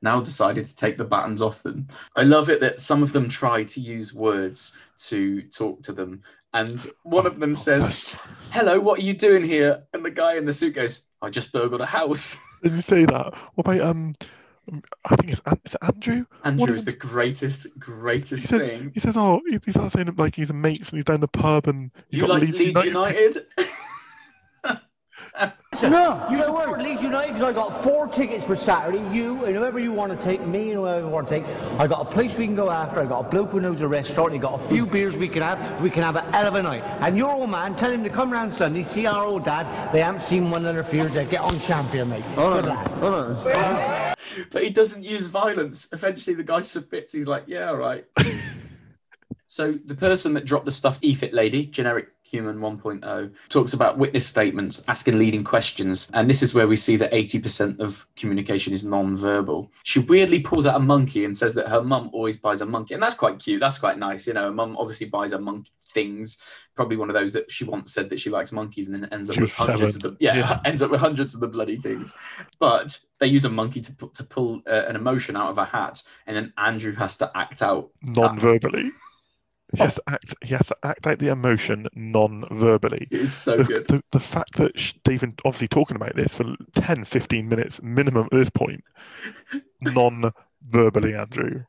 now 0.03 0.20
decided 0.20 0.64
to 0.64 0.76
take 0.76 0.96
the 0.96 1.05
buttons 1.05 1.42
off 1.42 1.62
them." 1.62 1.88
I 2.16 2.22
love 2.22 2.48
it 2.48 2.61
that 2.61 2.81
some 2.81 3.03
of 3.03 3.12
them 3.12 3.29
try 3.29 3.64
to 3.64 3.81
use 3.81 4.14
words 4.14 4.72
to 5.07 5.42
talk 5.42 5.83
to 5.83 5.92
them, 5.92 6.22
and 6.55 6.87
one 7.03 7.26
of 7.26 7.38
them 7.38 7.55
says, 7.55 8.16
"Hello, 8.50 8.81
what 8.81 9.00
are 9.00 9.05
you 9.05 9.14
doing 9.14 9.44
here?" 9.44 9.85
And 9.92 10.05
the 10.05 10.11
guy 10.11 10.37
in 10.37 10.46
the 10.46 10.53
suit 10.53 10.74
goes, 10.74 11.03
"I 11.20 11.31
just 11.31 11.53
burgled 11.53 11.81
a 11.81 11.87
house." 11.87 12.38
Did 12.62 12.72
you 12.72 12.83
say 12.83 13.05
that? 13.07 13.35
What 13.55 13.66
about 13.66 13.81
um? 13.81 14.14
I 15.04 15.16
think 15.16 15.30
it's 15.33 15.40
An- 15.46 15.61
is 15.64 15.74
it 15.74 15.80
Andrew. 15.83 16.24
Andrew 16.44 16.74
is 16.74 16.85
the 16.85 16.92
them- 16.92 16.98
greatest, 17.00 17.64
He 17.64 17.70
greatest 17.78 18.48
says, 18.48 18.62
thing. 18.62 18.90
he 18.94 19.00
says, 19.00 19.16
oh, 19.16 19.40
he, 19.48 19.59
he 19.64 19.72
starts 19.72 19.94
saying 19.94 20.09
oh, 20.09 20.14
like 20.16 20.35
he's 20.37 20.52
mates 20.52 20.90
and 20.90 20.98
he's 20.98 21.04
down 21.04 21.20
the 21.20 21.28
pub 21.28 21.66
and 21.68 21.90
he's 22.09 22.20
You 22.22 22.26
like 22.28 22.42
Leeds, 22.42 22.59
Leeds 22.59 22.85
United. 22.85 22.87
United? 22.87 23.46
No, 25.83 26.26
you 26.31 26.37
know 26.37 26.53
what? 26.53 26.79
Leeds 26.79 27.03
United, 27.03 27.33
'cause 27.33 27.42
I 27.42 27.53
got 27.53 27.83
four 27.83 28.07
tickets 28.07 28.44
for 28.44 28.55
Saturday. 28.55 29.03
You 29.16 29.44
and 29.46 29.57
whoever 29.57 29.79
you 29.79 29.92
want 29.92 30.16
to 30.16 30.22
take, 30.22 30.46
me 30.46 30.72
and 30.72 30.81
whoever 30.81 31.00
you 31.00 31.09
want 31.09 31.29
to 31.29 31.40
take. 31.40 31.44
I 31.79 31.87
got 31.87 32.03
a 32.03 32.05
place 32.05 32.37
we 32.37 32.44
can 32.46 32.55
go 32.55 32.68
after. 32.70 33.00
I 33.00 33.07
got 33.07 33.26
a 33.26 33.29
bloke 33.31 33.50
who 33.50 33.61
knows 33.61 33.81
a 33.81 33.88
restaurant. 33.88 34.35
You 34.35 34.40
got 34.40 34.61
a 34.61 34.68
few 34.68 34.85
beers 34.85 35.16
we 35.16 35.26
can 35.26 35.40
have. 35.40 35.81
We 35.81 35.88
can 35.88 36.03
have 36.03 36.16
a 36.16 36.20
hell 36.33 36.48
of 36.48 36.55
a 36.55 36.62
night. 36.62 36.85
And 37.00 37.16
your 37.16 37.33
old 37.33 37.48
man, 37.48 37.74
tell 37.76 37.90
him 37.90 38.05
to 38.05 38.11
come 38.11 38.31
round 38.31 38.53
Sunday, 38.53 38.83
see 38.83 39.07
our 39.07 39.24
old 39.24 39.44
dad. 39.44 39.90
They 39.92 40.00
haven't 40.00 40.22
seen 40.22 40.50
one 40.50 40.66
of 40.66 40.74
their 40.74 40.85
fears. 40.85 41.14
They 41.14 41.24
get 41.24 41.40
on 41.40 41.59
champion, 41.61 42.11
mate. 42.11 42.26
Good 42.37 42.66
lad. 42.66 42.90
but 44.53 44.62
he 44.62 44.68
doesn't 44.70 45.03
use 45.03 45.26
violence. 45.29 45.88
Eventually, 45.92 46.35
the 46.37 46.44
guy 46.44 46.61
submits. 46.61 47.12
He's 47.14 47.26
like, 47.26 47.44
"Yeah, 47.46 47.70
all 47.70 47.76
right." 47.76 48.05
so 49.46 49.72
the 49.72 49.94
person 49.94 50.35
that 50.35 50.44
dropped 50.44 50.66
the 50.66 50.70
stuff, 50.72 50.98
E-Fit 51.00 51.33
lady, 51.33 51.64
generic 51.66 52.09
human 52.31 52.59
1.0, 52.59 53.33
talks 53.49 53.73
about 53.73 53.99
witness 53.99 54.27
statements, 54.27 54.85
asking 54.88 55.19
leading 55.19 55.43
questions, 55.43 56.09
and 56.14 56.31
this 56.31 56.43
is 56.43 56.55
where 56.55 56.69
we 56.69 56.77
see 56.77 56.97
that 56.97 57.11
80% 57.12 57.81
of 57.81 58.07
communication 58.16 58.73
is 58.73 58.85
non-verbal. 58.85 59.71
She 59.83 59.99
weirdly 59.99 60.40
pulls 60.40 60.66
out 60.66 60.77
a 60.77 60.81
monkey 60.81 61.25
and 61.25 61.37
says 61.37 61.55
that 61.55 61.69
her 61.69 61.83
mum 61.83 62.11
always 62.12 62.37
buys 62.37 62.61
a 62.61 62.66
monkey, 62.66 62.95
and 62.95 63.03
that's 63.03 63.14
quite 63.16 63.38
cute. 63.38 63.61
That's 63.61 63.79
quite 63.79 63.99
nice. 63.99 64.27
You 64.27 64.35
know, 64.35 64.45
her 64.45 64.53
mum 64.53 64.77
obviously 64.79 65.07
buys 65.07 65.33
a 65.33 65.40
monkey 65.40 65.73
things. 65.93 66.38
Probably 66.77 66.97
one 66.97 67.11
of 67.11 67.14
those 67.14 67.33
that 67.33 67.51
she 67.51 67.64
once 67.64 67.93
said 67.93 68.09
that 68.11 68.21
she 68.21 68.31
likes 68.31 68.53
monkeys, 68.53 68.88
and 68.88 69.03
then 69.03 69.12
ends 69.12 69.29
up 69.29 69.35
She 69.35 69.40
with 69.43 69.53
hundreds 69.53 69.95
seven. 69.97 70.12
of 70.12 70.19
the 70.19 70.25
yeah, 70.25 70.37
Yeah. 70.37 70.61
ends 70.64 70.83
up 70.83 70.90
with 70.93 71.01
hundreds 71.01 71.35
of 71.35 71.40
the 71.40 71.49
bloody 71.49 71.77
things. 71.77 72.14
But 72.61 72.97
they 73.19 73.27
use 73.27 73.45
a 73.45 73.51
monkey 73.51 73.81
to 73.81 74.11
to 74.14 74.25
pull 74.25 74.62
uh, 74.69 74.85
an 74.87 74.95
emotion 74.95 75.37
out 75.37 75.51
of 75.51 75.59
a 75.59 75.64
hat, 75.64 76.03
and 76.27 76.37
then 76.37 76.53
Andrew 76.57 76.95
has 76.95 77.16
to 77.19 77.31
act 77.37 77.61
out 77.61 77.90
non-verbally. 78.05 78.90
He 79.72 79.83
has, 79.83 79.94
to 79.94 80.02
act, 80.09 80.35
he 80.42 80.54
has 80.54 80.66
to 80.68 80.76
act 80.83 81.06
out 81.06 81.18
the 81.18 81.28
emotion 81.28 81.87
non-verbally. 81.94 83.06
It 83.11 83.20
is 83.20 83.33
so 83.33 83.59
the, 83.59 83.64
good. 83.64 83.87
The, 83.87 84.02
the 84.11 84.20
fact 84.20 84.56
that 84.56 84.94
they've 85.04 85.20
been 85.20 85.35
obviously 85.44 85.68
talking 85.68 85.96
about 85.96 86.16
this 86.16 86.35
for 86.35 86.56
10, 86.74 87.04
15 87.04 87.48
minutes 87.48 87.80
minimum 87.83 88.26
at 88.26 88.33
this 88.33 88.50
point, 88.50 88.83
non-verbally, 89.80 91.14
Andrew. 91.14 91.62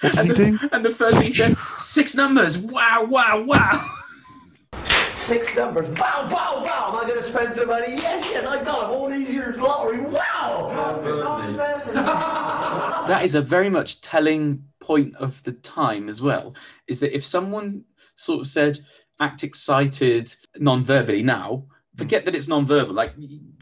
What 0.00 0.12
does 0.12 0.18
and, 0.18 0.28
he 0.28 0.34
the, 0.34 0.58
do? 0.58 0.68
and 0.72 0.84
the 0.84 0.90
first 0.90 1.18
thing 1.18 1.26
he 1.26 1.32
says, 1.32 1.58
six 1.78 2.14
numbers. 2.14 2.58
Wow, 2.58 3.06
wow, 3.08 3.42
wow. 3.42 3.90
Six 5.14 5.56
numbers. 5.56 5.88
Wow, 5.98 6.28
wow, 6.30 6.62
wow. 6.62 6.90
Am 6.92 6.96
I 7.04 7.08
going 7.08 7.20
to 7.20 7.26
spend 7.26 7.54
some 7.54 7.68
money? 7.68 7.94
Yes, 7.94 8.26
yes, 8.30 8.44
I 8.44 8.62
got 8.62 8.82
them. 8.82 8.90
All 8.90 9.08
these 9.08 9.30
years 9.30 9.56
lottery. 9.56 10.00
Wow. 10.00 11.00
that 13.08 13.24
is 13.24 13.34
a 13.34 13.40
very 13.40 13.70
much 13.70 14.02
telling 14.02 14.64
point 14.84 15.14
of 15.16 15.42
the 15.42 15.52
time 15.52 16.08
as 16.08 16.20
well. 16.20 16.54
Is 16.86 17.00
that 17.00 17.14
if 17.14 17.24
someone 17.24 17.84
sort 18.14 18.40
of 18.42 18.46
said 18.46 18.78
act 19.20 19.42
excited 19.42 20.34
non-verbally 20.58 21.22
now, 21.22 21.66
forget 21.96 22.24
that 22.24 22.34
it's 22.34 22.48
non-verbal. 22.48 22.94
Like 22.94 23.14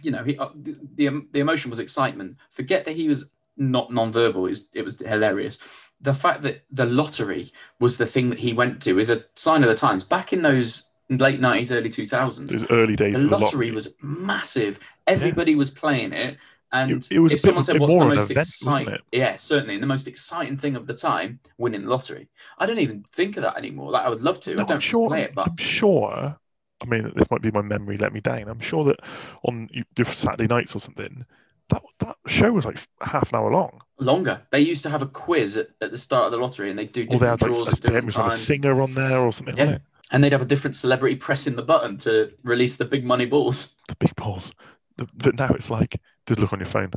you 0.03 0.11
know, 0.11 0.25
he, 0.25 0.37
uh, 0.39 0.49
the, 0.55 0.77
the 0.95 1.27
the 1.33 1.41
emotion 1.41 1.71
was 1.71 1.79
excitement. 1.79 2.39
Forget 2.51 2.85
that 2.85 2.97
he 2.97 3.09
was 3.09 3.31
not 3.57 3.93
non-verbal. 3.93 4.47
It 4.47 4.51
was, 4.51 4.69
it 4.75 4.83
was 4.83 4.99
hilarious. 4.99 5.59
The 6.01 6.15
fact 6.15 6.43
that 6.43 6.65
the 6.71 6.87
lottery 6.87 7.53
was 7.79 7.97
the 7.97 8.07
thing 8.07 8.31
that 8.31 8.41
he 8.41 8.53
went 8.53 8.83
to 8.83 8.99
is 8.99 9.11
a 9.11 9.25
sign 9.35 9.63
of 9.63 9.69
the 9.69 9.77
times. 9.77 10.05
Back 10.05 10.33
in 10.33 10.43
those 10.43 10.85
late 11.09 11.41
nineties, 11.41 11.71
early 11.71 11.91
two 11.91 12.07
thousands, 12.07 12.53
early 12.71 12.97
days 12.97 13.15
the 13.15 13.21
the 13.21 13.27
lottery 13.27 13.45
lottery. 13.45 13.71
was 13.71 13.95
massive. 14.03 14.81
Everybody 15.07 15.55
was 15.55 15.71
playing 15.71 16.13
it. 16.13 16.39
And 16.73 16.91
It- 16.93 17.13
it 17.13 17.19
was 17.19 17.33
if 17.35 17.41
someone 17.41 17.65
said, 17.65 17.79
"What's 17.79 17.95
the 17.95 18.05
most 18.05 18.31
event, 18.31 18.47
exciting?" 18.49 18.99
Yeah, 19.13 19.37
certainly, 19.37 19.75
and 19.75 19.83
the 19.83 19.87
most 19.89 20.09
exciting 20.09 20.57
thing 20.57 20.75
of 20.75 20.87
the 20.87 20.95
time, 20.95 21.41
winning 21.59 21.83
the 21.83 21.91
lottery. 21.91 22.29
I 22.59 22.65
don't 22.67 22.79
even 22.79 23.05
think 23.13 23.37
of 23.37 23.43
that 23.43 23.57
anymore. 23.59 23.91
Like 23.91 24.07
I 24.07 24.09
would 24.09 24.23
love 24.23 24.41
to. 24.41 24.53
I 24.53 24.57
don't 24.57 24.73
I'm 24.73 24.81
sure. 24.81 25.09
play 25.09 25.23
it, 25.23 25.35
but 25.35 25.49
I'm 25.49 25.57
sure. 25.57 26.39
I 26.81 26.85
mean, 26.87 27.13
this 27.15 27.31
might 27.31 27.43
be 27.43 27.51
my 27.51 27.63
memory 27.63 27.97
let 27.97 28.13
me 28.13 28.21
down. 28.21 28.49
I'm 28.49 28.59
sure 28.59 28.85
that 28.85 29.01
on 29.45 29.69
Saturday 30.05 30.49
nights 30.49 30.75
or 30.75 30.81
something, 30.81 31.25
that 31.69 31.83
that 32.01 32.17
show 32.27 32.51
was 32.53 32.65
like 32.65 32.79
half 33.03 33.33
an 33.33 33.39
hour 33.39 33.53
long. 33.53 33.81
Longer. 33.99 34.43
They 34.51 34.61
used 34.61 34.83
to 34.85 34.91
have 34.91 35.03
a 35.03 35.07
quiz 35.07 35.57
at, 35.57 35.69
at 35.81 35.91
the 35.91 35.99
start 35.99 36.27
of 36.27 36.33
the 36.33 36.39
lottery, 36.39 36.71
and 36.71 36.79
they 36.79 36.87
do 36.87 37.03
Or 37.03 37.05
they 37.05 37.19
different 37.19 37.41
had 37.41 37.53
draws 37.53 37.69
a, 37.69 37.71
at 37.73 37.81
they 37.83 37.89
different 37.91 38.13
have 38.17 38.33
a 38.33 38.37
singer 38.39 38.81
on 38.81 38.95
there 38.95 39.21
or 39.21 39.33
something. 39.33 39.57
Yeah. 39.59 39.79
And 40.11 40.23
they'd 40.25 40.33
have 40.33 40.43
a 40.43 40.47
different 40.47 40.77
celebrity 40.77 41.17
pressing 41.17 41.57
the 41.57 41.63
button 41.63 41.97
to 41.99 42.33
release 42.43 42.77
the 42.77 42.85
big 42.85 43.05
money 43.05 43.25
balls. 43.27 43.77
The 43.89 43.97
big 43.97 44.15
balls. 44.17 44.53
The, 44.97 45.07
but 45.15 45.37
now 45.37 45.49
it's 45.55 45.71
like 45.71 46.01
just 46.27 46.41
look 46.41 46.53
on 46.53 46.61
your 46.61 46.67
phone. 46.67 46.91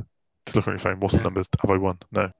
Just 0.46 0.56
look 0.56 0.68
on 0.68 0.74
your 0.74 0.80
phone. 0.80 1.00
What's 1.00 1.14
the 1.14 1.22
numbers? 1.22 1.48
Have 1.60 1.70
I 1.70 1.76
won? 1.76 1.98
No. 2.12 2.30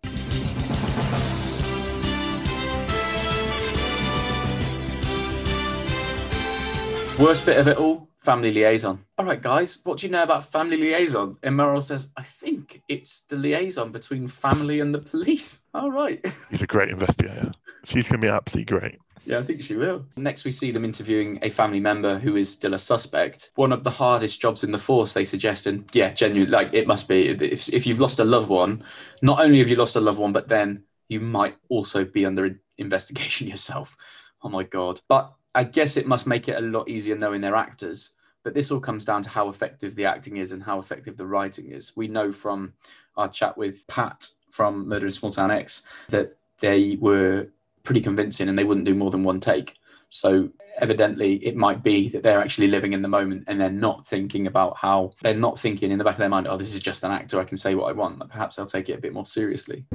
Worst 7.19 7.47
bit 7.47 7.57
of 7.59 7.67
it 7.67 7.79
all, 7.79 8.11
family 8.19 8.53
liaison. 8.53 9.03
All 9.17 9.25
right, 9.25 9.41
guys, 9.41 9.79
what 9.85 9.99
do 9.99 10.07
you 10.07 10.13
know 10.13 10.23
about 10.23 10.45
family 10.45 10.77
liaison? 10.77 11.39
And 11.43 11.59
Meryl 11.59 11.83
says, 11.83 12.11
I 12.15 12.23
think 12.23 12.83
it's 12.89 13.21
the 13.23 13.37
liaison 13.37 13.91
between 13.91 14.29
family 14.29 14.81
and 14.81 14.95
the 14.95 14.99
police. 14.99 15.63
All 15.75 15.91
right. 15.91 16.25
He's 16.51 16.61
a 16.61 16.67
great 16.67 16.91
investigator. 16.91 17.53
She's 17.85 18.07
going 18.07 18.21
to 18.21 18.27
be 18.27 18.31
absolutely 18.31 18.79
great. 18.79 18.99
Yeah, 19.27 19.39
I 19.39 19.43
think 19.43 19.61
she 19.61 19.75
will. 19.75 20.07
Next, 20.17 20.45
we 20.45 20.53
see 20.53 20.71
them 20.71 20.85
interviewing 20.85 21.41
a 21.43 21.51
family 21.51 21.81
member 21.81 22.19
who 22.19 22.37
is 22.37 22.51
still 22.51 22.75
a 22.75 22.79
suspect. 22.79 23.51
One 23.57 23.73
of 23.73 23.83
the 23.83 23.91
hardest 23.91 24.41
jobs 24.41 24.63
in 24.63 24.71
the 24.71 24.79
force, 24.79 25.13
they 25.13 25.25
suggest, 25.25 25.67
and 25.67 25.85
yeah, 25.93 26.13
genuinely, 26.13 26.51
like 26.51 26.73
it 26.73 26.87
must 26.87 27.09
be. 27.09 27.29
If, 27.29 27.69
if 27.73 27.87
you've 27.87 28.01
lost 28.01 28.21
a 28.21 28.25
loved 28.25 28.49
one, 28.49 28.85
not 29.23 29.41
only 29.41 29.59
have 29.59 29.69
you 29.69 29.77
lost 29.77 29.97
a 29.97 30.01
loved 30.01 30.21
one, 30.21 30.33
but 30.33 30.49
then 30.49 30.85
you 31.09 31.21
might 31.21 31.57
also 31.69 32.05
be 32.05 32.25
under 32.25 32.61
investigation 32.79 33.49
yourself. 33.49 33.97
Oh 34.43 34.49
my 34.49 34.63
god! 34.63 35.01
But 35.09 35.33
I 35.55 35.65
guess 35.65 35.97
it 35.97 36.07
must 36.07 36.27
make 36.27 36.49
it 36.49 36.57
a 36.57 36.61
lot 36.61 36.89
easier 36.89 37.17
knowing 37.17 37.41
they're 37.41 37.57
actors. 37.57 38.11
But 38.45 38.55
this 38.55 38.71
all 38.71 38.79
comes 38.79 39.05
down 39.05 39.23
to 39.23 39.31
how 39.31 39.49
effective 39.49 39.97
the 39.97 40.05
acting 40.05 40.37
is 40.37 40.53
and 40.53 40.63
how 40.63 40.79
effective 40.79 41.17
the 41.17 41.27
writing 41.27 41.73
is. 41.73 41.97
We 41.97 42.07
know 42.07 42.31
from 42.31 42.75
our 43.17 43.27
chat 43.27 43.59
with 43.59 43.85
Pat 43.89 44.29
from 44.49 44.87
Murder 44.87 45.07
in 45.07 45.13
Small 45.13 45.33
Town 45.33 45.51
X 45.51 45.83
that 46.11 46.37
they 46.61 46.97
were 47.01 47.49
pretty 47.87 48.03
convincing 48.03 48.49
and 48.49 48.59
they 48.59 48.65
wouldn't 48.65 48.85
do 48.85 48.95
more 48.95 49.11
than 49.11 49.23
one 49.23 49.41
take. 49.41 49.79
So 50.11 50.51
evidently 50.79 51.37
it 51.37 51.57
might 51.57 51.83
be 51.83 52.09
that 52.11 52.23
they're 52.23 52.41
actually 52.41 52.69
living 52.69 52.93
in 52.93 53.01
the 53.01 53.09
moment 53.09 53.45
and 53.47 53.61
they're 53.61 53.71
not 53.71 54.07
thinking 54.07 54.47
about 54.47 54.77
how 54.77 55.13
they're 55.23 55.35
not 55.35 55.59
thinking 55.59 55.91
in 55.91 55.99
the 55.99 56.05
back 56.05 56.15
of 56.15 56.19
their 56.19 56.29
mind, 56.29 56.49
oh, 56.49 56.57
this 56.57 56.75
is 56.75 56.83
just 56.83 57.05
an 57.05 57.13
actor, 57.13 57.41
I 57.41 57.45
can 57.45 57.57
say 57.57 57.75
what 57.75 57.89
I 57.89 57.93
want. 57.93 58.19
Like, 58.19 58.29
perhaps 58.29 58.57
they'll 58.57 58.67
take 58.67 58.89
it 58.89 58.99
a 58.99 59.01
bit 59.01 59.15
more 59.15 59.25
seriously. 59.25 59.87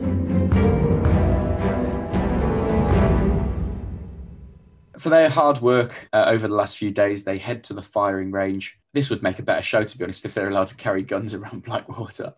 For 4.98 5.10
their 5.10 5.30
hard 5.30 5.62
work 5.62 6.08
uh, 6.14 6.26
over 6.28 6.48
the 6.48 6.54
last 6.54 6.78
few 6.78 6.92
days, 6.92 7.24
they 7.24 7.40
head 7.40 7.64
to 7.66 7.74
the 7.74 7.82
firing 7.82 8.32
range. 8.32 8.80
This 8.94 9.10
would 9.10 9.24
make 9.24 9.40
a 9.40 9.44
better 9.44 9.64
show, 9.64 9.84
to 9.84 9.98
be 9.98 10.04
honest, 10.04 10.24
if 10.26 10.34
they're 10.34 10.50
allowed 10.50 10.68
to 10.68 10.76
carry 10.76 11.04
guns 11.04 11.34
around 11.36 11.64
Blackwater. 11.64 12.34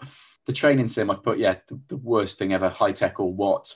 The 0.45 0.53
training 0.53 0.87
sim, 0.87 1.11
I've 1.11 1.23
put, 1.23 1.37
yeah, 1.37 1.57
the, 1.67 1.79
the 1.89 1.97
worst 1.97 2.39
thing 2.39 2.53
ever, 2.53 2.69
high 2.69 2.93
tech 2.93 3.19
or 3.19 3.31
what. 3.31 3.75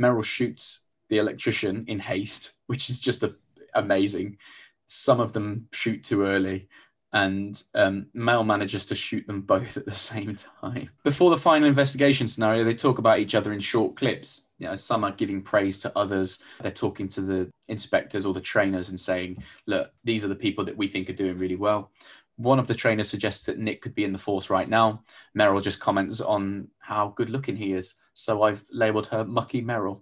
Meryl 0.00 0.24
shoots 0.24 0.80
the 1.10 1.18
electrician 1.18 1.84
in 1.88 1.98
haste, 1.98 2.52
which 2.66 2.88
is 2.88 2.98
just 2.98 3.22
a, 3.22 3.34
amazing. 3.74 4.38
Some 4.86 5.20
of 5.20 5.34
them 5.34 5.68
shoot 5.72 6.02
too 6.02 6.24
early, 6.24 6.68
and 7.12 7.62
um, 7.74 8.06
Mel 8.14 8.44
manages 8.44 8.86
to 8.86 8.94
shoot 8.94 9.26
them 9.26 9.42
both 9.42 9.76
at 9.76 9.84
the 9.84 9.92
same 9.92 10.36
time. 10.62 10.90
Before 11.04 11.30
the 11.30 11.36
final 11.36 11.68
investigation 11.68 12.26
scenario, 12.28 12.64
they 12.64 12.74
talk 12.74 12.98
about 12.98 13.18
each 13.18 13.34
other 13.34 13.52
in 13.52 13.60
short 13.60 13.96
clips. 13.96 14.42
You 14.58 14.68
know, 14.68 14.74
some 14.76 15.04
are 15.04 15.12
giving 15.12 15.42
praise 15.42 15.78
to 15.80 15.92
others. 15.98 16.38
They're 16.60 16.70
talking 16.70 17.08
to 17.08 17.20
the 17.20 17.50
inspectors 17.68 18.24
or 18.24 18.32
the 18.32 18.40
trainers 18.40 18.88
and 18.88 18.98
saying, 18.98 19.42
"Look, 19.66 19.92
these 20.04 20.24
are 20.24 20.28
the 20.28 20.34
people 20.36 20.64
that 20.64 20.76
we 20.76 20.88
think 20.88 21.10
are 21.10 21.14
doing 21.14 21.38
really 21.38 21.56
well." 21.56 21.90
One 22.36 22.58
of 22.58 22.68
the 22.68 22.74
trainers 22.74 23.10
suggests 23.10 23.44
that 23.44 23.58
Nick 23.58 23.82
could 23.82 23.94
be 23.94 24.04
in 24.04 24.12
the 24.12 24.18
force 24.18 24.48
right 24.48 24.68
now. 24.68 25.02
Meryl 25.36 25.62
just 25.62 25.78
comments 25.78 26.22
on 26.22 26.68
how 26.78 27.12
good 27.14 27.28
looking 27.28 27.56
he 27.56 27.74
is. 27.74 27.96
So 28.14 28.42
I've 28.42 28.64
labeled 28.72 29.08
her 29.08 29.24
Mucky 29.24 29.62
Meryl 29.62 30.00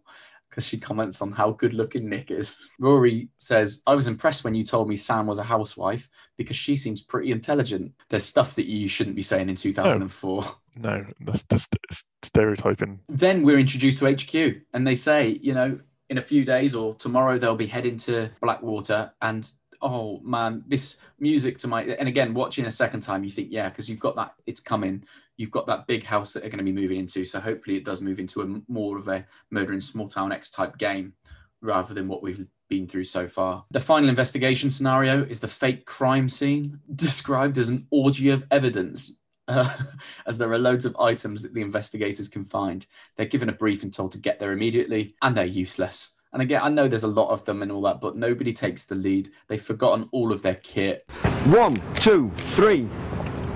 because 0.59 0.66
she 0.66 0.77
comments 0.77 1.23
on 1.23 1.31
how 1.31 1.53
good 1.53 1.73
looking 1.73 2.09
Nick 2.09 2.33
is. 2.33 2.57
Rory 2.81 3.29
says, 3.37 3.81
I 3.87 3.94
was 3.94 4.09
impressed 4.09 4.42
when 4.42 4.57
you 4.57 4.64
told 4.64 4.88
me 4.88 4.97
Sam 4.97 5.29
was 5.29 5.38
a 5.38 5.44
housewife 5.44 6.11
because 6.37 6.57
she 6.57 6.75
seems 6.75 7.01
pretty 7.01 7.31
intelligent. 7.31 7.92
There's 8.09 8.25
stuff 8.25 8.57
that 8.57 8.66
you 8.66 8.88
shouldn't 8.88 9.14
be 9.14 9.23
saying 9.23 9.49
in 9.49 9.55
2004. 9.55 10.44
No, 10.81 11.07
that's 11.21 11.44
just 11.49 12.05
stereotyping. 12.23 12.99
Then 13.09 13.44
we're 13.44 13.61
introduced 13.61 14.01
to 14.01 14.12
HQ 14.12 14.62
and 14.75 14.85
they 14.85 14.97
say, 14.97 15.38
you 15.40 15.55
know, 15.55 15.79
in 16.09 16.18
a 16.18 16.23
few 16.23 16.44
days 16.44 16.75
or 16.75 16.94
tomorrow 16.94 17.38
they'll 17.38 17.55
be 17.55 17.66
heading 17.66 17.97
to 17.99 18.31
Blackwater 18.40 19.12
and 19.23 19.53
oh 19.81 20.18
man, 20.25 20.64
this 20.66 20.97
music 21.21 21.59
to 21.59 21.68
my 21.68 21.83
and 21.83 22.09
again 22.09 22.35
watching 22.35 22.66
a 22.66 22.71
second 22.71 23.01
time 23.01 23.23
you 23.25 23.31
think 23.31 23.49
yeah 23.51 23.68
because 23.68 23.88
you've 23.90 23.99
got 23.99 24.16
that 24.16 24.35
it's 24.47 24.61
coming 24.61 25.05
you've 25.38 25.51
got 25.51 25.66
that 25.66 25.87
big 25.87 26.05
house 26.05 26.35
that 26.35 26.40
they're 26.40 26.51
going 26.51 26.59
to 26.59 26.64
be 26.64 26.72
moving 26.72 26.98
into 26.98 27.24
so 27.24 27.40
hopefully 27.40 27.77
it 27.77 27.85
does 27.85 28.03
move 28.03 28.20
into 28.20 28.42
a 28.42 28.61
more 28.70 28.98
of 28.98 29.09
a 29.09 29.24
murder 29.51 29.72
in 29.72 29.81
small 29.81 30.09
town 30.09 30.31
X 30.31 30.51
type 30.51 30.77
game 30.77 31.14
rather 31.62 31.94
than 31.94 32.07
what 32.07 32.22
we've 32.22 32.46
been 32.68 32.87
through 32.87 33.05
so 33.05 33.27
far. 33.27 33.64
The 33.70 33.81
final 33.81 34.09
investigation 34.09 34.70
scenario 34.70 35.24
is 35.24 35.40
the 35.40 35.48
fake 35.48 35.87
crime 35.87 36.29
scene 36.29 36.81
described 36.94 37.59
as 37.59 37.70
an 37.70 37.87
orgy 37.90 38.29
of 38.29 38.46
evidence 38.51 39.18
uh, 39.48 39.68
as 40.27 40.38
there 40.38 40.53
are 40.53 40.59
loads 40.59 40.85
of 40.85 40.96
items 41.01 41.42
that 41.42 41.55
the 41.55 41.62
investigators 41.62 42.29
can 42.29 42.44
find. 42.44 42.87
They're 43.16 43.27
given 43.27 43.48
a 43.48 43.55
brief 43.55 43.83
and 43.83 43.92
told 43.92 44.12
to 44.12 44.18
get 44.18 44.38
there 44.38 44.53
immediately, 44.53 45.16
and 45.22 45.37
they're 45.37 45.46
useless. 45.46 46.11
And 46.33 46.42
again, 46.42 46.61
I 46.62 46.68
know 46.68 46.88
there's 46.88 47.05
a 47.05 47.09
lot 47.09 47.31
of 47.31 47.46
them 47.46 47.62
and 47.62 47.72
all 47.72 47.81
that, 47.83 48.03
but 48.03 48.16
nobody 48.16 48.53
takes 48.53 48.85
the 48.85 48.94
lead. 48.94 49.31
They've 49.48 49.61
forgotten 49.61 50.09
all 50.12 50.31
of 50.31 50.42
their 50.42 50.57
kit. 50.57 51.11
One, 51.46 51.81
two, 51.94 52.31
three, 52.48 52.87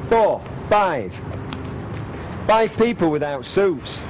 four, 0.09 0.43
five. 0.71 1.13
Five 2.47 2.77
people 2.77 3.11
without 3.11 3.45
suits. 3.45 4.03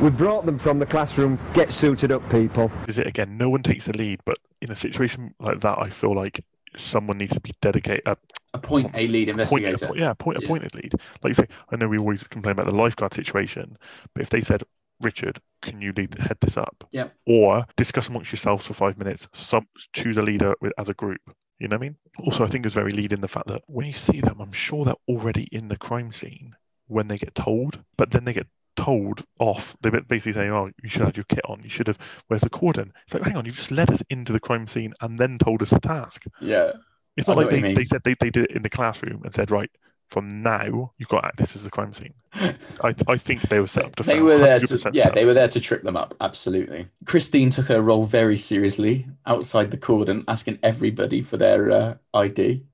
We 0.00 0.10
brought 0.10 0.46
them 0.46 0.58
from 0.58 0.78
the 0.78 0.86
classroom. 0.86 1.38
Get 1.54 1.72
suited 1.72 2.12
up, 2.12 2.28
people. 2.30 2.70
Is 2.86 2.98
it 2.98 3.06
again? 3.06 3.36
No 3.36 3.48
one 3.50 3.62
takes 3.62 3.86
the 3.86 3.96
lead, 3.96 4.20
but 4.24 4.38
in 4.62 4.70
a 4.70 4.76
situation 4.76 5.34
like 5.40 5.60
that, 5.60 5.78
I 5.78 5.90
feel 5.90 6.14
like 6.14 6.44
someone 6.76 7.18
needs 7.18 7.32
to 7.34 7.40
be 7.40 7.52
dedicated. 7.62 8.02
Uh, 8.06 8.14
Appoint 8.54 8.90
a 8.94 9.06
lead 9.08 9.28
appoint- 9.28 9.40
investigator. 9.64 9.84
appoint- 9.84 10.00
yeah, 10.00 10.10
appoint 10.10 10.38
Yeah. 10.40 10.44
appointed 10.46 10.74
lead. 10.74 10.92
Like 11.22 11.30
you 11.30 11.34
say, 11.34 11.48
I 11.70 11.76
know 11.76 11.88
we 11.88 11.98
always 11.98 12.22
complain 12.24 12.52
about 12.52 12.66
the 12.66 12.74
lifeguard 12.74 13.14
situation, 13.14 13.76
but 14.14 14.22
if 14.22 14.28
they 14.30 14.40
said, 14.42 14.62
Richard, 15.00 15.40
can 15.62 15.80
you 15.82 15.92
lead 15.96 16.14
head 16.18 16.38
this 16.40 16.56
up? 16.56 16.84
Yeah. 16.90 17.08
Or 17.26 17.66
discuss 17.76 18.08
amongst 18.08 18.32
yourselves 18.32 18.66
for 18.66 18.74
five 18.74 18.96
minutes. 18.98 19.28
Some 19.32 19.66
choose 19.92 20.16
a 20.16 20.22
leader 20.22 20.54
with, 20.60 20.72
as 20.78 20.88
a 20.88 20.94
group. 20.94 21.20
You 21.58 21.68
know 21.68 21.76
what 21.76 21.84
I 21.84 21.88
mean? 21.88 21.96
Also, 22.20 22.44
I 22.44 22.48
think 22.48 22.66
it's 22.66 22.74
very 22.74 22.90
lead 22.90 23.12
in 23.12 23.20
the 23.20 23.28
fact 23.28 23.48
that 23.48 23.62
when 23.66 23.86
you 23.86 23.92
see 23.92 24.20
them, 24.20 24.40
I'm 24.40 24.52
sure 24.52 24.84
they're 24.84 24.94
already 25.08 25.48
in 25.52 25.68
the 25.68 25.76
crime 25.76 26.12
scene 26.12 26.54
when 26.86 27.08
they 27.08 27.16
get 27.16 27.34
told, 27.34 27.82
but 27.96 28.10
then 28.10 28.24
they 28.24 28.34
get 28.34 28.46
told 28.76 29.24
off. 29.38 29.74
They 29.80 29.90
basically 29.90 30.32
say, 30.32 30.48
"Oh, 30.48 30.70
you 30.82 30.88
should 30.88 31.02
have 31.02 31.16
your 31.16 31.24
kit 31.24 31.44
on. 31.48 31.62
You 31.62 31.70
should 31.70 31.86
have. 31.86 31.98
Where's 32.28 32.42
the 32.42 32.50
cordon?" 32.50 32.92
It's 33.04 33.14
like, 33.14 33.24
hang 33.24 33.36
on, 33.36 33.46
you 33.46 33.52
just 33.52 33.70
led 33.70 33.90
us 33.90 34.02
into 34.10 34.32
the 34.32 34.40
crime 34.40 34.66
scene 34.66 34.92
and 35.00 35.18
then 35.18 35.38
told 35.38 35.62
us 35.62 35.70
the 35.70 35.80
task. 35.80 36.24
Yeah. 36.40 36.72
It's 37.16 37.26
not 37.26 37.38
like 37.38 37.48
they, 37.48 37.72
they 37.72 37.84
said 37.86 38.02
they, 38.04 38.14
they 38.20 38.28
did 38.28 38.44
it 38.44 38.50
in 38.50 38.62
the 38.62 38.68
classroom 38.68 39.22
and 39.24 39.32
said, 39.32 39.50
right, 39.50 39.70
from 40.08 40.42
now 40.42 40.92
you've 40.98 41.08
got 41.08 41.22
to 41.22 41.26
act 41.28 41.36
this 41.38 41.56
as 41.56 41.66
a 41.66 41.70
crime 41.70 41.92
scene. 41.92 42.14
I, 42.34 42.94
I 43.08 43.16
think 43.18 43.42
they 43.42 43.60
were 43.60 43.66
set 43.66 43.84
up 43.84 43.96
to 43.96 44.02
They 44.02 44.14
fail. 44.14 44.24
were 44.24 44.38
there 44.38 44.60
to, 44.60 44.90
yeah, 44.92 45.10
they 45.10 45.24
were 45.24 45.34
there 45.34 45.48
to 45.48 45.60
trip 45.60 45.82
them 45.82 45.96
up. 45.96 46.14
Absolutely. 46.20 46.88
Christine 47.04 47.50
took 47.50 47.66
her 47.66 47.80
role 47.80 48.06
very 48.06 48.36
seriously 48.36 49.06
outside 49.26 49.70
the 49.70 49.78
cordon, 49.78 50.24
asking 50.28 50.58
everybody 50.62 51.22
for 51.22 51.36
their 51.36 51.70
uh, 51.70 51.94
ID. 52.14 52.64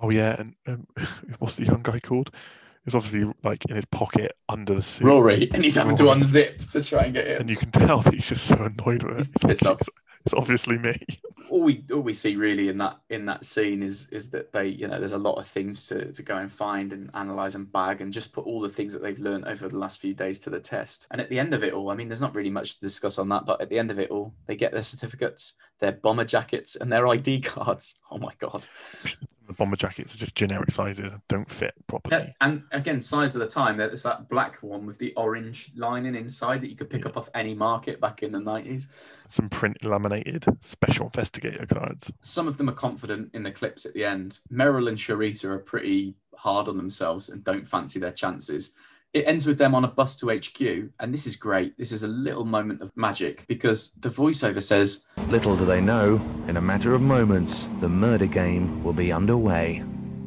Oh 0.00 0.10
yeah, 0.10 0.36
and 0.38 0.54
um, 0.66 0.86
what's 1.38 1.56
the 1.56 1.64
young 1.64 1.82
guy 1.82 2.00
called? 2.00 2.30
It's 2.84 2.94
obviously 2.94 3.32
like 3.42 3.64
in 3.66 3.74
his 3.74 3.84
pocket 3.86 4.36
under 4.48 4.74
the 4.74 4.82
suit. 4.82 5.04
Rory, 5.06 5.50
and 5.52 5.64
he's 5.64 5.74
having 5.74 5.96
to 5.96 6.04
unzip 6.04 6.70
to 6.72 6.82
try 6.82 7.04
and 7.04 7.14
get 7.14 7.26
in. 7.26 7.40
And 7.40 7.50
you 7.50 7.56
can 7.56 7.72
tell 7.72 8.00
that 8.02 8.14
he's 8.14 8.28
just 8.28 8.46
so 8.46 8.54
annoyed 8.56 9.02
with 9.02 9.20
it. 9.20 9.50
It's, 9.50 9.62
it's 9.62 10.34
obviously 10.34 10.78
me. 10.78 11.00
All 11.56 11.64
we 11.64 11.82
all 11.90 12.00
we 12.00 12.12
see 12.12 12.36
really 12.36 12.68
in 12.68 12.76
that 12.76 12.98
in 13.08 13.24
that 13.24 13.42
scene 13.42 13.82
is 13.82 14.08
is 14.12 14.28
that 14.28 14.52
they 14.52 14.66
you 14.66 14.86
know 14.86 14.98
there's 14.98 15.14
a 15.14 15.18
lot 15.18 15.36
of 15.36 15.46
things 15.46 15.86
to 15.86 16.12
to 16.12 16.22
go 16.22 16.36
and 16.36 16.52
find 16.52 16.92
and 16.92 17.10
analyze 17.14 17.54
and 17.54 17.72
bag 17.72 18.02
and 18.02 18.12
just 18.12 18.34
put 18.34 18.44
all 18.44 18.60
the 18.60 18.68
things 18.68 18.92
that 18.92 19.00
they've 19.00 19.20
learned 19.20 19.46
over 19.46 19.66
the 19.66 19.78
last 19.78 19.98
few 19.98 20.12
days 20.12 20.38
to 20.38 20.50
the 20.50 20.60
test. 20.60 21.06
And 21.10 21.18
at 21.18 21.30
the 21.30 21.38
end 21.38 21.54
of 21.54 21.64
it 21.64 21.72
all 21.72 21.90
i 21.90 21.94
mean 21.94 22.08
there's 22.08 22.20
not 22.20 22.34
really 22.34 22.50
much 22.50 22.74
to 22.74 22.80
discuss 22.80 23.18
on 23.18 23.30
that 23.30 23.46
but 23.46 23.62
at 23.62 23.70
the 23.70 23.78
end 23.78 23.90
of 23.90 23.98
it 23.98 24.10
all 24.10 24.34
they 24.46 24.54
get 24.54 24.72
their 24.72 24.82
certificates 24.82 25.54
their 25.80 25.92
bomber 25.92 26.24
jackets 26.24 26.76
and 26.76 26.92
their 26.92 27.06
id 27.08 27.40
cards. 27.40 27.94
Oh 28.10 28.18
my 28.18 28.32
god 28.38 28.66
bomber 29.56 29.76
jackets 29.76 30.14
are 30.14 30.18
just 30.18 30.34
generic 30.34 30.70
sizes, 30.70 31.12
don't 31.28 31.50
fit 31.50 31.74
properly. 31.86 32.16
yeah, 32.16 32.32
and 32.40 32.62
again 32.72 33.00
size 33.00 33.34
of 33.34 33.40
the 33.40 33.46
time 33.46 33.76
there's 33.76 34.02
that 34.02 34.28
black 34.28 34.56
one 34.62 34.86
with 34.86 34.98
the 34.98 35.12
orange 35.16 35.70
lining 35.76 36.14
inside 36.14 36.60
that 36.60 36.68
you 36.70 36.76
could 36.76 36.90
pick 36.90 37.06
up 37.06 37.16
off 37.16 37.28
any 37.34 37.54
market 37.54 38.00
back 38.00 38.22
in 38.22 38.32
the 38.32 38.38
90s 38.38 38.88
Some 39.28 39.48
print 39.48 39.84
laminated 39.84 40.44
special 40.60 41.06
investigator 41.06 41.66
cards. 41.66 42.12
some 42.20 42.46
of 42.48 42.56
them 42.56 42.68
are 42.68 42.72
confident 42.74 43.30
in 43.34 43.42
the 43.42 43.50
clips 43.52 43.86
at 43.86 43.94
the 43.94 44.04
end. 44.04 44.38
Meryl 44.52 44.88
and 44.88 44.98
Sharita 44.98 45.44
are 45.44 45.58
pretty 45.58 46.14
hard 46.34 46.68
on 46.68 46.76
themselves 46.76 47.28
and 47.30 47.42
don't 47.42 47.66
fancy 47.66 47.98
their 47.98 48.12
chances. 48.12 48.70
It 49.12 49.26
ends 49.26 49.46
with 49.46 49.58
them 49.58 49.74
on 49.74 49.84
a 49.84 49.88
bus 49.88 50.16
to 50.16 50.28
HQ, 50.28 50.60
and 51.00 51.14
this 51.14 51.26
is 51.26 51.36
great. 51.36 51.76
This 51.78 51.92
is 51.92 52.02
a 52.02 52.08
little 52.08 52.44
moment 52.44 52.82
of 52.82 52.92
magic 52.96 53.46
because 53.48 53.92
the 53.94 54.10
voiceover 54.10 54.62
says, 54.62 55.06
Little 55.28 55.56
do 55.56 55.64
they 55.64 55.80
know, 55.80 56.20
in 56.48 56.56
a 56.56 56.60
matter 56.60 56.94
of 56.94 57.00
moments, 57.00 57.68
the 57.80 57.88
murder 57.88 58.26
game 58.26 58.82
will 58.84 58.92
be 58.92 59.12
underway. 59.12 59.82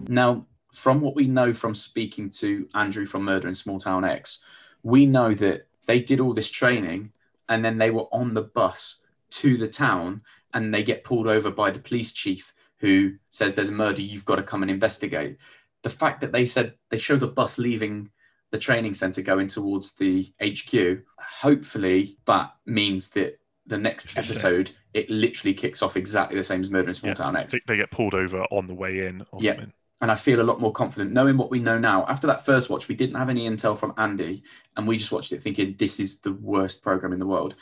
Now, 0.08 0.48
from 0.72 1.02
what 1.02 1.16
we 1.16 1.28
know 1.28 1.54
from 1.54 1.76
speaking 1.76 2.30
to 2.32 2.68
Andrew 2.74 3.06
from 3.06 3.24
Murder 3.24 3.48
in 3.48 3.56
Small 3.56 3.80
Town 3.80 4.04
X, 4.04 4.40
we 4.84 5.06
know 5.06 5.34
that 5.34 5.68
they 5.88 6.00
did 6.00 6.20
all 6.20 6.34
this 6.34 6.50
training 6.50 7.12
and 7.48 7.66
then 7.66 7.78
they 7.78 7.92
were 7.92 8.08
on 8.14 8.34
the 8.34 8.44
bus 8.44 9.02
to 9.32 9.58
the 9.58 9.68
town 9.68 10.22
and 10.54 10.74
they 10.74 10.84
get 10.84 11.04
pulled 11.04 11.28
over 11.28 11.52
by 11.52 11.72
the 11.72 11.80
police 11.80 12.12
chief 12.12 12.54
who 12.78 13.16
says 13.30 13.54
there's 13.54 13.70
a 13.70 13.74
murder, 13.74 14.02
you've 14.02 14.26
got 14.26 14.38
to 14.38 14.44
come 14.44 14.62
and 14.62 14.72
investigate. 14.72 15.38
The 15.82 15.90
fact 15.90 16.22
that 16.22 16.32
they 16.32 16.46
said 16.46 16.76
they 16.90 16.98
show 16.98 17.18
the 17.18 17.28
bus 17.28 17.58
leaving 17.58 18.10
the 18.52 18.58
training 18.60 18.94
center 18.94 19.22
going 19.22 19.48
towards 19.48 19.94
the 19.96 20.32
HQ, 20.42 21.04
hopefully 21.20 22.18
that 22.26 22.52
means 22.66 23.10
that 23.10 23.40
the 23.66 23.78
next 23.78 24.18
episode 24.18 24.72
it 24.94 25.08
literally 25.10 25.54
kicks 25.54 25.84
off 25.84 25.96
exactly 25.96 26.36
the 26.36 26.44
same 26.44 26.62
as 26.62 26.72
Murder 26.72 26.90
in 26.90 26.96
Small 26.96 27.10
Yeah. 27.10 27.14
Town 27.14 27.36
X. 27.38 27.54
They, 27.54 27.62
they 27.68 27.78
get 27.78 27.92
pulled 27.92 28.16
over 28.16 28.42
on 28.46 28.66
the 28.66 28.74
way 28.74 29.06
in 29.06 29.22
or 29.32 29.40
Yeah. 29.42 29.52
something. 29.52 29.74
And 30.02 30.10
I 30.10 30.16
feel 30.16 30.40
a 30.40 30.44
lot 30.44 30.62
more 30.62 30.72
confident 30.72 31.12
knowing 31.12 31.36
what 31.36 31.52
we 31.52 31.60
know 31.60 31.78
now. 31.78 32.06
After 32.08 32.26
that 32.28 32.46
first 32.46 32.70
watch, 32.70 32.88
we 32.88 32.96
didn't 32.96 33.16
have 33.16 33.30
any 33.30 33.50
intel 33.50 33.78
from 33.78 33.94
Andy, 33.98 34.44
and 34.78 34.88
we 34.88 34.98
just 34.98 35.12
watched 35.12 35.34
it 35.34 35.42
thinking 35.42 35.76
this 35.78 36.00
is 36.00 36.20
the 36.20 36.32
worst 36.32 36.82
program 36.82 37.12
in 37.12 37.20
the 37.20 37.26
world. 37.26 37.56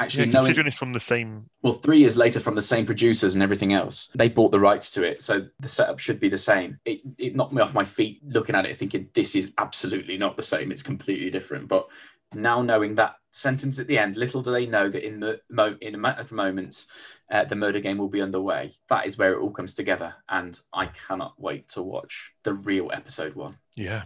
Actually, 0.00 0.26
yeah, 0.26 0.32
knowing 0.32 0.66
it's 0.66 0.76
from 0.76 0.92
the 0.92 1.00
same. 1.00 1.48
well, 1.62 1.74
three 1.74 1.98
years 1.98 2.16
later, 2.16 2.40
from 2.40 2.56
the 2.56 2.62
same 2.62 2.84
producers 2.84 3.34
and 3.34 3.42
everything 3.42 3.72
else, 3.72 4.10
they 4.14 4.28
bought 4.28 4.50
the 4.50 4.60
rights 4.60 4.90
to 4.90 5.04
it, 5.04 5.22
so 5.22 5.46
the 5.60 5.68
setup 5.68 5.98
should 5.98 6.20
be 6.20 6.28
the 6.28 6.36
same. 6.36 6.78
It, 6.84 7.00
it 7.16 7.36
knocked 7.36 7.52
me 7.52 7.62
off 7.62 7.74
my 7.74 7.84
feet 7.84 8.20
looking 8.26 8.54
at 8.54 8.66
it, 8.66 8.76
thinking 8.76 9.08
this 9.14 9.34
is 9.34 9.52
absolutely 9.56 10.18
not 10.18 10.36
the 10.36 10.42
same. 10.42 10.72
It's 10.72 10.82
completely 10.82 11.30
different. 11.30 11.68
But 11.68 11.88
now 12.34 12.62
knowing 12.62 12.94
that 12.96 13.16
sentence 13.32 13.78
at 13.78 13.86
the 13.86 13.98
end, 13.98 14.16
little 14.16 14.42
do 14.42 14.50
they 14.50 14.66
know 14.66 14.88
that 14.88 15.06
in 15.06 15.20
the 15.20 15.40
mo- 15.50 15.76
in 15.80 15.94
a 15.94 15.98
matter 15.98 16.20
of 16.20 16.32
moments, 16.32 16.86
uh, 17.30 17.44
the 17.44 17.56
murder 17.56 17.80
game 17.80 17.98
will 17.98 18.08
be 18.08 18.22
underway. 18.22 18.72
That 18.88 19.06
is 19.06 19.16
where 19.16 19.32
it 19.32 19.40
all 19.40 19.50
comes 19.50 19.74
together, 19.74 20.14
and 20.28 20.58
I 20.72 20.86
cannot 20.86 21.34
wait 21.38 21.68
to 21.70 21.82
watch 21.82 22.32
the 22.42 22.54
real 22.54 22.90
episode 22.92 23.34
one. 23.34 23.58
Yeah. 23.76 24.02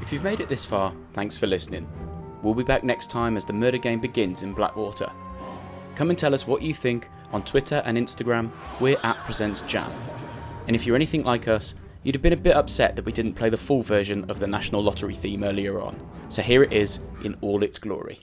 If 0.00 0.12
you've 0.12 0.24
made 0.24 0.40
it 0.40 0.48
this 0.48 0.64
far, 0.64 0.94
thanks 1.12 1.36
for 1.36 1.46
listening. 1.46 1.88
We'll 2.42 2.54
be 2.54 2.62
back 2.62 2.84
next 2.84 3.10
time 3.10 3.36
as 3.36 3.44
the 3.44 3.52
murder 3.52 3.78
game 3.78 4.00
begins 4.00 4.42
in 4.42 4.54
Blackwater. 4.54 5.10
Come 5.96 6.10
and 6.10 6.18
tell 6.18 6.32
us 6.32 6.46
what 6.46 6.62
you 6.62 6.72
think 6.72 7.08
on 7.32 7.42
Twitter 7.42 7.82
and 7.84 7.98
Instagram. 7.98 8.52
We're 8.80 8.98
at 9.02 9.16
Presents 9.24 9.62
Jam. 9.62 9.90
And 10.68 10.76
if 10.76 10.86
you're 10.86 10.94
anything 10.94 11.24
like 11.24 11.48
us, 11.48 11.74
you'd 12.08 12.14
have 12.14 12.22
been 12.22 12.32
a 12.32 12.36
bit 12.38 12.56
upset 12.56 12.96
that 12.96 13.04
we 13.04 13.12
didn't 13.12 13.34
play 13.34 13.50
the 13.50 13.56
full 13.58 13.82
version 13.82 14.24
of 14.30 14.40
the 14.40 14.46
National 14.46 14.82
Lottery 14.82 15.14
theme 15.14 15.44
earlier 15.44 15.78
on. 15.78 15.94
So 16.30 16.40
here 16.40 16.62
it 16.62 16.72
is 16.72 17.00
in 17.22 17.36
all 17.42 17.62
its 17.62 17.78
glory. 17.78 18.20